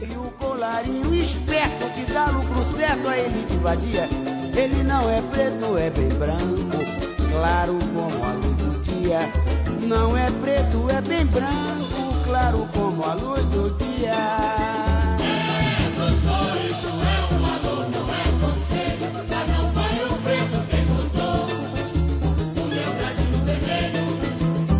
E 0.00 0.16
o 0.16 0.30
colarinho 0.38 1.14
esperto 1.14 1.84
que 1.94 2.10
dá 2.12 2.30
lucro 2.30 2.64
certo 2.64 3.08
a 3.08 3.18
ele 3.18 3.44
de 3.50 3.56
vadia. 3.58 4.08
Ele 4.56 4.82
não 4.84 5.10
é 5.10 5.20
preto, 5.30 5.76
é 5.76 5.90
bem 5.90 6.08
branco, 6.18 6.78
claro 7.30 7.78
como 7.94 8.24
a 8.24 8.32
luz 8.32 8.56
do 8.56 8.82
dia. 8.84 9.18
Não 9.86 10.16
é 10.16 10.30
preto, 10.40 10.88
é 10.90 11.02
bem 11.02 11.26
branco, 11.26 11.89
claro 12.30 12.64
como 12.72 13.02
a 13.04 13.14
luz 13.14 13.44
do 13.46 13.76
dia. 13.76 14.12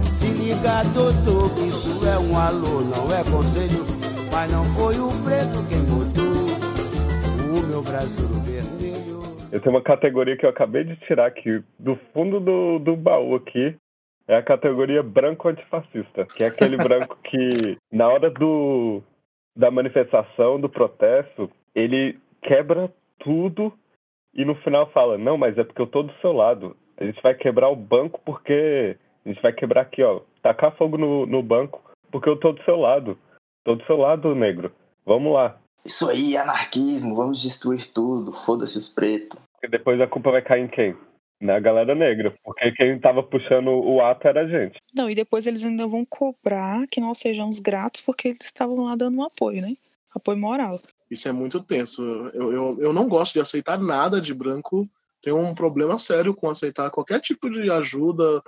Se 0.07 0.27
liga, 0.27 0.85
doutor, 0.95 1.51
isso 1.67 2.07
é 2.07 2.19
um 2.19 2.39
alô, 2.39 2.83
não 2.83 3.13
é 3.13 3.25
conselho. 3.25 3.85
Mas 4.33 4.53
não 4.53 4.65
foi 4.77 4.95
o 5.01 5.09
preto 5.25 5.67
quem 5.69 5.83
botou 5.87 6.31
o 7.59 7.67
meu 7.67 7.83
braço 7.83 8.29
vermelho. 8.45 9.23
Eu 9.51 9.61
tenho 9.61 9.75
uma 9.75 9.83
categoria 9.83 10.37
que 10.37 10.47
eu 10.47 10.51
acabei 10.51 10.85
de 10.85 10.95
tirar 10.99 11.27
aqui 11.27 11.65
do 11.81 11.99
fundo 12.13 12.39
do, 12.39 12.79
do 12.79 12.95
baú 12.95 13.35
aqui. 13.35 13.77
É 14.29 14.37
a 14.37 14.43
categoria 14.43 15.03
branco 15.03 15.49
antifascista, 15.49 16.25
que 16.27 16.45
é 16.45 16.47
aquele 16.47 16.77
branco 16.77 17.19
que, 17.25 17.77
na 17.91 18.09
hora 18.09 18.31
do, 18.31 19.03
da 19.57 19.71
manifestação, 19.71 20.61
do 20.61 20.69
protesto, 20.69 21.51
ele 21.75 22.19
quebra 22.43 22.93
tudo 23.19 23.73
e 24.35 24.45
no 24.45 24.55
final 24.57 24.91
fala: 24.93 25.19
Não, 25.19 25.37
mas 25.37 25.59
é 25.59 25.65
porque 25.65 25.83
eu 25.83 25.87
tô 25.87 26.03
do 26.03 26.13
seu 26.21 26.33
lado. 26.33 26.77
A 26.97 27.05
gente 27.05 27.21
vai 27.23 27.35
quebrar 27.35 27.69
o 27.69 27.77
banco 27.77 28.21
porque. 28.25 28.97
A 29.25 29.29
gente 29.29 29.43
vai 29.43 29.53
quebrar 29.53 29.83
aqui, 29.83 30.03
ó. 30.03 30.21
Tacar 30.43 30.75
fogo 30.77 30.97
no, 30.97 31.27
no 31.27 31.43
banco 31.43 31.83
porque 32.11 32.29
eu 32.29 32.37
tô 32.39 32.53
do 32.53 32.63
seu 32.65 32.77
lado. 32.77 33.19
Tô 33.65 33.75
do 33.75 33.85
seu 33.85 33.97
lado, 33.97 34.35
negro. 34.35 34.73
Vamos 35.05 35.33
lá. 35.33 35.59
Isso 35.85 36.09
aí, 36.09 36.37
anarquismo, 36.37 37.15
vamos 37.15 37.43
destruir 37.43 37.87
tudo, 37.93 38.33
foda-se 38.33 38.79
os 38.79 38.89
pretos. 38.89 39.39
E 39.63 39.69
depois 39.69 40.01
a 40.01 40.07
culpa 40.07 40.31
vai 40.31 40.43
cair 40.43 40.65
em 40.65 40.69
quem? 40.69 40.97
Na 41.41 41.59
galera 41.59 41.95
negra. 41.95 42.35
Porque 42.45 42.71
quem 42.73 42.99
tava 42.99 43.23
puxando 43.23 43.69
o 43.69 44.01
ato 44.03 44.29
era 44.29 44.43
a 44.43 44.47
gente. 44.47 44.79
Não, 44.95 45.09
e 45.09 45.15
depois 45.15 45.47
eles 45.47 45.65
ainda 45.65 45.87
vão 45.87 46.05
cobrar 46.05 46.87
que 46.87 47.01
nós 47.01 47.19
sejamos 47.19 47.59
gratos 47.59 48.03
porque 48.03 48.29
eles 48.29 48.45
estavam 48.45 48.85
lá 48.85 48.95
dando 48.95 49.19
um 49.19 49.25
apoio, 49.25 49.63
né? 49.63 49.75
Apoio 50.15 50.39
moral. 50.39 50.73
Isso 51.11 51.29
é 51.29 51.33
muito 51.33 51.61
tenso. 51.61 52.03
Eu, 52.35 52.53
eu, 52.53 52.77
eu 52.81 52.93
não 52.93 53.09
gosto 53.09 53.33
de 53.33 53.41
aceitar 53.41 53.79
nada 53.79 54.21
de 54.21 54.35
branco. 54.35 54.89
Tenho 55.23 55.39
um 55.39 55.55
problema 55.55 55.99
sério 55.99 56.35
com 56.35 56.49
aceitar 56.49 56.91
qualquer 56.91 57.21
tipo 57.21 57.51
de 57.51 57.71
ajuda, 57.71 58.43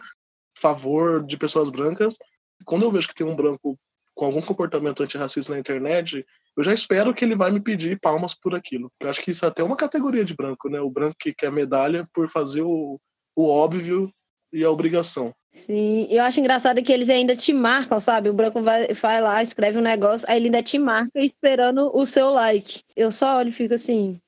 favor 0.57 1.25
de 1.25 1.37
pessoas 1.37 1.71
brancas. 1.71 2.19
Quando 2.65 2.83
eu 2.83 2.91
vejo 2.91 3.09
que 3.09 3.15
tem 3.15 3.27
um 3.27 3.35
branco 3.35 3.79
com 4.15 4.27
algum 4.27 4.41
comportamento 4.41 5.03
antirracista 5.03 5.53
na 5.53 5.59
internet, 5.59 6.25
eu 6.57 6.65
já 6.65 6.73
espero 6.73 7.15
que 7.15 7.25
ele 7.25 7.35
vai 7.35 7.51
me 7.51 7.61
pedir 7.61 7.99
palmas 8.01 8.35
por 8.35 8.55
aquilo. 8.55 8.91
Eu 9.01 9.09
acho 9.09 9.21
que 9.21 9.31
isso 9.31 9.45
é 9.45 9.49
até 9.49 9.63
uma 9.63 9.77
categoria 9.77 10.25
de 10.25 10.35
branco, 10.35 10.69
né? 10.69 10.81
O 10.81 10.91
branco 10.91 11.17
que 11.19 11.33
quer 11.33 11.51
medalha 11.51 12.07
por 12.13 12.29
fazer 12.29 12.63
o, 12.63 13.01
o 13.35 13.49
óbvio 13.49 14.13
e 14.53 14.65
a 14.65 14.71
obrigação. 14.71 15.33
Sim, 15.51 16.07
eu 16.11 16.23
acho 16.23 16.41
engraçado 16.41 16.83
que 16.83 16.93
eles 16.93 17.11
ainda 17.11 17.37
te 17.37 17.53
marcam, 17.53 18.01
sabe? 18.01 18.31
O 18.31 18.35
branco 18.35 18.63
vai, 18.63 18.89
vai 18.89 19.21
lá, 19.21 19.43
escreve 19.43 19.79
um 19.79 19.83
negócio, 19.83 20.29
aí 20.29 20.37
ele 20.37 20.47
ainda 20.47 20.63
te 20.63 20.79
marca 20.79 21.19
esperando 21.21 21.91
o 21.95 22.07
seu 22.07 22.31
like. 22.31 22.81
Eu 22.97 23.11
só 23.11 23.39
olho 23.39 23.51
e 23.51 23.53
fico 23.53 23.75
assim, 23.75 24.19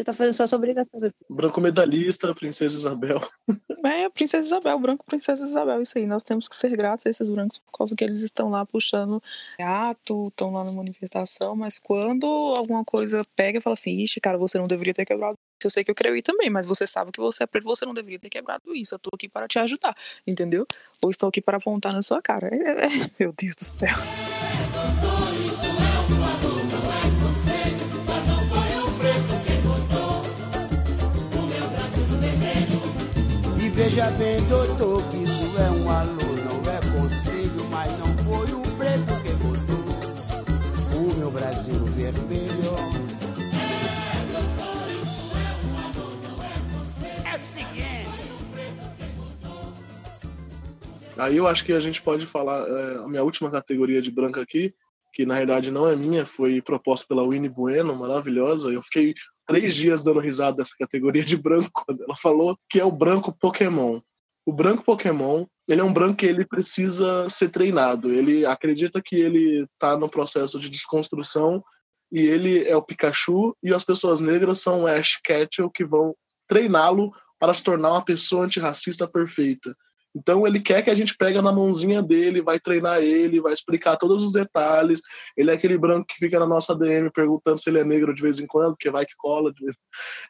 Você 0.00 0.04
tá 0.04 0.14
fazendo 0.14 0.32
só 0.32 0.46
sua 0.46 0.56
obrigação. 0.56 0.98
Branco 1.28 1.60
medalhista, 1.60 2.34
Princesa 2.34 2.74
Isabel. 2.74 3.20
É, 3.82 4.10
Princesa 4.10 4.46
Isabel, 4.46 4.78
branco 4.78 5.06
Princesa 5.06 5.42
Isabel, 5.42 5.80
isso 5.80 5.96
aí. 5.96 6.06
Nós 6.06 6.22
temos 6.22 6.46
que 6.46 6.54
ser 6.54 6.76
gratos 6.76 7.06
a 7.06 7.10
esses 7.10 7.30
brancos 7.30 7.58
por 7.58 7.78
causa 7.78 7.96
que 7.96 8.04
eles 8.04 8.20
estão 8.20 8.50
lá 8.50 8.64
puxando 8.66 9.22
ato, 9.58 10.28
estão 10.28 10.52
lá 10.52 10.62
na 10.62 10.72
manifestação, 10.72 11.56
mas 11.56 11.78
quando 11.78 12.26
alguma 12.58 12.84
coisa 12.84 13.22
pega 13.34 13.58
e 13.58 13.60
fala 13.60 13.72
assim, 13.72 13.96
ixi, 13.96 14.20
cara, 14.20 14.36
você 14.36 14.58
não 14.58 14.68
deveria 14.68 14.92
ter 14.92 15.06
quebrado 15.06 15.32
isso. 15.32 15.66
Eu 15.66 15.70
sei 15.70 15.82
que 15.82 15.90
eu 15.90 15.94
creio 15.94 16.22
também, 16.22 16.50
mas 16.50 16.66
você 16.66 16.86
sabe 16.86 17.10
que 17.10 17.20
você 17.20 17.44
é 17.44 17.46
preto, 17.46 17.64
você 17.64 17.86
não 17.86 17.94
deveria 17.94 18.18
ter 18.18 18.28
quebrado 18.28 18.74
isso. 18.74 18.94
Eu 18.94 18.98
tô 18.98 19.08
aqui 19.14 19.30
para 19.30 19.48
te 19.48 19.58
ajudar, 19.58 19.96
entendeu? 20.26 20.68
Ou 21.02 21.10
estou 21.10 21.30
aqui 21.30 21.40
para 21.40 21.56
apontar 21.56 21.94
na 21.94 22.02
sua 22.02 22.20
cara. 22.20 22.48
É, 22.54 22.84
é, 22.84 22.88
meu 23.18 23.32
Deus 23.32 23.56
do 23.56 23.64
céu. 23.64 23.96
Veja 33.90 34.08
bem, 34.12 34.40
doutor, 34.46 35.02
que 35.10 35.16
isso 35.16 35.58
é 35.58 35.68
um 35.72 35.90
alô, 35.90 36.30
não 36.44 36.72
é 36.72 36.78
conselho, 36.96 37.64
mas 37.70 37.90
não 37.98 38.06
foi 38.18 38.46
o 38.54 38.62
preto 38.76 39.20
que 39.20 39.32
botou 39.42 39.80
o 40.96 41.16
meu 41.16 41.30
Brasil 41.32 41.74
vermelho. 41.96 42.76
É 47.24 47.36
o 47.36 47.40
seguinte. 47.40 48.10
Aí 51.18 51.36
eu 51.36 51.48
acho 51.48 51.64
que 51.64 51.72
a 51.72 51.80
gente 51.80 52.00
pode 52.00 52.26
falar 52.26 52.64
é, 52.68 52.98
a 52.98 53.08
minha 53.08 53.24
última 53.24 53.50
categoria 53.50 54.00
de 54.00 54.12
branco 54.12 54.38
aqui, 54.38 54.72
que 55.12 55.26
na 55.26 55.34
realidade 55.34 55.72
não 55.72 55.88
é 55.88 55.96
minha, 55.96 56.24
foi 56.24 56.62
proposta 56.62 57.08
pela 57.08 57.26
Winnie 57.26 57.48
Bueno, 57.48 57.96
maravilhosa. 57.96 58.70
Eu 58.70 58.82
fiquei 58.82 59.14
três 59.50 59.74
dias 59.74 60.04
dando 60.04 60.20
risada 60.20 60.58
dessa 60.58 60.76
categoria 60.78 61.24
de 61.24 61.36
branco 61.36 61.70
quando 61.72 62.04
ela 62.04 62.16
falou 62.16 62.56
que 62.68 62.78
é 62.78 62.84
o 62.84 62.92
branco 62.92 63.32
Pokémon. 63.32 64.00
O 64.46 64.52
branco 64.52 64.84
Pokémon, 64.84 65.44
ele 65.66 65.80
é 65.80 65.84
um 65.84 65.92
branco 65.92 66.18
que 66.18 66.26
ele 66.26 66.46
precisa 66.46 67.28
ser 67.28 67.48
treinado. 67.48 68.12
Ele 68.12 68.46
acredita 68.46 69.02
que 69.02 69.16
ele 69.16 69.66
está 69.72 69.96
no 69.96 70.08
processo 70.08 70.60
de 70.60 70.70
desconstrução 70.70 71.64
e 72.12 72.20
ele 72.20 72.62
é 72.62 72.76
o 72.76 72.82
Pikachu 72.82 73.56
e 73.60 73.74
as 73.74 73.82
pessoas 73.82 74.20
negras 74.20 74.60
são 74.60 74.82
o 74.82 74.86
Ash 74.86 75.18
Ketchum 75.24 75.68
que 75.68 75.84
vão 75.84 76.14
treiná-lo 76.46 77.12
para 77.36 77.52
se 77.52 77.64
tornar 77.64 77.90
uma 77.90 78.04
pessoa 78.04 78.44
antirracista 78.44 79.08
perfeita. 79.08 79.76
Então 80.14 80.46
ele 80.46 80.60
quer 80.60 80.82
que 80.82 80.90
a 80.90 80.94
gente 80.94 81.16
pegue 81.16 81.40
na 81.40 81.52
mãozinha 81.52 82.02
dele, 82.02 82.42
vai 82.42 82.58
treinar 82.58 83.00
ele, 83.00 83.40
vai 83.40 83.52
explicar 83.52 83.96
todos 83.96 84.24
os 84.24 84.32
detalhes. 84.32 85.00
Ele 85.36 85.50
é 85.50 85.54
aquele 85.54 85.78
branco 85.78 86.06
que 86.06 86.18
fica 86.18 86.38
na 86.38 86.46
nossa 86.46 86.74
DM 86.74 87.10
perguntando 87.12 87.58
se 87.58 87.70
ele 87.70 87.78
é 87.78 87.84
negro 87.84 88.14
de 88.14 88.22
vez 88.22 88.40
em 88.40 88.46
quando, 88.46 88.72
porque 88.72 88.90
vai 88.90 89.06
que 89.06 89.14
cola. 89.16 89.52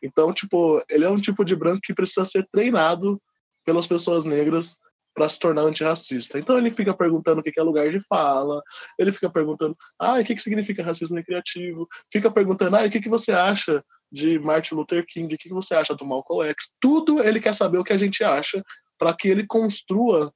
Então, 0.03 0.33
tipo, 0.33 0.83
ele 0.89 1.05
é 1.05 1.11
um 1.11 1.18
tipo 1.18 1.45
de 1.45 1.57
branco 1.57 1.81
que 1.83 1.95
precisa 1.95 2.24
ser 2.24 2.47
treinado 2.51 3.20
pelas 3.64 3.87
pessoas 3.87 4.24
negras 4.24 4.76
para 5.14 5.28
se 5.28 5.39
tornar 5.39 5.62
antirracista. 5.62 6.39
Então 6.39 6.57
ele 6.57 6.70
fica 6.70 6.95
perguntando 6.95 7.41
o 7.41 7.43
que 7.43 7.53
que 7.53 7.61
é 7.61 7.62
lugar 7.62 7.91
de 7.91 8.01
fala, 8.07 8.62
ele 8.99 9.12
fica 9.12 9.28
perguntando, 9.28 9.76
ah, 9.99 10.18
o 10.18 10.24
que, 10.24 10.35
que 10.35 10.43
significa 10.43 10.83
racismo 10.83 11.16
recreativo, 11.16 11.87
fica 12.12 12.31
perguntando, 12.31 12.76
ah, 12.76 12.85
o 12.85 12.91
que, 12.91 13.01
que 13.01 13.09
você 13.09 13.33
acha 13.33 13.85
de 14.11 14.39
Martin 14.39 14.74
Luther 14.74 15.05
King, 15.07 15.35
o 15.35 15.39
que, 15.39 15.49
que 15.49 15.55
você 15.55 15.74
acha 15.74 15.95
do 15.95 16.05
Malcolm 16.05 16.49
X, 16.49 16.70
tudo 16.81 17.22
ele 17.22 17.41
quer 17.41 17.55
saber 17.55 17.78
o 17.78 17.85
que 17.85 17.93
a 17.93 17.99
gente 17.99 18.24
acha 18.24 18.64
para 19.01 19.14
que 19.14 19.26
ele 19.28 19.46
construa, 19.46 20.30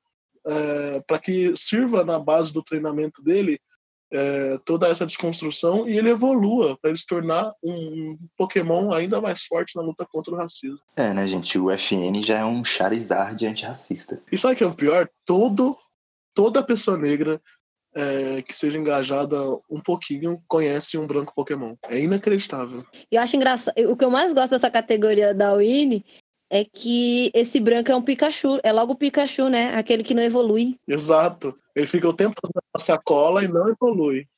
para 1.07 1.19
que 1.19 1.55
sirva 1.55 2.03
na 2.03 2.19
base 2.19 2.53
do 2.53 2.63
treinamento 2.63 3.23
dele 3.23 3.61
é, 4.15 4.59
toda 4.65 4.89
essa 4.89 5.05
desconstrução 5.05 5.89
e 5.89 5.99
ele 5.99 6.11
evolua 6.11 6.79
para 6.81 6.91
ele 6.91 6.99
se 6.99 7.07
tornar 7.07 7.53
um 7.63 8.17
Pokémon 8.37 8.93
ainda 8.93 9.21
mais 9.21 9.43
forte 9.43 9.75
na 9.75 9.83
luta 9.83 10.07
contra 10.07 10.33
o 10.33 10.37
racismo. 10.37 10.79
É, 10.97 11.13
né, 11.13 11.27
gente? 11.27 11.59
O 11.59 11.71
FN 11.77 12.23
já 12.23 12.39
é 12.39 12.45
um 12.45 12.65
Charizard 12.65 13.45
antirracista. 13.45 14.23
E 14.31 14.39
sabe 14.39 14.55
o 14.55 14.57
que 14.57 14.65
é 14.65 14.67
o 14.69 14.75
pior? 14.75 15.09
Todo, 15.27 15.77
toda 16.33 16.63
pessoa 16.63 16.97
negra 16.97 17.43
é, 17.93 18.43
que 18.43 18.57
seja 18.57 18.79
engajada 18.79 19.37
um 19.69 19.81
pouquinho 19.81 20.41
conhece 20.47 20.97
um 20.97 21.07
branco 21.07 21.35
Pokémon. 21.35 21.75
É 21.89 21.99
inacreditável. 21.99 22.85
E 23.11 23.17
eu 23.17 23.23
acho 23.23 23.37
engraçado. 23.37 23.75
O 23.91 23.97
que 23.97 24.05
eu 24.05 24.11
mais 24.11 24.33
gosto 24.33 24.51
dessa 24.51 24.71
categoria 24.71 25.35
da 25.35 25.55
Winnie 25.55 26.05
é 26.55 26.65
que 26.65 27.33
esse 27.35 27.59
branco 27.59 27.91
é 27.91 27.97
um 27.97 28.01
Pikachu. 28.01 28.61
É 28.63 28.71
logo 28.71 28.93
o 28.93 28.97
Pikachu, 28.97 29.49
né? 29.49 29.75
Aquele 29.75 30.05
que 30.05 30.15
não 30.15 30.23
evolui. 30.23 30.79
Exato. 30.87 31.53
Ele 31.75 31.89
fica 31.89 32.09
o 32.09 32.13
tempo 32.13 32.37
todo 32.41 32.53
na 32.55 32.79
sacola 32.79 33.43
e 33.43 33.49
não 33.49 33.69
evolui. 33.69 34.29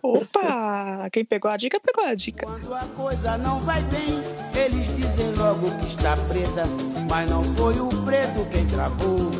Opa! 0.00 1.08
Quem 1.10 1.24
pegou 1.24 1.50
a 1.50 1.56
dica, 1.56 1.80
pegou 1.80 2.04
a 2.04 2.14
dica. 2.14 2.46
Quando 2.46 2.72
a 2.72 2.86
coisa 2.94 3.36
não 3.36 3.58
vai 3.58 3.82
bem, 3.82 4.22
eles 4.56 4.86
dizem 4.96 5.32
logo 5.34 5.66
que 5.80 5.86
está 5.88 6.16
preta, 6.28 6.62
mas 7.10 7.28
não 7.28 7.42
foi 7.42 7.80
o 7.80 7.88
preto 8.04 8.48
quem 8.52 8.66
travou. 8.66 9.30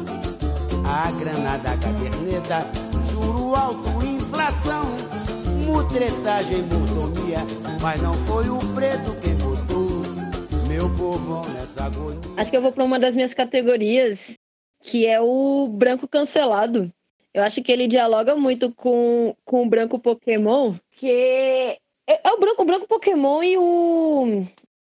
A 0.84 1.12
grana 1.12 1.56
da 1.58 1.76
caderneta, 1.76 2.66
juro 3.12 3.54
alto, 3.54 4.04
inflação, 4.04 4.84
mutretagem, 5.64 6.62
mordomia, 6.62 7.46
mas 7.80 8.02
não 8.02 8.14
foi 8.26 8.48
o 8.48 8.58
preto 8.74 9.16
quem 9.22 9.34
meu 10.74 10.90
povão 10.90 11.44
nessa 11.50 11.84
agonia. 11.84 12.20
Acho 12.36 12.50
que 12.50 12.56
eu 12.56 12.62
vou 12.62 12.72
para 12.72 12.82
uma 12.82 12.98
das 12.98 13.14
minhas 13.14 13.32
categorias, 13.32 14.36
que 14.82 15.06
é 15.06 15.20
o 15.20 15.68
branco 15.68 16.08
cancelado. 16.08 16.92
Eu 17.32 17.44
acho 17.44 17.62
que 17.62 17.70
ele 17.70 17.86
dialoga 17.86 18.34
muito 18.34 18.72
com, 18.72 19.36
com 19.44 19.62
o 19.62 19.68
branco 19.68 20.00
Pokémon, 20.00 20.74
que 20.90 21.08
é, 21.08 21.78
é 22.08 22.32
o 22.32 22.40
branco, 22.40 22.62
o 22.62 22.64
branco 22.64 22.88
Pokémon 22.88 23.42
e 23.42 23.56
o. 23.56 24.44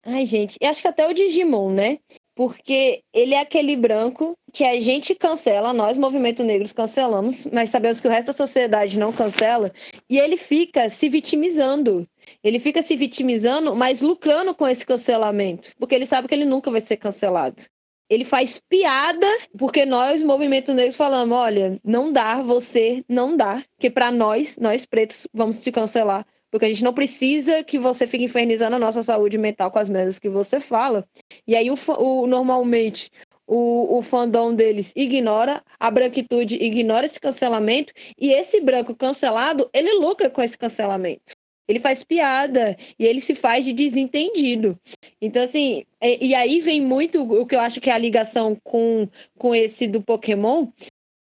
Ai, 0.06 0.26
gente, 0.26 0.58
eu 0.62 0.70
acho 0.70 0.82
que 0.82 0.88
até 0.88 1.08
o 1.08 1.14
Digimon, 1.14 1.72
né? 1.72 1.98
Porque 2.36 3.02
ele 3.14 3.34
é 3.34 3.40
aquele 3.40 3.76
branco 3.76 4.38
que 4.54 4.64
a 4.64 4.80
gente 4.80 5.14
cancela, 5.16 5.74
nós, 5.74 5.98
movimento 5.98 6.44
negros, 6.44 6.72
cancelamos, 6.72 7.48
mas 7.52 7.70
sabemos 7.70 8.00
que 8.00 8.08
o 8.08 8.12
resto 8.12 8.28
da 8.28 8.34
sociedade 8.34 9.00
não 9.00 9.12
cancela, 9.12 9.72
e 10.10 10.18
ele 10.18 10.38
fica 10.38 10.90
se 10.90 11.10
vitimizando. 11.10 12.08
Ele 12.46 12.60
fica 12.60 12.84
se 12.84 12.96
vitimizando, 12.96 13.76
mas 13.76 14.02
lucrando 14.04 14.54
com 14.54 14.68
esse 14.68 14.86
cancelamento, 14.86 15.72
porque 15.80 15.96
ele 15.96 16.06
sabe 16.06 16.28
que 16.28 16.36
ele 16.36 16.46
nunca 16.46 16.70
vai 16.70 16.80
ser 16.80 16.96
cancelado. 16.96 17.64
Ele 18.08 18.24
faz 18.24 18.62
piada, 18.70 19.26
porque 19.58 19.84
nós, 19.84 20.22
movimento 20.22 20.72
negro, 20.72 20.94
falamos: 20.94 21.36
olha, 21.36 21.80
não 21.84 22.14
dá, 22.14 22.44
você 22.44 23.04
não 23.10 23.36
dá, 23.36 23.64
porque 23.76 23.90
para 23.90 24.12
nós, 24.12 24.58
nós 24.62 24.86
pretos, 24.86 25.28
vamos 25.34 25.64
te 25.64 25.72
cancelar. 25.72 26.24
Porque 26.52 26.66
a 26.68 26.70
gente 26.70 26.84
não 26.84 26.94
precisa 26.94 27.64
que 27.64 27.80
você 27.80 28.06
fique 28.06 28.26
infernizando 28.26 28.76
a 28.76 28.80
nossa 28.80 29.02
saúde 29.02 29.40
mental 29.40 29.72
com 29.72 29.80
as 29.80 29.90
merdas 29.90 30.20
que 30.20 30.30
você 30.30 30.60
fala. 30.60 31.04
E 31.48 31.56
aí, 31.56 31.72
o, 31.72 31.76
o- 31.98 32.28
normalmente, 32.28 33.10
o, 33.48 33.98
o 33.98 34.02
fandom 34.04 34.54
deles 34.54 34.94
ignora, 34.96 35.64
a 35.80 35.90
branquitude 35.90 36.56
ignora 36.64 37.08
esse 37.08 37.20
cancelamento, 37.20 37.92
e 38.20 38.32
esse 38.32 38.62
branco 38.62 38.96
cancelado, 38.96 39.68
ele 39.74 39.94
lucra 39.94 40.30
com 40.30 40.44
esse 40.44 40.56
cancelamento. 40.58 41.34
Ele 41.68 41.80
faz 41.80 42.04
piada 42.04 42.78
e 42.98 43.06
ele 43.06 43.22
se 43.22 43.34
faz 43.34 43.66
de 43.66 43.74
desentendido. 43.74 44.80
Então, 45.22 45.44
assim, 45.44 45.84
e, 46.02 46.30
e 46.30 46.36
aí 46.36 46.60
vem 46.60 46.80
muito 46.80 47.24
o 47.24 47.46
que 47.46 47.56
eu 47.56 47.60
acho 47.60 47.82
que 47.82 47.90
é 47.90 47.94
a 47.94 47.98
ligação 47.98 48.58
com, 48.64 49.08
com 49.38 49.54
esse 49.54 49.88
do 49.88 50.02
Pokémon, 50.02 50.68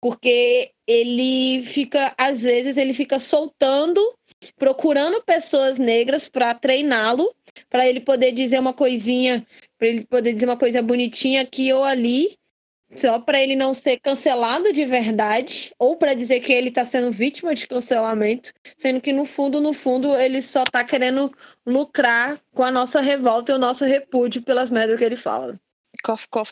porque 0.01 0.71
ele 0.87 1.63
fica, 1.63 2.13
às 2.17 2.41
vezes, 2.41 2.75
ele 2.75 2.93
fica 2.93 3.19
soltando, 3.19 4.01
procurando 4.57 5.21
pessoas 5.21 5.77
negras 5.77 6.27
para 6.27 6.55
treiná-lo, 6.55 7.33
para 7.69 7.87
ele 7.87 7.99
poder 7.99 8.31
dizer 8.31 8.59
uma 8.59 8.73
coisinha, 8.73 9.45
para 9.77 9.87
ele 9.87 10.05
poder 10.05 10.33
dizer 10.33 10.45
uma 10.45 10.57
coisa 10.57 10.81
bonitinha 10.81 11.41
aqui 11.41 11.71
ou 11.71 11.83
ali, 11.83 12.35
só 12.95 13.19
para 13.19 13.41
ele 13.41 13.55
não 13.55 13.73
ser 13.73 13.97
cancelado 13.99 14.71
de 14.73 14.85
verdade, 14.85 15.73
ou 15.79 15.95
para 15.97 16.13
dizer 16.13 16.39
que 16.41 16.51
ele 16.51 16.69
está 16.69 16.83
sendo 16.83 17.11
vítima 17.11 17.55
de 17.55 17.67
cancelamento, 17.67 18.53
sendo 18.77 18.99
que 18.99 19.13
no 19.13 19.25
fundo, 19.25 19.61
no 19.61 19.73
fundo, 19.73 20.13
ele 20.15 20.41
só 20.41 20.63
está 20.63 20.83
querendo 20.83 21.31
lucrar 21.65 22.39
com 22.53 22.63
a 22.63 22.71
nossa 22.71 23.01
revolta 23.01 23.51
e 23.51 23.55
o 23.55 23.59
nosso 23.59 23.85
repúdio 23.85 24.41
pelas 24.41 24.69
merdas 24.69 24.97
que 24.97 25.03
ele 25.03 25.15
fala. 25.15 25.59
Cof, 26.03 26.27
cof, 26.29 26.51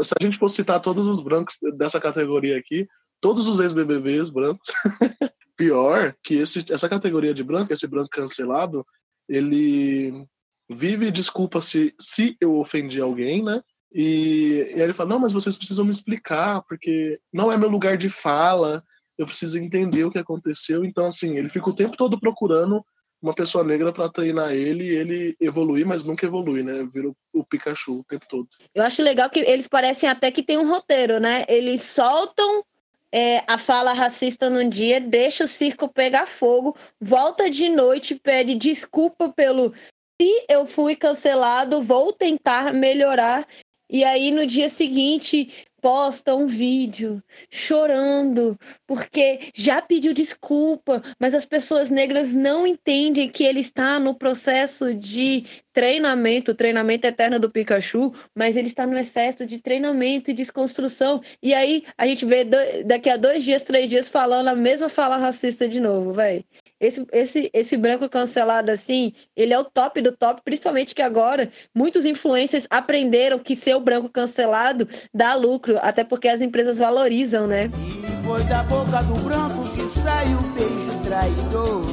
Se 0.00 0.14
a 0.20 0.24
gente 0.24 0.38
fosse 0.38 0.56
citar 0.56 0.80
todos 0.80 1.06
os 1.06 1.20
brancos 1.20 1.58
dessa 1.76 2.00
categoria 2.00 2.56
aqui, 2.56 2.88
todos 3.20 3.46
os 3.48 3.60
ex-BBBs 3.60 4.30
brancos, 4.30 4.68
pior 5.56 6.14
que 6.22 6.36
esse, 6.36 6.64
essa 6.72 6.88
categoria 6.88 7.34
de 7.34 7.44
branco, 7.44 7.72
esse 7.72 7.86
branco 7.86 8.08
cancelado, 8.10 8.84
ele 9.28 10.26
vive 10.68 11.06
e 11.06 11.12
desculpa 11.12 11.60
se, 11.60 11.94
se 12.00 12.36
eu 12.40 12.58
ofendi 12.58 13.00
alguém, 13.00 13.42
né? 13.42 13.62
E, 13.94 14.66
e 14.70 14.74
aí 14.74 14.82
ele 14.82 14.92
fala, 14.92 15.10
não, 15.10 15.18
mas 15.18 15.32
vocês 15.32 15.56
precisam 15.56 15.84
me 15.84 15.90
explicar, 15.90 16.62
porque 16.62 17.20
não 17.32 17.52
é 17.52 17.56
meu 17.56 17.68
lugar 17.68 17.96
de 17.96 18.08
fala, 18.08 18.82
eu 19.18 19.26
preciso 19.26 19.58
entender 19.58 20.04
o 20.04 20.10
que 20.10 20.18
aconteceu. 20.18 20.84
Então, 20.84 21.06
assim, 21.06 21.36
ele 21.36 21.48
fica 21.48 21.68
o 21.68 21.74
tempo 21.74 21.96
todo 21.96 22.18
procurando 22.18 22.84
uma 23.22 23.32
pessoa 23.32 23.62
negra 23.62 23.92
para 23.92 24.08
treinar 24.08 24.52
ele 24.52 24.84
e 24.84 24.96
ele 24.96 25.36
evoluir, 25.40 25.86
mas 25.86 26.02
nunca 26.02 26.26
evolui, 26.26 26.62
né? 26.64 26.86
Vira 26.92 27.08
o, 27.32 27.44
Pikachu 27.44 28.00
o 28.00 28.04
tempo 28.04 28.26
todo. 28.28 28.48
Eu 28.74 28.82
acho 28.82 29.00
legal 29.00 29.30
que 29.30 29.38
eles 29.38 29.68
parecem 29.68 30.08
até 30.08 30.30
que 30.30 30.42
tem 30.42 30.58
um 30.58 30.68
roteiro, 30.68 31.20
né? 31.20 31.44
Eles 31.48 31.82
soltam 31.82 32.64
é, 33.12 33.44
a 33.46 33.56
fala 33.58 33.92
racista 33.92 34.50
num 34.50 34.68
dia, 34.68 35.00
deixa 35.00 35.44
o 35.44 35.48
circo 35.48 35.88
pegar 35.88 36.26
fogo, 36.26 36.76
volta 37.00 37.48
de 37.48 37.68
noite, 37.68 38.16
pede 38.16 38.56
desculpa 38.56 39.28
pelo 39.28 39.72
se 40.20 40.44
eu 40.48 40.66
fui 40.66 40.96
cancelado, 40.96 41.82
vou 41.82 42.12
tentar 42.12 42.72
melhorar. 42.72 43.46
E 43.92 44.04
aí 44.04 44.30
no 44.30 44.46
dia 44.46 44.70
seguinte 44.70 45.66
posta 45.82 46.34
um 46.34 46.46
vídeo 46.46 47.22
chorando 47.50 48.56
porque 48.86 49.50
já 49.54 49.82
pediu 49.82 50.14
desculpa, 50.14 51.02
mas 51.20 51.34
as 51.34 51.44
pessoas 51.44 51.90
negras 51.90 52.32
não 52.32 52.66
entendem 52.66 53.28
que 53.28 53.44
ele 53.44 53.60
está 53.60 54.00
no 54.00 54.14
processo 54.14 54.94
de 54.94 55.44
treinamento, 55.74 56.54
treinamento 56.54 57.06
eterno 57.06 57.38
do 57.38 57.50
Pikachu, 57.50 58.14
mas 58.34 58.56
ele 58.56 58.68
está 58.68 58.86
no 58.86 58.96
excesso 58.96 59.44
de 59.44 59.58
treinamento 59.58 60.30
e 60.30 60.34
desconstrução. 60.34 61.20
E 61.42 61.52
aí 61.52 61.84
a 61.98 62.06
gente 62.06 62.24
vê 62.24 62.44
do- 62.44 62.56
daqui 62.86 63.10
a 63.10 63.16
dois 63.18 63.44
dias, 63.44 63.64
três 63.64 63.90
dias 63.90 64.08
falando 64.08 64.48
a 64.48 64.54
mesma 64.54 64.88
fala 64.88 65.18
racista 65.18 65.68
de 65.68 65.80
novo, 65.80 66.14
velho. 66.14 66.42
Esse, 66.82 67.06
esse, 67.12 67.50
esse 67.54 67.76
branco 67.76 68.08
cancelado 68.08 68.72
assim, 68.72 69.12
ele 69.36 69.54
é 69.54 69.58
o 69.58 69.62
top 69.62 70.02
do 70.02 70.10
top, 70.10 70.42
principalmente 70.44 70.96
que 70.96 71.00
agora 71.00 71.48
muitos 71.72 72.04
influencers 72.04 72.66
aprenderam 72.68 73.38
que 73.38 73.54
ser 73.54 73.76
o 73.76 73.80
branco 73.80 74.08
cancelado 74.08 74.88
dá 75.14 75.36
lucro, 75.36 75.78
até 75.80 76.02
porque 76.02 76.26
as 76.26 76.40
empresas 76.40 76.78
valorizam, 76.78 77.46
né? 77.46 77.70
E 77.86 78.26
foi 78.26 78.42
da 78.44 78.64
boca 78.64 79.00
do 79.04 79.14
branco 79.22 79.62
que 79.76 79.88
saiu 79.88 80.36
o 80.36 80.42
beijo 80.50 80.98
traidor. 81.04 81.84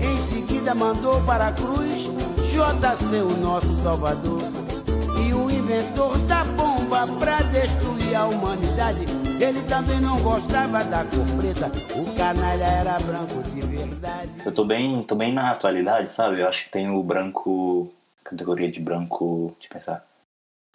Em 0.00 0.18
seguida 0.18 0.72
mandou 0.72 1.20
para 1.24 1.48
a 1.48 1.52
cruz 1.52 2.02
JC, 2.52 3.16
o 3.16 3.36
nosso 3.38 3.74
salvador. 3.74 4.40
E 5.26 5.34
o 5.34 5.50
inventor 5.50 6.16
da 6.26 6.44
bomba 6.44 7.08
pra 7.18 7.40
destruir 7.42 8.14
a 8.14 8.26
humanidade. 8.26 9.31
Ele 9.42 9.60
também 9.64 10.00
não 10.00 10.22
gostava 10.22 10.84
da 10.84 11.04
cor 11.04 11.26
preta. 11.36 11.66
O 12.00 12.16
canalha 12.16 12.62
era 12.62 12.96
branco 13.00 13.42
de 13.52 13.60
verdade. 13.60 14.30
Eu 14.46 14.52
tô 14.52 14.64
bem, 14.64 15.02
tô 15.02 15.16
bem 15.16 15.34
na 15.34 15.50
atualidade, 15.50 16.12
sabe? 16.12 16.40
Eu 16.40 16.46
acho 16.46 16.66
que 16.66 16.70
tem 16.70 16.88
o 16.88 17.02
branco. 17.02 17.92
Categoria 18.22 18.70
de 18.70 18.78
branco. 18.78 19.52
Deixa 19.58 19.66
eu 19.66 19.80
pensar. 19.80 20.06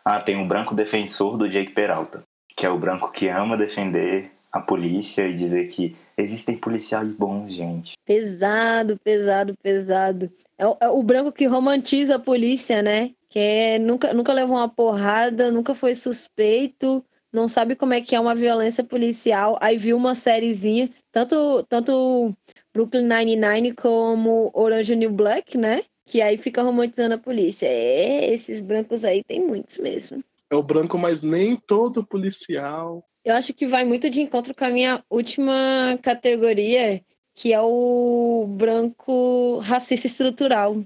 Ah, 0.04 0.20
tem 0.20 0.44
o 0.44 0.46
branco 0.46 0.76
defensor 0.76 1.38
do 1.38 1.48
Jake 1.48 1.72
Peralta. 1.72 2.24
Que 2.58 2.66
é 2.66 2.70
o 2.70 2.78
branco 2.78 3.10
que 3.10 3.30
ama 3.30 3.56
defender 3.56 4.32
a 4.52 4.60
polícia 4.60 5.26
e 5.30 5.38
dizer 5.38 5.70
que 5.70 5.96
existem 6.18 6.58
policiais 6.58 7.16
bons, 7.16 7.54
gente. 7.54 7.94
Pesado, 8.06 9.00
pesado, 9.02 9.54
pesado. 9.64 10.30
É 10.58 10.68
o, 10.68 10.78
é 10.82 10.90
o 10.90 11.02
branco 11.02 11.32
que 11.32 11.46
romantiza 11.46 12.18
a 12.18 12.20
polícia, 12.20 12.82
né? 12.82 13.12
Que 13.30 13.40
é, 13.40 13.80
nunca, 13.80 14.14
nunca 14.14 14.34
levou 14.34 14.58
uma 14.58 14.68
porrada, 14.68 15.54
nunca 15.54 15.74
foi 15.74 15.96
suspeito, 15.96 17.02
não 17.38 17.48
sabe 17.48 17.76
como 17.76 17.94
é 17.94 18.02
que 18.02 18.16
é 18.16 18.20
uma 18.20 18.34
violência 18.34 18.84
policial. 18.84 19.58
Aí 19.62 19.78
viu 19.78 19.96
uma 19.96 20.16
sériezinha, 20.16 20.90
tanto, 21.12 21.64
tanto 21.70 22.36
Brooklyn 22.74 23.04
Nine-Nine 23.04 23.74
como 23.74 24.50
Orange 24.54 24.96
New 24.96 25.12
Black, 25.12 25.58
né? 25.58 25.84
Que 26.06 26.22
aí 26.22 26.38
fica 26.38 26.64
romantizando 26.64 27.14
a 27.16 27.20
polícia. 27.20 27.68
É, 27.68 28.34
esses 28.34 28.60
brancos 28.60 29.04
aí 29.04 29.24
tem 29.24 29.46
muitos 29.46 29.78
mesmo. 29.78 30.24
É 30.50 30.56
o 30.56 30.64
branco, 30.64 30.98
mas 30.98 31.22
nem 31.22 31.56
todo 31.56 32.06
policial. 32.06 33.04
Eu 33.24 33.36
acho 33.36 33.54
que 33.54 33.68
vai 33.68 33.84
muito 33.84 34.10
de 34.10 34.22
encontro 34.22 34.56
com 34.56 34.66
a 34.66 34.70
minha 34.70 35.04
última 35.10 35.54
categoria, 36.02 37.02
que 37.36 37.54
é 37.54 37.62
o 37.62 38.46
branco 38.48 39.60
racista 39.60 40.08
estrutural. 40.08 40.82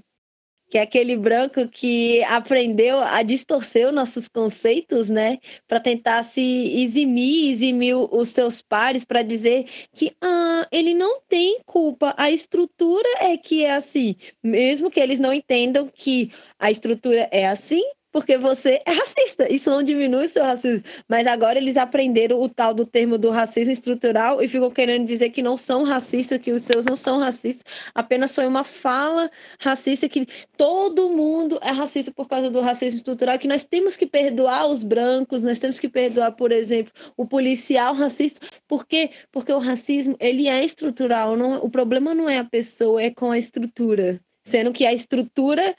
Que 0.72 0.78
é 0.78 0.80
aquele 0.80 1.18
branco 1.18 1.68
que 1.68 2.24
aprendeu 2.24 2.98
a 3.00 3.22
distorcer 3.22 3.86
os 3.88 3.94
nossos 3.94 4.26
conceitos, 4.26 5.10
né? 5.10 5.36
Para 5.68 5.78
tentar 5.78 6.22
se 6.22 6.40
eximir, 6.82 7.50
eximir 7.52 7.94
os 7.94 8.30
seus 8.30 8.62
pares, 8.62 9.04
para 9.04 9.20
dizer 9.20 9.66
que 9.92 10.16
ah, 10.18 10.66
ele 10.72 10.94
não 10.94 11.20
tem 11.28 11.60
culpa, 11.66 12.14
a 12.16 12.30
estrutura 12.30 13.06
é 13.20 13.36
que 13.36 13.66
é 13.66 13.74
assim. 13.74 14.16
Mesmo 14.42 14.90
que 14.90 14.98
eles 14.98 15.18
não 15.18 15.30
entendam 15.30 15.90
que 15.94 16.32
a 16.58 16.70
estrutura 16.70 17.28
é 17.30 17.46
assim, 17.46 17.82
porque 18.12 18.36
você 18.36 18.80
é 18.84 18.92
racista. 18.92 19.50
Isso 19.52 19.70
não 19.70 19.82
diminui 19.82 20.26
o 20.26 20.28
seu 20.28 20.44
racismo. 20.44 20.84
Mas 21.08 21.26
agora 21.26 21.58
eles 21.58 21.76
aprenderam 21.76 22.40
o 22.40 22.48
tal 22.48 22.74
do 22.74 22.84
termo 22.84 23.16
do 23.16 23.30
racismo 23.30 23.72
estrutural 23.72 24.42
e 24.42 24.46
ficam 24.46 24.70
querendo 24.70 25.06
dizer 25.06 25.30
que 25.30 25.42
não 25.42 25.56
são 25.56 25.82
racistas, 25.82 26.38
que 26.38 26.52
os 26.52 26.62
seus 26.62 26.84
não 26.84 26.94
são 26.94 27.18
racistas, 27.18 27.64
apenas 27.94 28.34
foi 28.34 28.46
uma 28.46 28.62
fala 28.62 29.30
racista 29.58 30.08
que 30.08 30.26
todo 30.56 31.08
mundo 31.08 31.58
é 31.62 31.70
racista 31.70 32.12
por 32.12 32.28
causa 32.28 32.50
do 32.50 32.60
racismo 32.60 32.98
estrutural, 32.98 33.38
que 33.38 33.48
nós 33.48 33.64
temos 33.64 33.96
que 33.96 34.06
perdoar 34.06 34.66
os 34.66 34.82
brancos, 34.82 35.42
nós 35.42 35.58
temos 35.58 35.78
que 35.78 35.88
perdoar, 35.88 36.32
por 36.32 36.52
exemplo, 36.52 36.92
o 37.16 37.26
policial 37.26 37.94
racista. 37.94 38.46
Por 38.68 38.86
quê? 38.86 39.10
Porque 39.30 39.52
o 39.52 39.58
racismo, 39.58 40.16
ele 40.20 40.48
é 40.48 40.62
estrutural, 40.62 41.36
não, 41.36 41.64
o 41.64 41.70
problema 41.70 42.14
não 42.14 42.28
é 42.28 42.38
a 42.38 42.44
pessoa, 42.44 43.02
é 43.02 43.10
com 43.10 43.30
a 43.30 43.38
estrutura. 43.38 44.20
Sendo 44.44 44.72
que 44.72 44.84
a 44.84 44.92
estrutura 44.92 45.74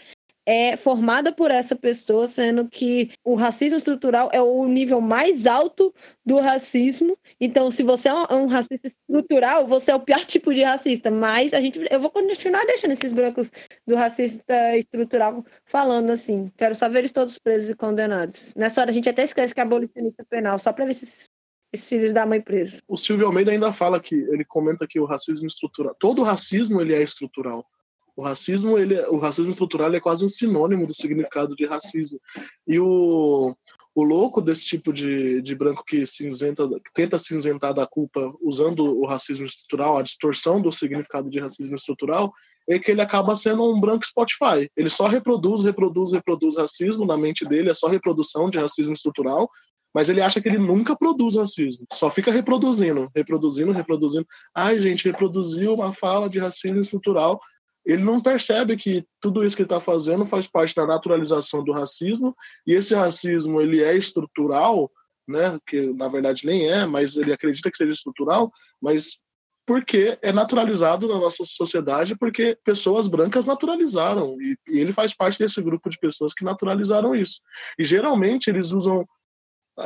é 0.45 0.75
formada 0.75 1.31
por 1.31 1.51
essa 1.51 1.75
pessoa, 1.75 2.27
sendo 2.27 2.67
que 2.67 3.11
o 3.23 3.35
racismo 3.35 3.77
estrutural 3.77 4.29
é 4.33 4.41
o 4.41 4.67
nível 4.67 4.99
mais 4.99 5.47
alto 5.47 5.93
do 6.25 6.39
racismo. 6.39 7.17
Então, 7.39 7.71
se 7.71 7.83
você 7.83 8.09
é 8.09 8.13
um, 8.13 8.47
racista 8.47 8.87
estrutural, 8.87 9.65
você 9.67 9.91
é 9.91 9.95
o 9.95 9.99
pior 9.99 10.23
tipo 10.25 10.53
de 10.53 10.63
racista. 10.63 11.09
Mas 11.09 11.53
a 11.53 11.61
gente, 11.61 11.79
eu 11.89 11.99
vou 11.99 12.09
continuar 12.09 12.65
deixando 12.65 12.91
esses 12.91 13.11
brancos 13.11 13.51
do 13.87 13.95
racista 13.95 14.77
estrutural 14.77 15.45
falando 15.65 16.11
assim. 16.11 16.51
Quero 16.57 16.75
só 16.75 16.89
ver 16.89 16.99
eles 16.99 17.11
todos 17.11 17.37
presos 17.37 17.69
e 17.69 17.75
condenados. 17.75 18.53
Nessa 18.55 18.81
hora 18.81 18.91
a 18.91 18.93
gente 18.93 19.09
até 19.09 19.23
esquece 19.23 19.53
que 19.53 19.59
é 19.59 19.63
abolicionista 19.63 20.25
penal, 20.29 20.59
só 20.59 20.73
para 20.73 20.85
ver 20.85 20.91
esses, 20.91 21.29
esses 21.73 21.87
filhos 21.87 22.13
da 22.13 22.25
mãe 22.25 22.41
presos. 22.41 22.81
O 22.87 22.97
Silvio 22.97 23.25
Almeida 23.25 23.51
ainda 23.51 23.71
fala 23.71 23.99
que 23.99 24.15
ele 24.15 24.43
comenta 24.43 24.87
que 24.87 24.99
o 24.99 25.05
racismo 25.05 25.47
estrutural, 25.47 25.95
todo 25.97 26.23
racismo 26.23 26.81
ele 26.81 26.93
é 26.93 27.01
estrutural. 27.01 27.65
O 28.15 28.21
racismo, 28.21 28.77
ele, 28.77 28.95
é- 28.95 29.09
o 29.09 29.17
racismo 29.17 29.51
estrutural 29.51 29.93
é 29.93 29.99
quase 29.99 30.25
um 30.25 30.29
sinônimo 30.29 30.85
do 30.85 30.93
significado 30.93 31.55
de 31.55 31.65
racismo. 31.65 32.19
E 32.67 32.79
o, 32.79 33.55
o 33.95 34.03
louco 34.03 34.41
desse 34.41 34.65
tipo 34.65 34.91
de, 34.91 35.41
de 35.41 35.55
branco 35.55 35.83
que 35.85 36.05
cinzenta, 36.05 36.67
que 36.67 36.93
tenta 36.93 37.17
cinzentar 37.17 37.73
da 37.73 37.85
culpa 37.85 38.33
usando 38.41 38.85
o 38.85 39.05
racismo 39.05 39.45
estrutural, 39.45 39.97
a 39.97 40.03
distorção 40.03 40.61
do 40.61 40.71
significado 40.71 41.29
de 41.29 41.39
racismo 41.39 41.75
estrutural, 41.75 42.31
é 42.67 42.79
que 42.79 42.91
ele 42.91 43.01
acaba 43.01 43.35
sendo 43.35 43.63
um 43.63 43.79
branco 43.79 44.05
Spotify. 44.05 44.69
Ele 44.75 44.89
só 44.89 45.07
reproduz, 45.07 45.63
reproduz, 45.63 46.11
reproduz 46.11 46.57
racismo 46.57 47.05
na 47.05 47.17
mente 47.17 47.45
dele, 47.45 47.69
é 47.69 47.73
só 47.73 47.87
reprodução 47.87 48.49
de 48.49 48.57
racismo 48.57 48.93
estrutural, 48.93 49.49
mas 49.93 50.09
ele 50.09 50.21
acha 50.21 50.41
que 50.41 50.49
ele 50.49 50.57
nunca 50.57 50.95
produz 50.95 51.35
racismo. 51.35 51.85
Só 51.93 52.09
fica 52.09 52.31
reproduzindo, 52.31 53.11
reproduzindo, 53.15 53.71
reproduzindo. 53.71 54.25
Ai, 54.55 54.79
gente, 54.79 55.05
reproduziu 55.05 55.75
uma 55.75 55.93
fala 55.93 56.27
de 56.27 56.39
racismo 56.39 56.81
estrutural. 56.81 57.39
Ele 57.85 58.03
não 58.03 58.21
percebe 58.21 58.77
que 58.77 59.05
tudo 59.19 59.43
isso 59.43 59.55
que 59.55 59.61
ele 59.61 59.67
está 59.67 59.79
fazendo 59.79 60.25
faz 60.25 60.47
parte 60.47 60.73
da 60.73 60.85
naturalização 60.85 61.63
do 61.63 61.71
racismo, 61.71 62.35
e 62.65 62.73
esse 62.73 62.95
racismo 62.95 63.61
ele 63.61 63.83
é 63.83 63.95
estrutural, 63.95 64.91
né? 65.27 65.59
Que 65.65 65.93
na 65.93 66.07
verdade 66.07 66.45
nem 66.45 66.69
é, 66.69 66.85
mas 66.85 67.15
ele 67.15 67.33
acredita 67.33 67.69
que 67.69 67.77
seja 67.77 67.91
estrutural, 67.91 68.51
mas 68.81 69.19
porque 69.65 70.17
é 70.21 70.31
naturalizado 70.31 71.07
na 71.07 71.17
nossa 71.17 71.45
sociedade, 71.45 72.17
porque 72.17 72.57
pessoas 72.65 73.07
brancas 73.07 73.45
naturalizaram, 73.45 74.35
e, 74.41 74.57
e 74.67 74.79
ele 74.79 74.91
faz 74.91 75.15
parte 75.15 75.39
desse 75.39 75.61
grupo 75.61 75.89
de 75.89 75.97
pessoas 75.97 76.33
que 76.33 76.43
naturalizaram 76.43 77.15
isso. 77.15 77.39
E 77.79 77.83
geralmente 77.83 78.49
eles 78.49 78.71
usam 78.71 79.05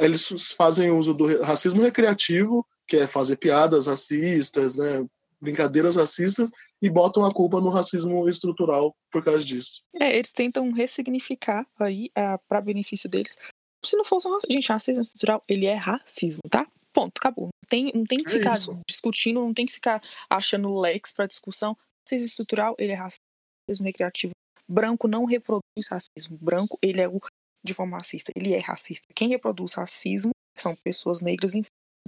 eles 0.01 0.51
fazem 0.51 0.91
uso 0.91 1.13
do 1.13 1.41
racismo 1.41 1.81
recreativo, 1.81 2.65
que 2.87 2.97
é 2.97 3.07
fazer 3.07 3.37
piadas 3.37 3.87
racistas, 3.87 4.75
né, 4.75 5.05
brincadeiras 5.39 5.95
racistas, 5.95 6.49
e 6.81 6.89
botam 6.89 7.25
a 7.25 7.33
culpa 7.33 7.59
no 7.59 7.69
racismo 7.69 8.27
estrutural 8.29 8.93
por 9.11 9.23
causa 9.23 9.43
disso. 9.43 9.81
É, 9.99 10.15
eles 10.15 10.31
tentam 10.31 10.71
ressignificar 10.71 11.65
aí 11.79 12.09
para 12.47 12.61
benefício 12.61 13.09
deles. 13.09 13.37
Se 13.85 13.95
não 13.95 14.03
fosse 14.05 14.27
um 14.27 14.31
racismo, 14.33 14.53
gente, 14.53 14.69
racismo 14.69 15.01
estrutural, 15.01 15.43
ele 15.47 15.65
é 15.65 15.75
racismo, 15.75 16.41
tá? 16.49 16.67
Ponto, 16.93 17.17
acabou. 17.19 17.45
Não 17.45 17.67
tem, 17.69 17.91
não 17.93 18.03
tem 18.05 18.23
que 18.23 18.29
É 18.29 18.33
ficar 18.33 18.53
isso. 18.53 18.79
discutindo, 18.89 19.39
não 19.39 19.53
tem 19.53 19.65
que 19.65 19.73
ficar 19.73 20.01
achando 20.29 20.75
lex 20.79 21.11
para 21.13 21.27
discussão. 21.27 21.77
Racismo 22.07 22.25
estrutural, 22.25 22.75
ele 22.79 22.91
é 22.91 22.95
racismo 22.95 23.85
recreativo. 23.85 24.31
Branco 24.69 25.07
não 25.07 25.25
reproduz 25.25 25.87
racismo. 25.89 26.37
Branco, 26.41 26.77
ele 26.81 27.01
é 27.01 27.07
o 27.07 27.19
de 27.65 27.73
forma 27.73 27.97
racista. 27.97 28.31
Ele 28.35 28.53
é 28.53 28.59
racista. 28.59 29.07
Quem 29.15 29.29
reproduz 29.29 29.73
racismo 29.73 30.31
são 30.57 30.75
pessoas 30.75 31.21
negras, 31.21 31.53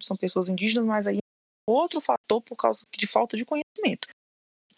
são 0.02 0.18
pessoas 0.18 0.50
indígenas, 0.50 0.86
mas 0.86 1.06
aí 1.08 1.18
é 1.18 1.72
outro 1.72 2.02
fator 2.02 2.42
por 2.42 2.56
causa 2.56 2.84
de 2.98 3.06
falta 3.06 3.38
de 3.38 3.46
conhecimento, 3.46 4.08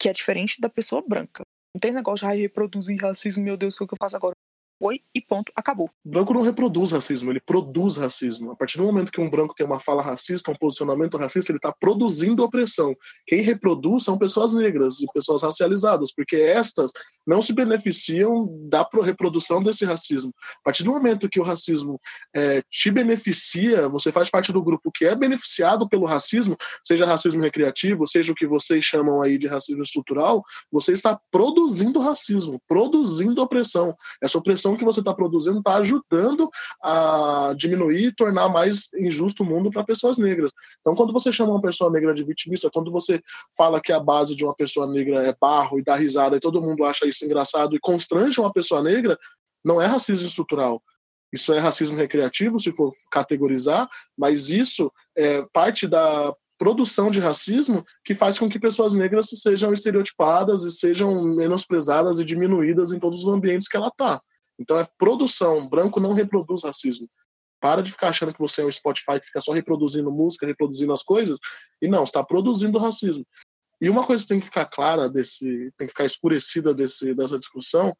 que 0.02 0.08
é 0.08 0.12
diferente 0.12 0.60
da 0.60 0.68
pessoa 0.68 1.00
branca. 1.06 1.44
Não 1.74 1.80
tem 1.80 1.92
negócio 1.92 2.26
de 2.26 2.32
"Ai, 2.32 2.38
reproduzir 2.40 3.00
racismo, 3.00 3.44
meu 3.44 3.56
Deus, 3.56 3.74
o 3.74 3.86
que 3.86 3.94
eu 3.94 3.98
faço 3.98 4.16
agora? 4.16 4.34
Foi 4.82 5.00
e 5.14 5.20
ponto, 5.20 5.52
acabou. 5.54 5.88
O 6.04 6.10
branco 6.10 6.34
não 6.34 6.42
reproduz 6.42 6.90
racismo, 6.90 7.30
ele 7.30 7.38
produz 7.38 7.96
racismo. 7.96 8.50
A 8.50 8.56
partir 8.56 8.78
do 8.78 8.82
momento 8.82 9.12
que 9.12 9.20
um 9.20 9.30
branco 9.30 9.54
tem 9.54 9.64
uma 9.64 9.78
fala 9.78 10.02
racista, 10.02 10.50
um 10.50 10.56
posicionamento 10.56 11.16
racista, 11.16 11.52
ele 11.52 11.58
está 11.58 11.70
produzindo 11.70 12.42
opressão. 12.42 12.92
Quem 13.24 13.42
reproduz 13.42 14.02
são 14.02 14.18
pessoas 14.18 14.52
negras 14.52 15.00
e 15.00 15.06
pessoas 15.14 15.42
racializadas, 15.42 16.12
porque 16.12 16.34
estas 16.34 16.90
não 17.24 17.40
se 17.40 17.52
beneficiam 17.52 18.48
da 18.68 18.84
reprodução 19.04 19.62
desse 19.62 19.84
racismo. 19.84 20.34
A 20.60 20.64
partir 20.64 20.82
do 20.82 20.90
momento 20.90 21.28
que 21.28 21.38
o 21.38 21.44
racismo 21.44 22.00
é, 22.34 22.60
te 22.68 22.90
beneficia, 22.90 23.88
você 23.88 24.10
faz 24.10 24.28
parte 24.28 24.52
do 24.52 24.64
grupo 24.64 24.90
que 24.90 25.04
é 25.04 25.14
beneficiado 25.14 25.88
pelo 25.88 26.06
racismo, 26.06 26.56
seja 26.82 27.06
racismo 27.06 27.40
recreativo, 27.40 28.08
seja 28.08 28.32
o 28.32 28.34
que 28.34 28.48
vocês 28.48 28.84
chamam 28.84 29.22
aí 29.22 29.38
de 29.38 29.46
racismo 29.46 29.84
estrutural, 29.84 30.42
você 30.72 30.92
está 30.92 31.20
produzindo 31.30 32.00
racismo, 32.00 32.60
produzindo 32.66 33.40
opressão. 33.40 33.96
Essa 34.20 34.38
opressão 34.38 34.71
que 34.76 34.84
você 34.84 35.00
está 35.00 35.14
produzindo 35.14 35.58
está 35.58 35.76
ajudando 35.76 36.48
a 36.82 37.54
diminuir 37.56 38.06
e 38.06 38.14
tornar 38.14 38.48
mais 38.48 38.88
injusto 38.94 39.42
o 39.42 39.46
mundo 39.46 39.70
para 39.70 39.84
pessoas 39.84 40.18
negras. 40.18 40.50
Então, 40.80 40.94
quando 40.94 41.12
você 41.12 41.32
chama 41.32 41.52
uma 41.52 41.60
pessoa 41.60 41.90
negra 41.90 42.12
de 42.14 42.24
vitimista, 42.24 42.70
quando 42.70 42.90
você 42.90 43.20
fala 43.56 43.80
que 43.80 43.92
a 43.92 44.00
base 44.00 44.34
de 44.34 44.44
uma 44.44 44.54
pessoa 44.54 44.86
negra 44.86 45.22
é 45.26 45.34
barro 45.40 45.78
e 45.78 45.84
dá 45.84 45.94
risada 45.94 46.36
e 46.36 46.40
todo 46.40 46.62
mundo 46.62 46.84
acha 46.84 47.06
isso 47.06 47.24
engraçado 47.24 47.76
e 47.76 47.80
constrange 47.80 48.40
uma 48.40 48.52
pessoa 48.52 48.82
negra, 48.82 49.18
não 49.64 49.80
é 49.80 49.86
racismo 49.86 50.26
estrutural. 50.26 50.82
Isso 51.32 51.52
é 51.52 51.58
racismo 51.58 51.96
recreativo, 51.96 52.60
se 52.60 52.70
for 52.72 52.92
categorizar, 53.10 53.88
mas 54.16 54.50
isso 54.50 54.92
é 55.16 55.42
parte 55.52 55.86
da 55.86 56.34
produção 56.58 57.10
de 57.10 57.18
racismo 57.18 57.84
que 58.04 58.14
faz 58.14 58.38
com 58.38 58.48
que 58.48 58.58
pessoas 58.58 58.94
negras 58.94 59.26
sejam 59.30 59.72
estereotipadas 59.72 60.62
e 60.62 60.70
sejam 60.70 61.20
menosprezadas 61.24 62.20
e 62.20 62.24
diminuídas 62.24 62.92
em 62.92 63.00
todos 63.00 63.24
os 63.24 63.32
ambientes 63.32 63.66
que 63.66 63.76
ela 63.76 63.88
está. 63.88 64.20
Então 64.58 64.78
é 64.78 64.86
produção. 64.98 65.68
Branco 65.68 66.00
não 66.00 66.12
reproduz 66.12 66.64
racismo. 66.64 67.08
Para 67.60 67.82
de 67.82 67.92
ficar 67.92 68.08
achando 68.08 68.32
que 68.32 68.40
você 68.40 68.62
é 68.62 68.64
um 68.64 68.72
Spotify 68.72 69.20
que 69.20 69.26
fica 69.26 69.40
só 69.40 69.52
reproduzindo 69.52 70.10
música, 70.10 70.46
reproduzindo 70.46 70.92
as 70.92 71.02
coisas. 71.02 71.38
E 71.80 71.88
não, 71.88 72.04
está 72.04 72.22
produzindo 72.24 72.78
racismo. 72.78 73.24
E 73.80 73.88
uma 73.88 74.06
coisa 74.06 74.22
que 74.22 74.28
tem 74.28 74.38
que 74.38 74.46
ficar 74.46 74.66
clara 74.66 75.08
desse, 75.08 75.72
tem 75.76 75.86
que 75.86 75.92
ficar 75.92 76.04
escurecida 76.04 76.72
desse, 76.72 77.14
dessa 77.14 77.38
discussão 77.38 77.96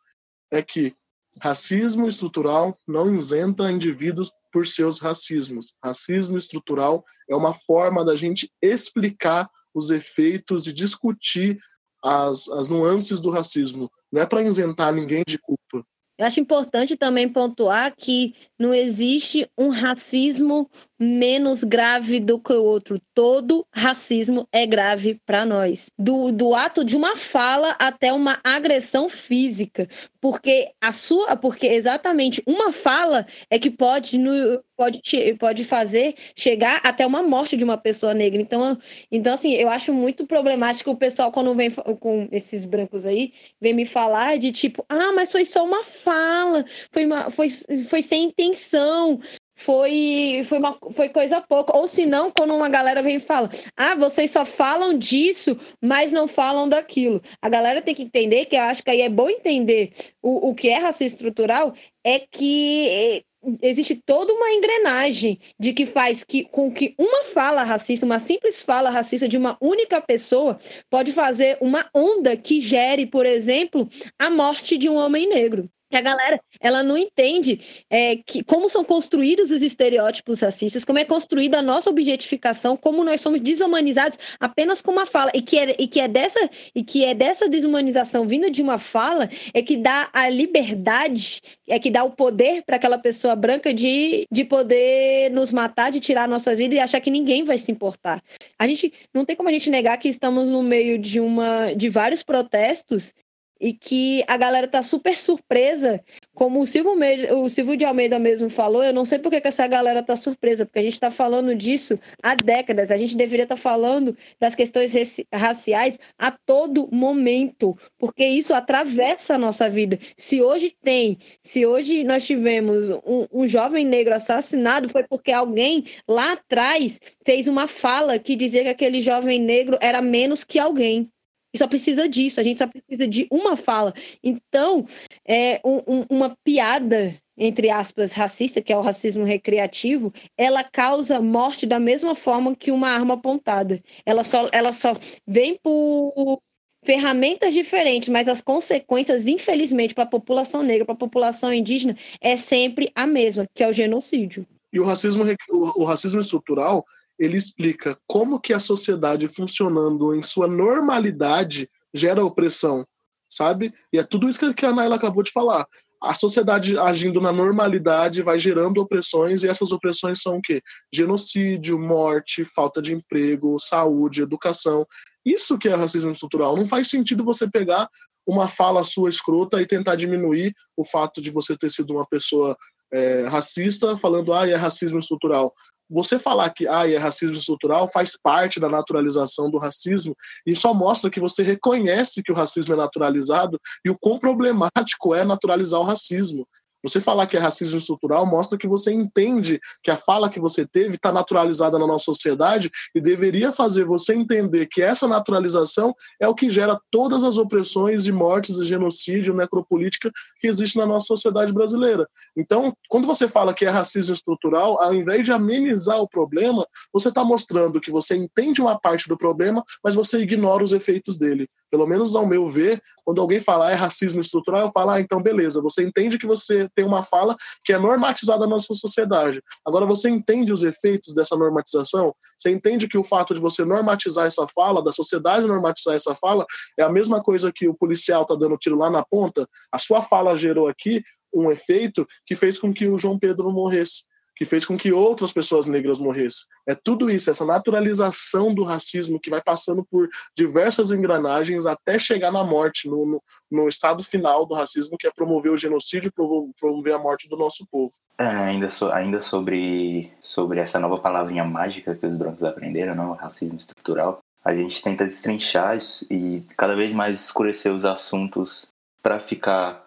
é 0.50 0.62
que 0.62 0.94
racismo 1.40 2.06
estrutural 2.06 2.76
não 2.86 3.16
isenta 3.16 3.70
indivíduos 3.70 4.30
por 4.52 4.66
seus 4.66 5.00
racismos. 5.00 5.74
Racismo 5.82 6.36
estrutural 6.36 7.04
é 7.28 7.34
uma 7.34 7.54
forma 7.54 8.04
da 8.04 8.14
gente 8.14 8.52
explicar 8.60 9.50
os 9.74 9.90
efeitos 9.90 10.66
e 10.66 10.72
discutir 10.72 11.58
as, 12.02 12.48
as 12.48 12.68
nuances 12.68 13.18
do 13.18 13.30
racismo. 13.30 13.90
Não 14.10 14.20
é 14.20 14.26
para 14.26 14.42
isentar 14.42 14.92
ninguém 14.92 15.22
de 15.26 15.38
culpa. 15.38 15.86
Eu 16.18 16.26
acho 16.26 16.40
importante 16.40 16.96
também 16.96 17.28
pontuar 17.28 17.92
que 17.96 18.34
não 18.58 18.74
existe 18.74 19.48
um 19.56 19.68
racismo 19.68 20.70
menos 20.98 21.64
grave 21.64 22.20
do 22.20 22.38
que 22.38 22.52
o 22.52 22.62
outro. 22.62 23.00
Todo 23.14 23.66
racismo 23.74 24.46
é 24.52 24.66
grave 24.66 25.20
para 25.26 25.44
nós. 25.44 25.90
Do, 25.98 26.30
do 26.30 26.54
ato 26.54 26.84
de 26.84 26.96
uma 26.96 27.16
fala 27.16 27.76
até 27.78 28.12
uma 28.12 28.38
agressão 28.44 29.08
física. 29.08 29.88
Porque 30.22 30.70
a 30.80 30.92
sua, 30.92 31.36
porque 31.36 31.66
exatamente 31.66 32.40
uma 32.46 32.72
fala 32.72 33.26
é 33.50 33.58
que 33.58 33.68
pode, 33.68 34.16
no, 34.16 34.62
pode, 34.76 35.02
pode 35.36 35.64
fazer 35.64 36.14
chegar 36.36 36.80
até 36.84 37.04
uma 37.04 37.24
morte 37.24 37.56
de 37.56 37.64
uma 37.64 37.76
pessoa 37.76 38.14
negra. 38.14 38.40
Então, 38.40 38.78
então, 39.10 39.34
assim, 39.34 39.54
eu 39.54 39.68
acho 39.68 39.92
muito 39.92 40.24
problemático 40.24 40.92
o 40.92 40.96
pessoal, 40.96 41.32
quando 41.32 41.52
vem 41.56 41.72
com 41.72 42.28
esses 42.30 42.64
brancos 42.64 43.04
aí, 43.04 43.32
vem 43.60 43.74
me 43.74 43.84
falar 43.84 44.38
de 44.38 44.52
tipo, 44.52 44.84
ah, 44.88 45.12
mas 45.12 45.32
foi 45.32 45.44
só 45.44 45.64
uma 45.64 45.82
fala, 45.82 46.64
foi, 46.92 47.04
uma, 47.04 47.28
foi, 47.28 47.48
foi 47.88 48.00
sem 48.00 48.22
intenção 48.22 49.20
foi, 49.64 50.42
foi, 50.44 50.58
uma, 50.58 50.76
foi 50.92 51.08
coisa 51.08 51.40
pouca. 51.40 51.76
Ou 51.76 51.86
se 51.86 52.04
não, 52.04 52.30
quando 52.30 52.54
uma 52.54 52.68
galera 52.68 53.02
vem 53.02 53.16
e 53.16 53.20
fala: 53.20 53.48
ah, 53.76 53.94
vocês 53.94 54.30
só 54.30 54.44
falam 54.44 54.98
disso, 54.98 55.56
mas 55.80 56.10
não 56.12 56.26
falam 56.26 56.68
daquilo. 56.68 57.22
A 57.40 57.48
galera 57.48 57.80
tem 57.80 57.94
que 57.94 58.02
entender, 58.02 58.46
que 58.46 58.56
eu 58.56 58.62
acho 58.62 58.82
que 58.82 58.90
aí 58.90 59.02
é 59.02 59.08
bom 59.08 59.30
entender 59.30 59.92
o, 60.20 60.50
o 60.50 60.54
que 60.54 60.68
é 60.68 60.78
racismo 60.78 61.16
estrutural, 61.16 61.74
é 62.04 62.18
que 62.18 62.88
eh, 62.88 63.22
existe 63.62 63.94
toda 64.04 64.32
uma 64.32 64.50
engrenagem 64.50 65.38
de 65.58 65.72
que 65.72 65.86
faz 65.86 66.24
que, 66.24 66.44
com 66.44 66.72
que 66.72 66.94
uma 66.98 67.24
fala 67.24 67.62
racista, 67.62 68.04
uma 68.04 68.18
simples 68.18 68.62
fala 68.62 68.90
racista 68.90 69.28
de 69.28 69.36
uma 69.36 69.56
única 69.60 70.00
pessoa, 70.00 70.58
pode 70.90 71.12
fazer 71.12 71.56
uma 71.60 71.88
onda 71.94 72.36
que 72.36 72.60
gere, 72.60 73.06
por 73.06 73.26
exemplo, 73.26 73.88
a 74.18 74.28
morte 74.28 74.76
de 74.76 74.88
um 74.88 74.96
homem 74.96 75.28
negro 75.28 75.70
a 75.96 76.00
galera 76.00 76.40
ela 76.60 76.82
não 76.82 76.96
entende 76.96 77.84
é, 77.90 78.16
que, 78.16 78.42
como 78.44 78.68
são 78.68 78.84
construídos 78.84 79.50
os 79.50 79.62
estereótipos 79.62 80.40
racistas, 80.40 80.84
como 80.84 80.98
é 80.98 81.04
construída 81.04 81.58
a 81.58 81.62
nossa 81.62 81.90
objetificação, 81.90 82.76
como 82.76 83.04
nós 83.04 83.20
somos 83.20 83.40
desumanizados 83.40 84.18
apenas 84.38 84.80
com 84.80 84.90
uma 84.90 85.06
fala 85.06 85.30
e 85.34 85.42
que 85.42 85.58
é, 85.58 85.76
e 85.78 85.86
que 85.86 86.00
é 86.00 86.08
dessa 86.08 86.38
e 86.74 86.82
que 86.84 87.04
é 87.04 87.14
dessa 87.14 87.48
desumanização 87.48 88.26
vinda 88.26 88.50
de 88.50 88.62
uma 88.62 88.78
fala 88.78 89.28
é 89.52 89.62
que 89.62 89.76
dá 89.76 90.08
a 90.12 90.28
liberdade 90.28 91.40
é 91.68 91.78
que 91.78 91.90
dá 91.90 92.04
o 92.04 92.10
poder 92.10 92.62
para 92.64 92.76
aquela 92.76 92.98
pessoa 92.98 93.34
branca 93.34 93.72
de, 93.72 94.26
de 94.30 94.44
poder 94.44 95.30
nos 95.30 95.52
matar, 95.52 95.90
de 95.90 96.00
tirar 96.00 96.28
nossas 96.28 96.58
vidas 96.58 96.76
e 96.76 96.80
achar 96.80 97.00
que 97.00 97.10
ninguém 97.10 97.44
vai 97.44 97.58
se 97.58 97.72
importar. 97.72 98.22
A 98.58 98.66
gente 98.66 98.92
não 99.12 99.24
tem 99.24 99.34
como 99.34 99.48
a 99.48 99.52
gente 99.52 99.70
negar 99.70 99.96
que 99.96 100.08
estamos 100.08 100.48
no 100.48 100.62
meio 100.62 100.98
de 100.98 101.20
uma 101.20 101.72
de 101.74 101.88
vários 101.88 102.22
protestos 102.22 103.14
e 103.62 103.72
que 103.72 104.24
a 104.26 104.36
galera 104.36 104.66
tá 104.66 104.82
super 104.82 105.16
surpresa, 105.16 106.02
como 106.34 106.60
o 106.60 106.66
Silvio, 106.66 106.92
o 107.38 107.48
Silvio 107.48 107.76
de 107.76 107.84
Almeida 107.84 108.18
mesmo 108.18 108.50
falou, 108.50 108.82
eu 108.82 108.92
não 108.92 109.04
sei 109.04 109.20
por 109.20 109.30
que, 109.30 109.40
essa 109.46 109.66
galera 109.68 110.02
tá 110.02 110.16
surpresa, 110.16 110.66
porque 110.66 110.80
a 110.80 110.82
gente 110.82 110.94
está 110.94 111.12
falando 111.12 111.54
disso 111.54 111.98
há 112.22 112.34
décadas, 112.34 112.90
a 112.90 112.96
gente 112.96 113.16
deveria 113.16 113.44
estar 113.44 113.54
tá 113.54 113.60
falando 113.60 114.16
das 114.40 114.56
questões 114.56 114.92
raciais 115.32 115.96
a 116.18 116.32
todo 116.32 116.88
momento, 116.90 117.78
porque 117.96 118.26
isso 118.26 118.52
atravessa 118.52 119.36
a 119.36 119.38
nossa 119.38 119.70
vida. 119.70 119.96
Se 120.16 120.42
hoje 120.42 120.74
tem, 120.82 121.16
se 121.40 121.64
hoje 121.64 122.02
nós 122.02 122.26
tivemos 122.26 123.00
um, 123.06 123.26
um 123.32 123.46
jovem 123.46 123.86
negro 123.86 124.12
assassinado, 124.12 124.88
foi 124.88 125.04
porque 125.04 125.30
alguém 125.30 125.84
lá 126.08 126.32
atrás 126.32 126.98
fez 127.24 127.46
uma 127.46 127.68
fala 127.68 128.18
que 128.18 128.34
dizia 128.34 128.64
que 128.64 128.68
aquele 128.70 129.00
jovem 129.00 129.38
negro 129.38 129.78
era 129.80 130.02
menos 130.02 130.42
que 130.42 130.58
alguém. 130.58 131.08
E 131.54 131.58
só 131.58 131.66
precisa 131.66 132.08
disso, 132.08 132.40
a 132.40 132.42
gente 132.42 132.58
só 132.58 132.66
precisa 132.66 133.06
de 133.06 133.26
uma 133.30 133.56
fala. 133.56 133.92
Então, 134.22 134.86
é 135.26 135.60
um, 135.64 135.82
um, 135.86 136.06
uma 136.08 136.36
piada, 136.42 137.14
entre 137.36 137.68
aspas, 137.68 138.12
racista, 138.12 138.62
que 138.62 138.72
é 138.72 138.76
o 138.76 138.80
racismo 138.80 139.24
recreativo, 139.24 140.12
ela 140.36 140.64
causa 140.64 141.20
morte 141.20 141.66
da 141.66 141.78
mesma 141.78 142.14
forma 142.14 142.56
que 142.56 142.70
uma 142.70 142.88
arma 142.88 143.14
apontada. 143.14 143.82
Ela 144.06 144.24
só, 144.24 144.48
ela 144.52 144.72
só 144.72 144.94
vem 145.26 145.58
por 145.62 146.40
ferramentas 146.84 147.54
diferentes, 147.54 148.08
mas 148.08 148.28
as 148.28 148.40
consequências, 148.40 149.26
infelizmente, 149.26 149.94
para 149.94 150.04
a 150.04 150.06
população 150.06 150.62
negra, 150.62 150.84
para 150.84 150.94
a 150.94 150.98
população 150.98 151.52
indígena, 151.52 151.96
é 152.20 152.36
sempre 152.36 152.90
a 152.94 153.06
mesma, 153.06 153.46
que 153.54 153.62
é 153.62 153.68
o 153.68 153.72
genocídio. 153.72 154.46
E 154.72 154.80
o 154.80 154.84
racismo, 154.84 155.24
o 155.50 155.84
racismo 155.84 156.20
estrutural 156.20 156.84
ele 157.22 157.36
explica 157.36 157.96
como 158.04 158.40
que 158.40 158.52
a 158.52 158.58
sociedade 158.58 159.28
funcionando 159.28 160.12
em 160.12 160.24
sua 160.24 160.48
normalidade 160.48 161.70
gera 161.94 162.24
opressão, 162.24 162.84
sabe? 163.30 163.72
E 163.92 163.98
é 163.98 164.02
tudo 164.02 164.28
isso 164.28 164.40
que 164.52 164.66
a 164.66 164.72
Naila 164.72 164.96
acabou 164.96 165.22
de 165.22 165.30
falar. 165.30 165.64
A 166.02 166.14
sociedade 166.14 166.76
agindo 166.76 167.20
na 167.20 167.30
normalidade 167.30 168.22
vai 168.22 168.40
gerando 168.40 168.80
opressões, 168.80 169.44
e 169.44 169.48
essas 169.48 169.70
opressões 169.70 170.20
são 170.20 170.38
o 170.38 170.42
quê? 170.42 170.60
Genocídio, 170.92 171.78
morte, 171.78 172.44
falta 172.44 172.82
de 172.82 172.92
emprego, 172.92 173.56
saúde, 173.60 174.20
educação. 174.20 174.84
Isso 175.24 175.56
que 175.56 175.68
é 175.68 175.76
racismo 175.76 176.10
estrutural. 176.10 176.56
Não 176.56 176.66
faz 176.66 176.88
sentido 176.90 177.24
você 177.24 177.48
pegar 177.48 177.88
uma 178.26 178.48
fala 178.48 178.82
sua 178.82 179.08
escrota 179.08 179.62
e 179.62 179.66
tentar 179.66 179.94
diminuir 179.94 180.52
o 180.76 180.84
fato 180.84 181.22
de 181.22 181.30
você 181.30 181.56
ter 181.56 181.70
sido 181.70 181.92
uma 181.92 182.06
pessoa 182.06 182.56
é, 182.92 183.26
racista, 183.28 183.96
falando, 183.96 184.32
ah, 184.32 184.48
é 184.48 184.56
racismo 184.56 184.98
estrutural 184.98 185.54
você 185.92 186.18
falar 186.18 186.48
que 186.50 186.66
ah, 186.66 186.88
é 186.90 186.96
racismo 186.96 187.36
estrutural 187.36 187.86
faz 187.86 188.16
parte 188.16 188.58
da 188.58 188.68
naturalização 188.68 189.50
do 189.50 189.58
racismo 189.58 190.16
e 190.46 190.56
só 190.56 190.72
mostra 190.72 191.10
que 191.10 191.20
você 191.20 191.42
reconhece 191.42 192.22
que 192.22 192.32
o 192.32 192.34
racismo 192.34 192.72
é 192.72 192.76
naturalizado 192.76 193.60
e 193.84 193.90
o 193.90 193.98
quão 193.98 194.18
problemático 194.18 195.14
é 195.14 195.24
naturalizar 195.24 195.80
o 195.80 195.84
racismo. 195.84 196.48
Você 196.82 197.00
falar 197.00 197.26
que 197.26 197.36
é 197.36 197.40
racismo 197.40 197.78
estrutural 197.78 198.26
mostra 198.26 198.58
que 198.58 198.66
você 198.66 198.92
entende 198.92 199.60
que 199.82 199.90
a 199.90 199.96
fala 199.96 200.28
que 200.28 200.40
você 200.40 200.66
teve 200.66 200.96
está 200.96 201.12
naturalizada 201.12 201.78
na 201.78 201.86
nossa 201.86 202.04
sociedade 202.04 202.70
e 202.94 203.00
deveria 203.00 203.52
fazer 203.52 203.84
você 203.84 204.14
entender 204.14 204.66
que 204.66 204.82
essa 204.82 205.06
naturalização 205.06 205.94
é 206.20 206.26
o 206.26 206.34
que 206.34 206.50
gera 206.50 206.78
todas 206.90 207.22
as 207.22 207.38
opressões 207.38 208.06
e 208.06 208.12
mortes 208.12 208.58
e 208.58 208.64
genocídio, 208.64 209.34
necropolítica 209.34 210.10
que 210.40 210.48
existe 210.48 210.76
na 210.76 210.86
nossa 210.86 211.06
sociedade 211.06 211.52
brasileira. 211.52 212.08
Então, 212.36 212.72
quando 212.88 213.06
você 213.06 213.28
fala 213.28 213.54
que 213.54 213.64
é 213.64 213.68
racismo 213.68 214.12
estrutural, 214.12 214.80
ao 214.82 214.94
invés 214.94 215.24
de 215.24 215.32
amenizar 215.32 216.00
o 216.00 216.08
problema, 216.08 216.66
você 216.92 217.08
está 217.08 217.24
mostrando 217.24 217.80
que 217.80 217.90
você 217.90 218.16
entende 218.16 218.60
uma 218.60 218.78
parte 218.78 219.08
do 219.08 219.16
problema, 219.16 219.62
mas 219.84 219.94
você 219.94 220.18
ignora 220.18 220.64
os 220.64 220.72
efeitos 220.72 221.18
dele. 221.18 221.48
Pelo 221.72 221.86
menos 221.86 222.14
ao 222.14 222.26
meu 222.26 222.46
ver, 222.46 222.82
quando 223.02 223.18
alguém 223.22 223.40
fala 223.40 223.70
é 223.70 223.74
racismo 223.74 224.20
estrutural, 224.20 224.60
eu 224.60 224.68
falo, 224.68 224.90
ah, 224.90 225.00
então 225.00 225.22
beleza, 225.22 225.62
você 225.62 225.82
entende 225.82 226.18
que 226.18 226.26
você 226.26 226.68
tem 226.74 226.84
uma 226.84 227.02
fala 227.02 227.34
que 227.64 227.72
é 227.72 227.78
normatizada 227.78 228.40
na 228.40 228.48
nossa 228.48 228.74
sociedade. 228.74 229.42
Agora, 229.64 229.86
você 229.86 230.10
entende 230.10 230.52
os 230.52 230.62
efeitos 230.62 231.14
dessa 231.14 231.34
normatização? 231.34 232.14
Você 232.36 232.50
entende 232.50 232.86
que 232.86 232.98
o 232.98 233.02
fato 233.02 233.34
de 233.34 233.40
você 233.40 233.64
normatizar 233.64 234.26
essa 234.26 234.46
fala, 234.46 234.84
da 234.84 234.92
sociedade 234.92 235.46
normatizar 235.46 235.94
essa 235.94 236.14
fala, 236.14 236.44
é 236.78 236.82
a 236.82 236.92
mesma 236.92 237.22
coisa 237.22 237.50
que 237.50 237.66
o 237.66 237.74
policial 237.74 238.26
tá 238.26 238.34
dando 238.34 238.58
tiro 238.58 238.76
lá 238.76 238.90
na 238.90 239.02
ponta? 239.02 239.48
A 239.72 239.78
sua 239.78 240.02
fala 240.02 240.36
gerou 240.36 240.68
aqui 240.68 241.02
um 241.32 241.50
efeito 241.50 242.06
que 242.26 242.34
fez 242.34 242.58
com 242.58 242.70
que 242.70 242.86
o 242.86 242.98
João 242.98 243.18
Pedro 243.18 243.50
morresse 243.50 244.02
que 244.34 244.44
fez 244.44 244.64
com 244.64 244.76
que 244.76 244.92
outras 244.92 245.32
pessoas 245.32 245.66
negras 245.66 245.98
morressem. 245.98 246.46
É 246.66 246.74
tudo 246.74 247.10
isso, 247.10 247.30
essa 247.30 247.44
naturalização 247.44 248.54
do 248.54 248.64
racismo 248.64 249.20
que 249.20 249.30
vai 249.30 249.42
passando 249.42 249.84
por 249.84 250.08
diversas 250.36 250.90
engrenagens 250.90 251.66
até 251.66 251.98
chegar 251.98 252.32
na 252.32 252.44
morte, 252.44 252.88
no, 252.88 253.06
no, 253.06 253.22
no 253.50 253.68
estado 253.68 254.02
final 254.02 254.46
do 254.46 254.54
racismo, 254.54 254.96
que 254.98 255.06
é 255.06 255.10
promover 255.10 255.52
o 255.52 255.58
genocídio 255.58 256.08
e 256.08 256.52
promover 256.58 256.94
a 256.94 256.98
morte 256.98 257.28
do 257.28 257.36
nosso 257.36 257.66
povo. 257.70 257.92
É, 258.18 258.26
ainda, 258.26 258.68
so, 258.68 258.90
ainda 258.90 259.20
sobre, 259.20 260.12
sobre 260.20 260.60
essa 260.60 260.78
nova 260.78 260.98
palavrinha 260.98 261.44
mágica 261.44 261.94
que 261.94 262.06
os 262.06 262.16
brancos 262.16 262.42
aprenderam, 262.42 262.94
não? 262.94 263.12
racismo 263.12 263.58
estrutural, 263.58 264.18
a 264.44 264.54
gente 264.54 264.82
tenta 264.82 265.04
destrinchar 265.04 265.76
e 266.10 266.44
cada 266.56 266.74
vez 266.74 266.92
mais 266.92 267.20
escurecer 267.20 267.72
os 267.72 267.84
assuntos 267.84 268.68
para 269.02 269.20
ficar 269.20 269.81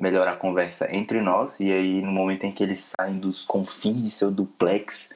melhor 0.00 0.26
a 0.26 0.34
conversa 0.34 0.92
entre 0.94 1.20
nós, 1.20 1.60
e 1.60 1.70
aí 1.70 2.00
no 2.00 2.10
momento 2.10 2.44
em 2.44 2.52
que 2.52 2.62
eles 2.62 2.92
saem 2.98 3.18
dos 3.18 3.44
confins 3.44 4.02
de 4.02 4.10
seu 4.10 4.30
duplex, 4.30 5.12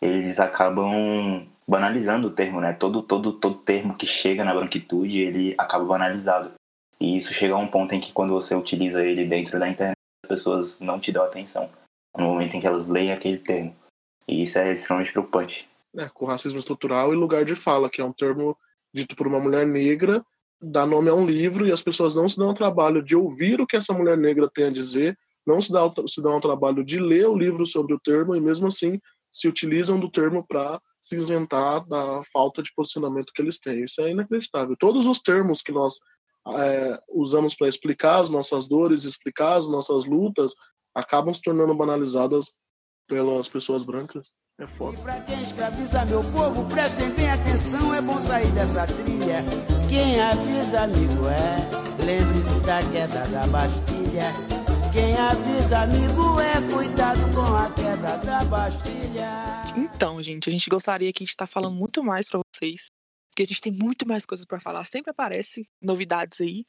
eles 0.00 0.40
acabam 0.40 1.46
banalizando 1.68 2.28
o 2.28 2.30
termo, 2.30 2.60
né? 2.60 2.72
Todo, 2.72 3.02
todo, 3.02 3.32
todo 3.34 3.58
termo 3.58 3.96
que 3.96 4.06
chega 4.06 4.44
na 4.44 4.54
branquitude, 4.54 5.18
ele 5.18 5.54
acaba 5.58 5.84
banalizado. 5.84 6.52
E 6.98 7.16
isso 7.16 7.32
chega 7.32 7.54
a 7.54 7.58
um 7.58 7.68
ponto 7.68 7.94
em 7.94 8.00
que 8.00 8.12
quando 8.12 8.32
você 8.32 8.54
utiliza 8.54 9.04
ele 9.04 9.24
dentro 9.24 9.58
da 9.58 9.68
internet, 9.68 9.96
as 10.24 10.28
pessoas 10.28 10.80
não 10.80 10.98
te 10.98 11.12
dão 11.12 11.24
atenção 11.24 11.70
no 12.16 12.24
momento 12.24 12.56
em 12.56 12.60
que 12.60 12.66
elas 12.66 12.88
leem 12.88 13.12
aquele 13.12 13.38
termo. 13.38 13.74
E 14.26 14.42
isso 14.42 14.58
é 14.58 14.72
extremamente 14.72 15.12
preocupante. 15.12 15.68
É, 15.96 16.08
com 16.08 16.24
racismo 16.24 16.58
estrutural 16.58 17.12
e 17.12 17.16
lugar 17.16 17.44
de 17.44 17.54
fala, 17.54 17.90
que 17.90 18.00
é 18.00 18.04
um 18.04 18.12
termo 18.12 18.56
dito 18.94 19.14
por 19.14 19.26
uma 19.26 19.40
mulher 19.40 19.66
negra 19.66 20.24
dá 20.62 20.86
nome 20.86 21.08
a 21.10 21.14
um 21.14 21.26
livro 21.26 21.66
e 21.66 21.72
as 21.72 21.82
pessoas 21.82 22.14
não 22.14 22.28
se 22.28 22.36
dão 22.36 22.50
o 22.50 22.54
trabalho 22.54 23.02
de 23.02 23.16
ouvir 23.16 23.60
o 23.60 23.66
que 23.66 23.76
essa 23.76 23.92
mulher 23.92 24.16
negra 24.16 24.48
tem 24.48 24.66
a 24.66 24.70
dizer, 24.70 25.18
não 25.44 25.60
se, 25.60 25.72
dá, 25.72 25.80
se 26.06 26.22
dão 26.22 26.36
o 26.36 26.40
trabalho 26.40 26.84
de 26.84 26.98
ler 26.98 27.26
o 27.26 27.36
livro 27.36 27.66
sobre 27.66 27.94
o 27.94 28.00
termo 28.00 28.36
e 28.36 28.40
mesmo 28.40 28.68
assim 28.68 29.00
se 29.30 29.48
utilizam 29.48 29.98
do 29.98 30.10
termo 30.10 30.46
para 30.46 30.80
se 31.00 31.16
isentar 31.16 31.86
da 31.88 32.22
falta 32.32 32.62
de 32.62 32.72
posicionamento 32.74 33.32
que 33.34 33.42
eles 33.42 33.58
têm. 33.58 33.84
Isso 33.84 34.00
é 34.02 34.10
inacreditável. 34.10 34.76
Todos 34.78 35.06
os 35.06 35.18
termos 35.18 35.62
que 35.62 35.72
nós 35.72 35.98
é, 36.48 37.00
usamos 37.08 37.54
para 37.54 37.68
explicar 37.68 38.20
as 38.20 38.28
nossas 38.28 38.68
dores, 38.68 39.04
explicar 39.04 39.56
as 39.56 39.68
nossas 39.68 40.04
lutas, 40.04 40.54
acabam 40.94 41.32
se 41.32 41.40
tornando 41.40 41.74
banalizadas 41.74 42.52
pelas 43.08 43.48
pessoas 43.48 43.84
brancas. 43.84 44.32
É 44.62 44.66
foda. 44.68 44.96
E 44.96 45.02
pra 45.02 45.20
quem 45.22 45.42
escraviza 45.42 46.04
meu 46.04 46.22
povo, 46.30 46.64
prestem 46.68 47.10
bem 47.10 47.28
atenção, 47.28 47.92
é 47.92 48.00
bom 48.00 48.20
sair 48.20 48.52
dessa 48.52 48.86
trilha. 48.86 49.42
Quem 49.90 50.20
avisa, 50.20 50.82
amigo, 50.82 51.26
é. 51.26 52.04
Lembre-se 52.04 52.60
da 52.60 52.78
queda 52.92 53.26
da 53.26 53.44
Bastilha. 53.48 54.30
Quem 54.92 55.16
avisa, 55.16 55.80
amigo, 55.80 56.40
é. 56.40 56.72
Cuidado 56.72 57.34
com 57.34 57.56
a 57.56 57.72
queda 57.72 58.18
da 58.18 58.44
Bastilha. 58.44 59.64
Então, 59.76 60.22
gente, 60.22 60.48
a 60.48 60.52
gente 60.52 60.70
gostaria 60.70 61.10
aqui 61.10 61.24
de 61.24 61.30
estar 61.30 61.48
falando 61.48 61.74
muito 61.74 62.04
mais 62.04 62.28
para 62.28 62.40
vocês. 62.54 62.86
Porque 63.30 63.42
a 63.42 63.46
gente 63.46 63.60
tem 63.60 63.72
muito 63.72 64.06
mais 64.06 64.24
coisas 64.24 64.46
para 64.46 64.60
falar. 64.60 64.84
Sempre 64.84 65.10
aparece 65.10 65.66
novidades 65.82 66.40
aí. 66.40 66.64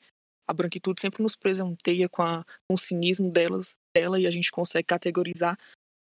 A 0.49 0.53
branquitude 0.53 0.99
sempre 0.99 1.21
nos 1.21 1.35
presenteia 1.35 2.09
com, 2.09 2.23
a, 2.23 2.43
com 2.67 2.73
o 2.73 2.77
cinismo 2.77 3.31
delas, 3.31 3.75
dela 3.95 4.19
e 4.19 4.25
a 4.25 4.31
gente 4.31 4.49
consegue 4.49 4.87
categorizar 4.87 5.55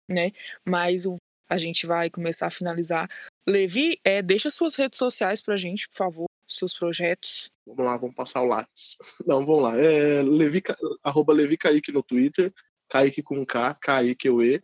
né? 0.08 0.32
Mas 0.66 1.04
o, 1.04 1.16
a 1.48 1.58
gente 1.58 1.86
vai 1.86 2.10
começar 2.10 2.46
a 2.46 2.50
finalizar. 2.50 3.08
Levi, 3.48 3.98
é, 4.04 4.20
deixa 4.20 4.50
suas 4.50 4.76
redes 4.76 4.98
sociais 4.98 5.40
pra 5.40 5.56
gente, 5.56 5.88
por 5.88 5.96
favor, 5.96 6.26
seus 6.46 6.74
projetos. 6.74 7.50
Vamos 7.66 7.84
lá, 7.84 7.96
vamos 7.96 8.14
passar 8.14 8.42
o 8.42 8.46
lápis. 8.46 8.96
Não, 9.26 9.44
vamos 9.44 9.62
lá. 9.62 9.76
É 9.76 10.22
Levi, 10.22 10.62
arroba 11.02 11.32
Levi 11.32 11.56
Kaique 11.56 11.92
no 11.92 12.02
Twitter, 12.02 12.52
Kaique 12.88 13.22
com 13.22 13.44
K, 13.44 13.74
Kaique 13.74 14.28
o 14.28 14.42
E, 14.42 14.62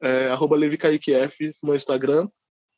é, 0.00 0.28
arroba 0.28 0.56
Levi 0.56 0.76
Kaique 0.76 1.12
F 1.12 1.54
no 1.62 1.74
Instagram. 1.74 2.28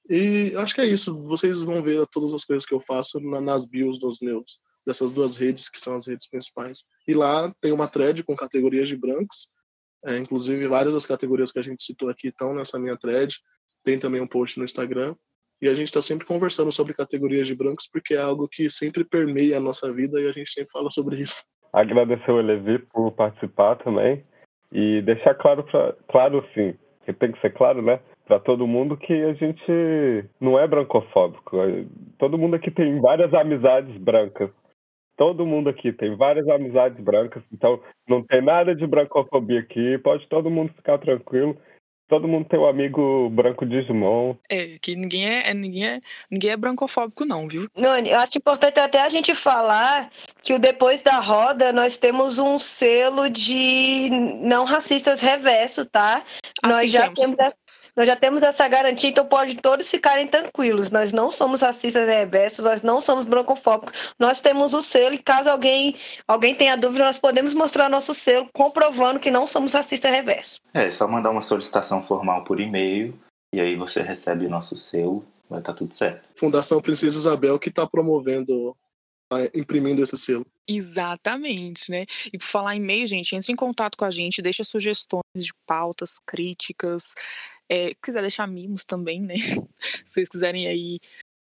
E 0.09 0.53
acho 0.57 0.74
que 0.74 0.80
é 0.80 0.86
isso. 0.86 1.22
Vocês 1.22 1.62
vão 1.62 1.82
ver 1.82 2.07
todas 2.09 2.32
as 2.32 2.44
coisas 2.44 2.66
que 2.66 2.74
eu 2.74 2.80
faço 2.80 3.20
na, 3.20 3.40
nas 3.40 3.66
bios 3.66 3.98
dos 3.98 4.20
meus, 4.20 4.59
dessas 4.86 5.12
duas 5.12 5.36
redes, 5.36 5.68
que 5.68 5.80
são 5.80 5.96
as 5.96 6.07
redes 6.07 6.26
principais. 6.26 6.84
E 7.07 7.14
lá 7.14 7.55
tem 7.61 7.72
uma 7.72 7.88
thread 7.88 8.22
com 8.24 8.34
categorias 8.34 8.88
de 8.88 8.96
brancos, 8.96 9.48
é, 10.05 10.16
inclusive, 10.16 10.66
várias 10.66 10.94
das 10.94 11.07
categorias 11.07 11.53
que 11.53 11.59
a 11.59 11.62
gente 11.62 11.82
citou 11.82 12.09
aqui 12.09 12.28
estão 12.28 12.55
nessa 12.55 12.78
minha 12.78 12.96
thread. 12.96 13.38
Tem 13.84 13.98
também 13.98 14.20
um 14.20 14.26
post 14.26 14.59
no 14.59 14.64
Instagram. 14.64 15.14
E 15.61 15.68
a 15.68 15.74
gente 15.74 15.86
está 15.86 16.03
sempre 16.03 16.26
conversando 16.26 16.72
sobre 16.72 16.92
categorias 16.92 17.46
de 17.46 17.55
brancos, 17.55 17.88
porque 17.90 18.14
é 18.14 18.20
algo 18.20 18.48
que 18.48 18.68
sempre 18.68 19.05
permeia 19.05 19.59
a 19.59 19.61
nossa 19.61 19.92
vida 19.92 20.20
e 20.20 20.26
a 20.26 20.32
gente 20.32 20.50
sempre 20.50 20.72
fala 20.72 20.90
sobre 20.90 21.20
isso. 21.20 21.44
Agradecer 21.72 22.32
o 22.32 22.40
Levi 22.40 22.80
por 22.80 23.12
participar 23.12 23.76
também. 23.76 24.24
E 24.72 25.03
deixar 25.03 25.34
claro, 25.34 25.62
pra, 25.64 25.94
claro 26.09 26.44
sim, 26.55 26.74
que 27.05 27.12
tem 27.12 27.30
que 27.30 27.40
ser 27.40 27.53
claro, 27.53 27.80
né? 27.80 28.00
Para 28.26 28.40
todo 28.40 28.66
mundo 28.66 28.96
que 28.96 29.12
a 29.12 29.34
gente 29.34 30.28
não 30.40 30.59
é 30.59 30.66
brancofóbico. 30.66 31.57
Todo 32.18 32.38
mundo 32.38 32.57
aqui 32.57 32.70
tem 32.70 33.00
várias 33.00 33.32
amizades 33.34 33.96
brancas. 33.98 34.50
Todo 35.16 35.46
mundo 35.46 35.68
aqui 35.68 35.92
tem 35.92 36.16
várias 36.16 36.48
amizades 36.48 37.02
brancas, 37.02 37.42
então 37.52 37.80
não 38.08 38.22
tem 38.22 38.42
nada 38.42 38.74
de 38.74 38.86
brancofobia 38.86 39.60
aqui, 39.60 39.98
pode 39.98 40.26
todo 40.28 40.50
mundo 40.50 40.72
ficar 40.74 40.98
tranquilo. 40.98 41.56
Todo 42.12 42.28
mundo 42.28 42.46
tem 42.46 42.60
um 42.60 42.66
amigo 42.66 43.30
branco 43.30 43.64
Digimon. 43.64 44.34
É, 44.50 44.76
que 44.82 44.94
ninguém 44.94 45.26
é, 45.26 45.50
é, 45.50 45.54
ninguém 45.54 45.86
é, 45.86 46.00
ninguém 46.30 46.50
é 46.50 46.56
brancofóbico 46.58 47.24
não, 47.24 47.48
viu? 47.48 47.66
Não, 47.74 47.96
eu 48.00 48.20
acho 48.20 48.36
importante 48.36 48.78
até 48.78 49.00
a 49.00 49.08
gente 49.08 49.34
falar 49.34 50.10
que 50.42 50.52
o 50.52 50.58
depois 50.58 51.02
da 51.02 51.20
roda 51.20 51.72
nós 51.72 51.96
temos 51.96 52.38
um 52.38 52.58
selo 52.58 53.30
de 53.30 54.10
não 54.42 54.66
racistas 54.66 55.22
reverso, 55.22 55.86
tá? 55.86 56.22
Assim 56.62 56.74
nós 56.74 56.90
já 56.90 57.02
temos. 57.04 57.20
temos 57.20 57.36
nós 57.97 58.07
já 58.07 58.16
temos 58.16 58.43
essa 58.43 58.66
garantia, 58.68 59.11
então 59.11 59.26
pode 59.26 59.57
todos 59.57 59.90
ficarem 59.90 60.26
tranquilos. 60.26 60.90
Nós 60.90 61.12
não 61.12 61.30
somos 61.30 61.61
racistas 61.61 62.09
reversos, 62.09 62.64
nós 62.64 62.82
não 62.82 63.01
somos 63.01 63.26
brancofóbicos. 63.26 64.14
Nós 64.18 64.40
temos 64.40 64.72
o 64.72 64.82
selo 64.82 65.14
e 65.14 65.18
caso 65.18 65.51
alguém, 65.51 65.95
alguém 66.26 66.55
tenha 66.55 66.76
dúvida, 66.76 67.05
nós 67.05 67.18
podemos 67.18 67.53
mostrar 67.53 67.90
nosso 67.90 68.14
selo 68.14 68.49
comprovando 68.53 69.20
que 69.20 69.30
não 69.30 69.47
somos 69.47 69.74
racistas 69.74 70.11
reversos. 70.11 70.61
É, 70.72 70.90
só 70.90 71.07
mandar 71.07 71.30
uma 71.30 71.43
solicitação 71.43 72.03
formal 72.03 72.45
por 72.45 72.61
e-mail 72.61 73.18
e 73.55 73.61
aí 73.61 73.76
você 73.76 74.01
recebe 74.01 74.47
o 74.47 74.51
nosso 74.51 74.74
selo, 74.76 75.24
vai 75.49 75.61
estar 75.61 75.74
tudo 75.74 75.95
certo. 75.95 76.26
Fundação 76.34 76.80
Princesa 76.80 77.18
Isabel 77.18 77.59
que 77.59 77.68
está 77.68 77.86
promovendo, 77.86 78.74
tá 79.30 79.45
imprimindo 79.55 80.03
esse 80.03 80.16
selo. 80.16 80.47
Exatamente, 80.66 81.90
né? 81.90 82.07
E 82.32 82.38
por 82.38 82.47
falar 82.47 82.74
em 82.74 82.78
e-mail, 82.78 83.07
gente, 83.07 83.36
entre 83.36 83.53
em 83.53 83.57
contato 83.57 83.97
com 83.99 84.07
a 84.07 84.11
gente, 84.11 84.40
deixa 84.40 84.64
sugestões 84.64 85.22
de 85.36 85.53
pautas, 85.66 86.18
críticas, 86.24 87.14
é, 87.73 87.95
quiser 88.03 88.20
deixar 88.20 88.47
mimos 88.47 88.85
também, 88.85 89.23
né? 89.23 89.35
Se 90.05 90.14
vocês 90.14 90.29
quiserem 90.29 90.68
aí 90.68 90.99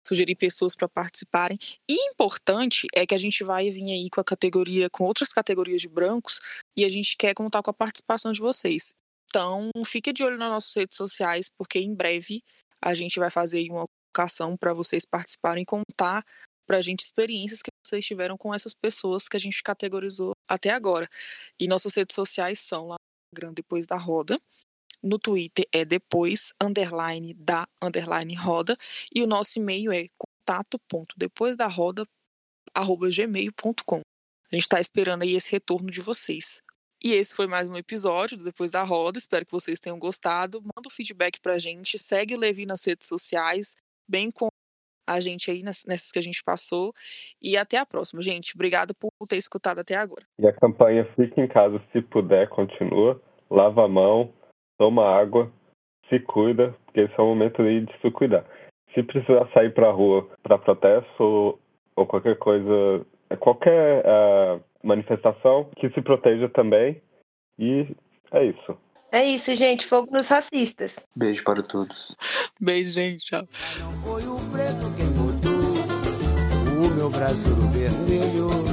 sugerir 0.04 0.34
pessoas 0.34 0.74
para 0.74 0.88
participarem. 0.88 1.56
E 1.88 1.94
importante 2.08 2.86
é 2.94 3.06
que 3.06 3.14
a 3.14 3.18
gente 3.18 3.44
vai 3.44 3.70
vir 3.70 3.92
aí 3.92 4.10
com 4.10 4.20
a 4.20 4.24
categoria, 4.24 4.90
com 4.90 5.04
outras 5.04 5.32
categorias 5.32 5.80
de 5.80 5.88
brancos, 5.88 6.40
e 6.76 6.84
a 6.84 6.88
gente 6.88 7.16
quer 7.16 7.34
contar 7.34 7.62
com 7.62 7.70
a 7.70 7.74
participação 7.74 8.32
de 8.32 8.40
vocês. 8.40 8.92
Então, 9.28 9.70
fique 9.84 10.12
de 10.12 10.24
olho 10.24 10.36
nas 10.36 10.50
nossas 10.50 10.74
redes 10.74 10.96
sociais, 10.96 11.48
porque 11.56 11.78
em 11.78 11.94
breve 11.94 12.42
a 12.82 12.94
gente 12.94 13.18
vai 13.18 13.30
fazer 13.30 13.68
uma 13.70 13.84
convocação 13.86 14.56
para 14.56 14.72
vocês 14.72 15.04
participarem 15.04 15.62
e 15.62 15.66
contar 15.66 16.24
para 16.66 16.78
a 16.78 16.80
gente 16.80 17.00
experiências 17.00 17.60
que 17.62 17.70
vocês 17.84 18.04
tiveram 18.04 18.36
com 18.36 18.52
essas 18.52 18.74
pessoas 18.74 19.28
que 19.28 19.36
a 19.36 19.40
gente 19.40 19.62
categorizou 19.62 20.32
até 20.48 20.70
agora. 20.70 21.08
E 21.58 21.68
nossas 21.68 21.94
redes 21.94 22.14
sociais 22.14 22.60
são 22.60 22.88
lá 22.88 22.96
no 22.96 23.28
Instagram 23.32 23.54
depois 23.54 23.86
da 23.86 23.96
roda 23.96 24.36
no 25.06 25.18
Twitter 25.18 25.66
é 25.72 25.84
depois, 25.84 26.52
underline 26.60 27.34
da, 27.34 27.66
underline 27.82 28.34
roda. 28.34 28.76
E 29.14 29.22
o 29.22 29.26
nosso 29.26 29.58
e-mail 29.58 29.92
é 29.92 30.06
contato.depois 30.18 31.56
da 31.56 31.66
roda, 31.66 32.06
arroba 32.74 33.08
gmail.com. 33.08 34.00
A 34.52 34.54
gente 34.54 34.62
está 34.62 34.80
esperando 34.80 35.22
aí 35.22 35.34
esse 35.34 35.50
retorno 35.50 35.90
de 35.90 36.00
vocês. 36.00 36.62
E 37.02 37.12
esse 37.12 37.34
foi 37.34 37.46
mais 37.46 37.68
um 37.68 37.76
episódio 37.76 38.36
do 38.36 38.44
Depois 38.44 38.70
da 38.70 38.82
Roda. 38.82 39.18
Espero 39.18 39.44
que 39.44 39.52
vocês 39.52 39.78
tenham 39.78 39.98
gostado. 39.98 40.60
Manda 40.60 40.86
o 40.86 40.88
um 40.88 40.90
feedback 40.90 41.40
pra 41.40 41.58
gente. 41.58 41.98
Segue 41.98 42.34
o 42.34 42.38
Levi 42.38 42.64
nas 42.64 42.84
redes 42.84 43.06
sociais, 43.06 43.76
bem 44.08 44.30
com 44.30 44.48
a 45.06 45.20
gente 45.20 45.50
aí 45.50 45.62
nessas 45.62 46.10
que 46.10 46.18
a 46.18 46.22
gente 46.22 46.42
passou. 46.42 46.92
E 47.40 47.56
até 47.56 47.78
a 47.78 47.86
próxima, 47.86 48.22
gente. 48.22 48.54
Obrigado 48.54 48.94
por 48.94 49.10
ter 49.28 49.36
escutado 49.36 49.78
até 49.78 49.94
agora. 49.94 50.26
E 50.38 50.46
a 50.46 50.52
campanha 50.52 51.04
Fique 51.14 51.40
em 51.40 51.46
Casa 51.48 51.80
se 51.92 52.02
puder, 52.02 52.48
continua. 52.48 53.22
Lava 53.48 53.84
a 53.84 53.88
mão, 53.88 54.32
toma 54.78 55.04
água, 55.04 55.50
se 56.08 56.20
cuida, 56.20 56.74
porque 56.84 57.00
esse 57.00 57.14
é 57.18 57.22
o 57.22 57.26
momento 57.26 57.62
aí 57.62 57.80
de 57.80 57.92
se 58.00 58.10
cuidar. 58.10 58.44
Se 58.94 59.02
precisar 59.02 59.48
sair 59.52 59.72
para 59.74 59.88
a 59.88 59.92
rua 59.92 60.28
para 60.42 60.58
protesto 60.58 61.22
ou, 61.22 61.58
ou 61.96 62.06
qualquer 62.06 62.36
coisa 62.38 63.04
qualquer 63.40 64.04
uh, 64.04 64.62
manifestação 64.82 65.68
que 65.76 65.90
se 65.90 66.00
proteja 66.02 66.48
também. 66.48 67.02
E 67.58 67.94
é 68.32 68.44
isso. 68.44 68.78
É 69.10 69.24
isso, 69.24 69.54
gente. 69.56 69.86
Fogo 69.86 70.08
nos 70.12 70.28
racistas. 70.28 71.04
Beijo 71.16 71.42
para 71.42 71.62
todos. 71.62 72.16
Beijo, 72.60 72.92
gente. 72.92 73.24
Tchau. 73.26 73.48
Não 73.80 73.92
foi 74.02 74.22
o 74.26 74.36
preto 74.50 74.96
quem 74.96 75.08
botou 75.12 75.56
o 76.84 76.94
meu 76.94 77.10
Brasil 77.10 77.56
vermelho. 77.72 78.65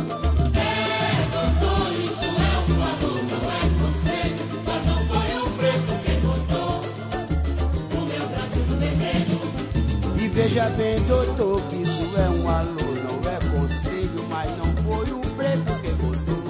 Veja 10.43 10.69
bem, 10.71 10.99
doutor, 11.03 11.61
que 11.69 11.77
isso 11.77 12.17
é 12.17 12.29
um 12.29 12.49
alô, 12.49 12.75
não 12.75 13.31
é 13.31 13.39
conselho, 13.57 14.27
mas 14.29 14.51
não 14.57 14.65
foi 14.83 15.09
o 15.13 15.21
preto 15.37 15.81
quem 15.81 15.93
botou 15.95 16.43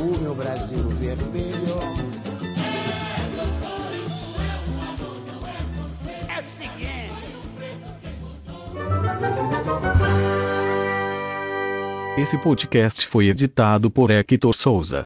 o 0.00 0.18
meu 0.22 0.34
Brasil 0.34 0.78
vermelho. 0.98 1.78
É 6.28 6.40
o 6.40 6.44
seguinte. 6.44 7.28
Esse 12.16 12.38
podcast 12.38 13.06
foi 13.06 13.28
editado 13.28 13.90
por 13.90 14.10
Hector 14.10 14.54
Souza. 14.54 15.02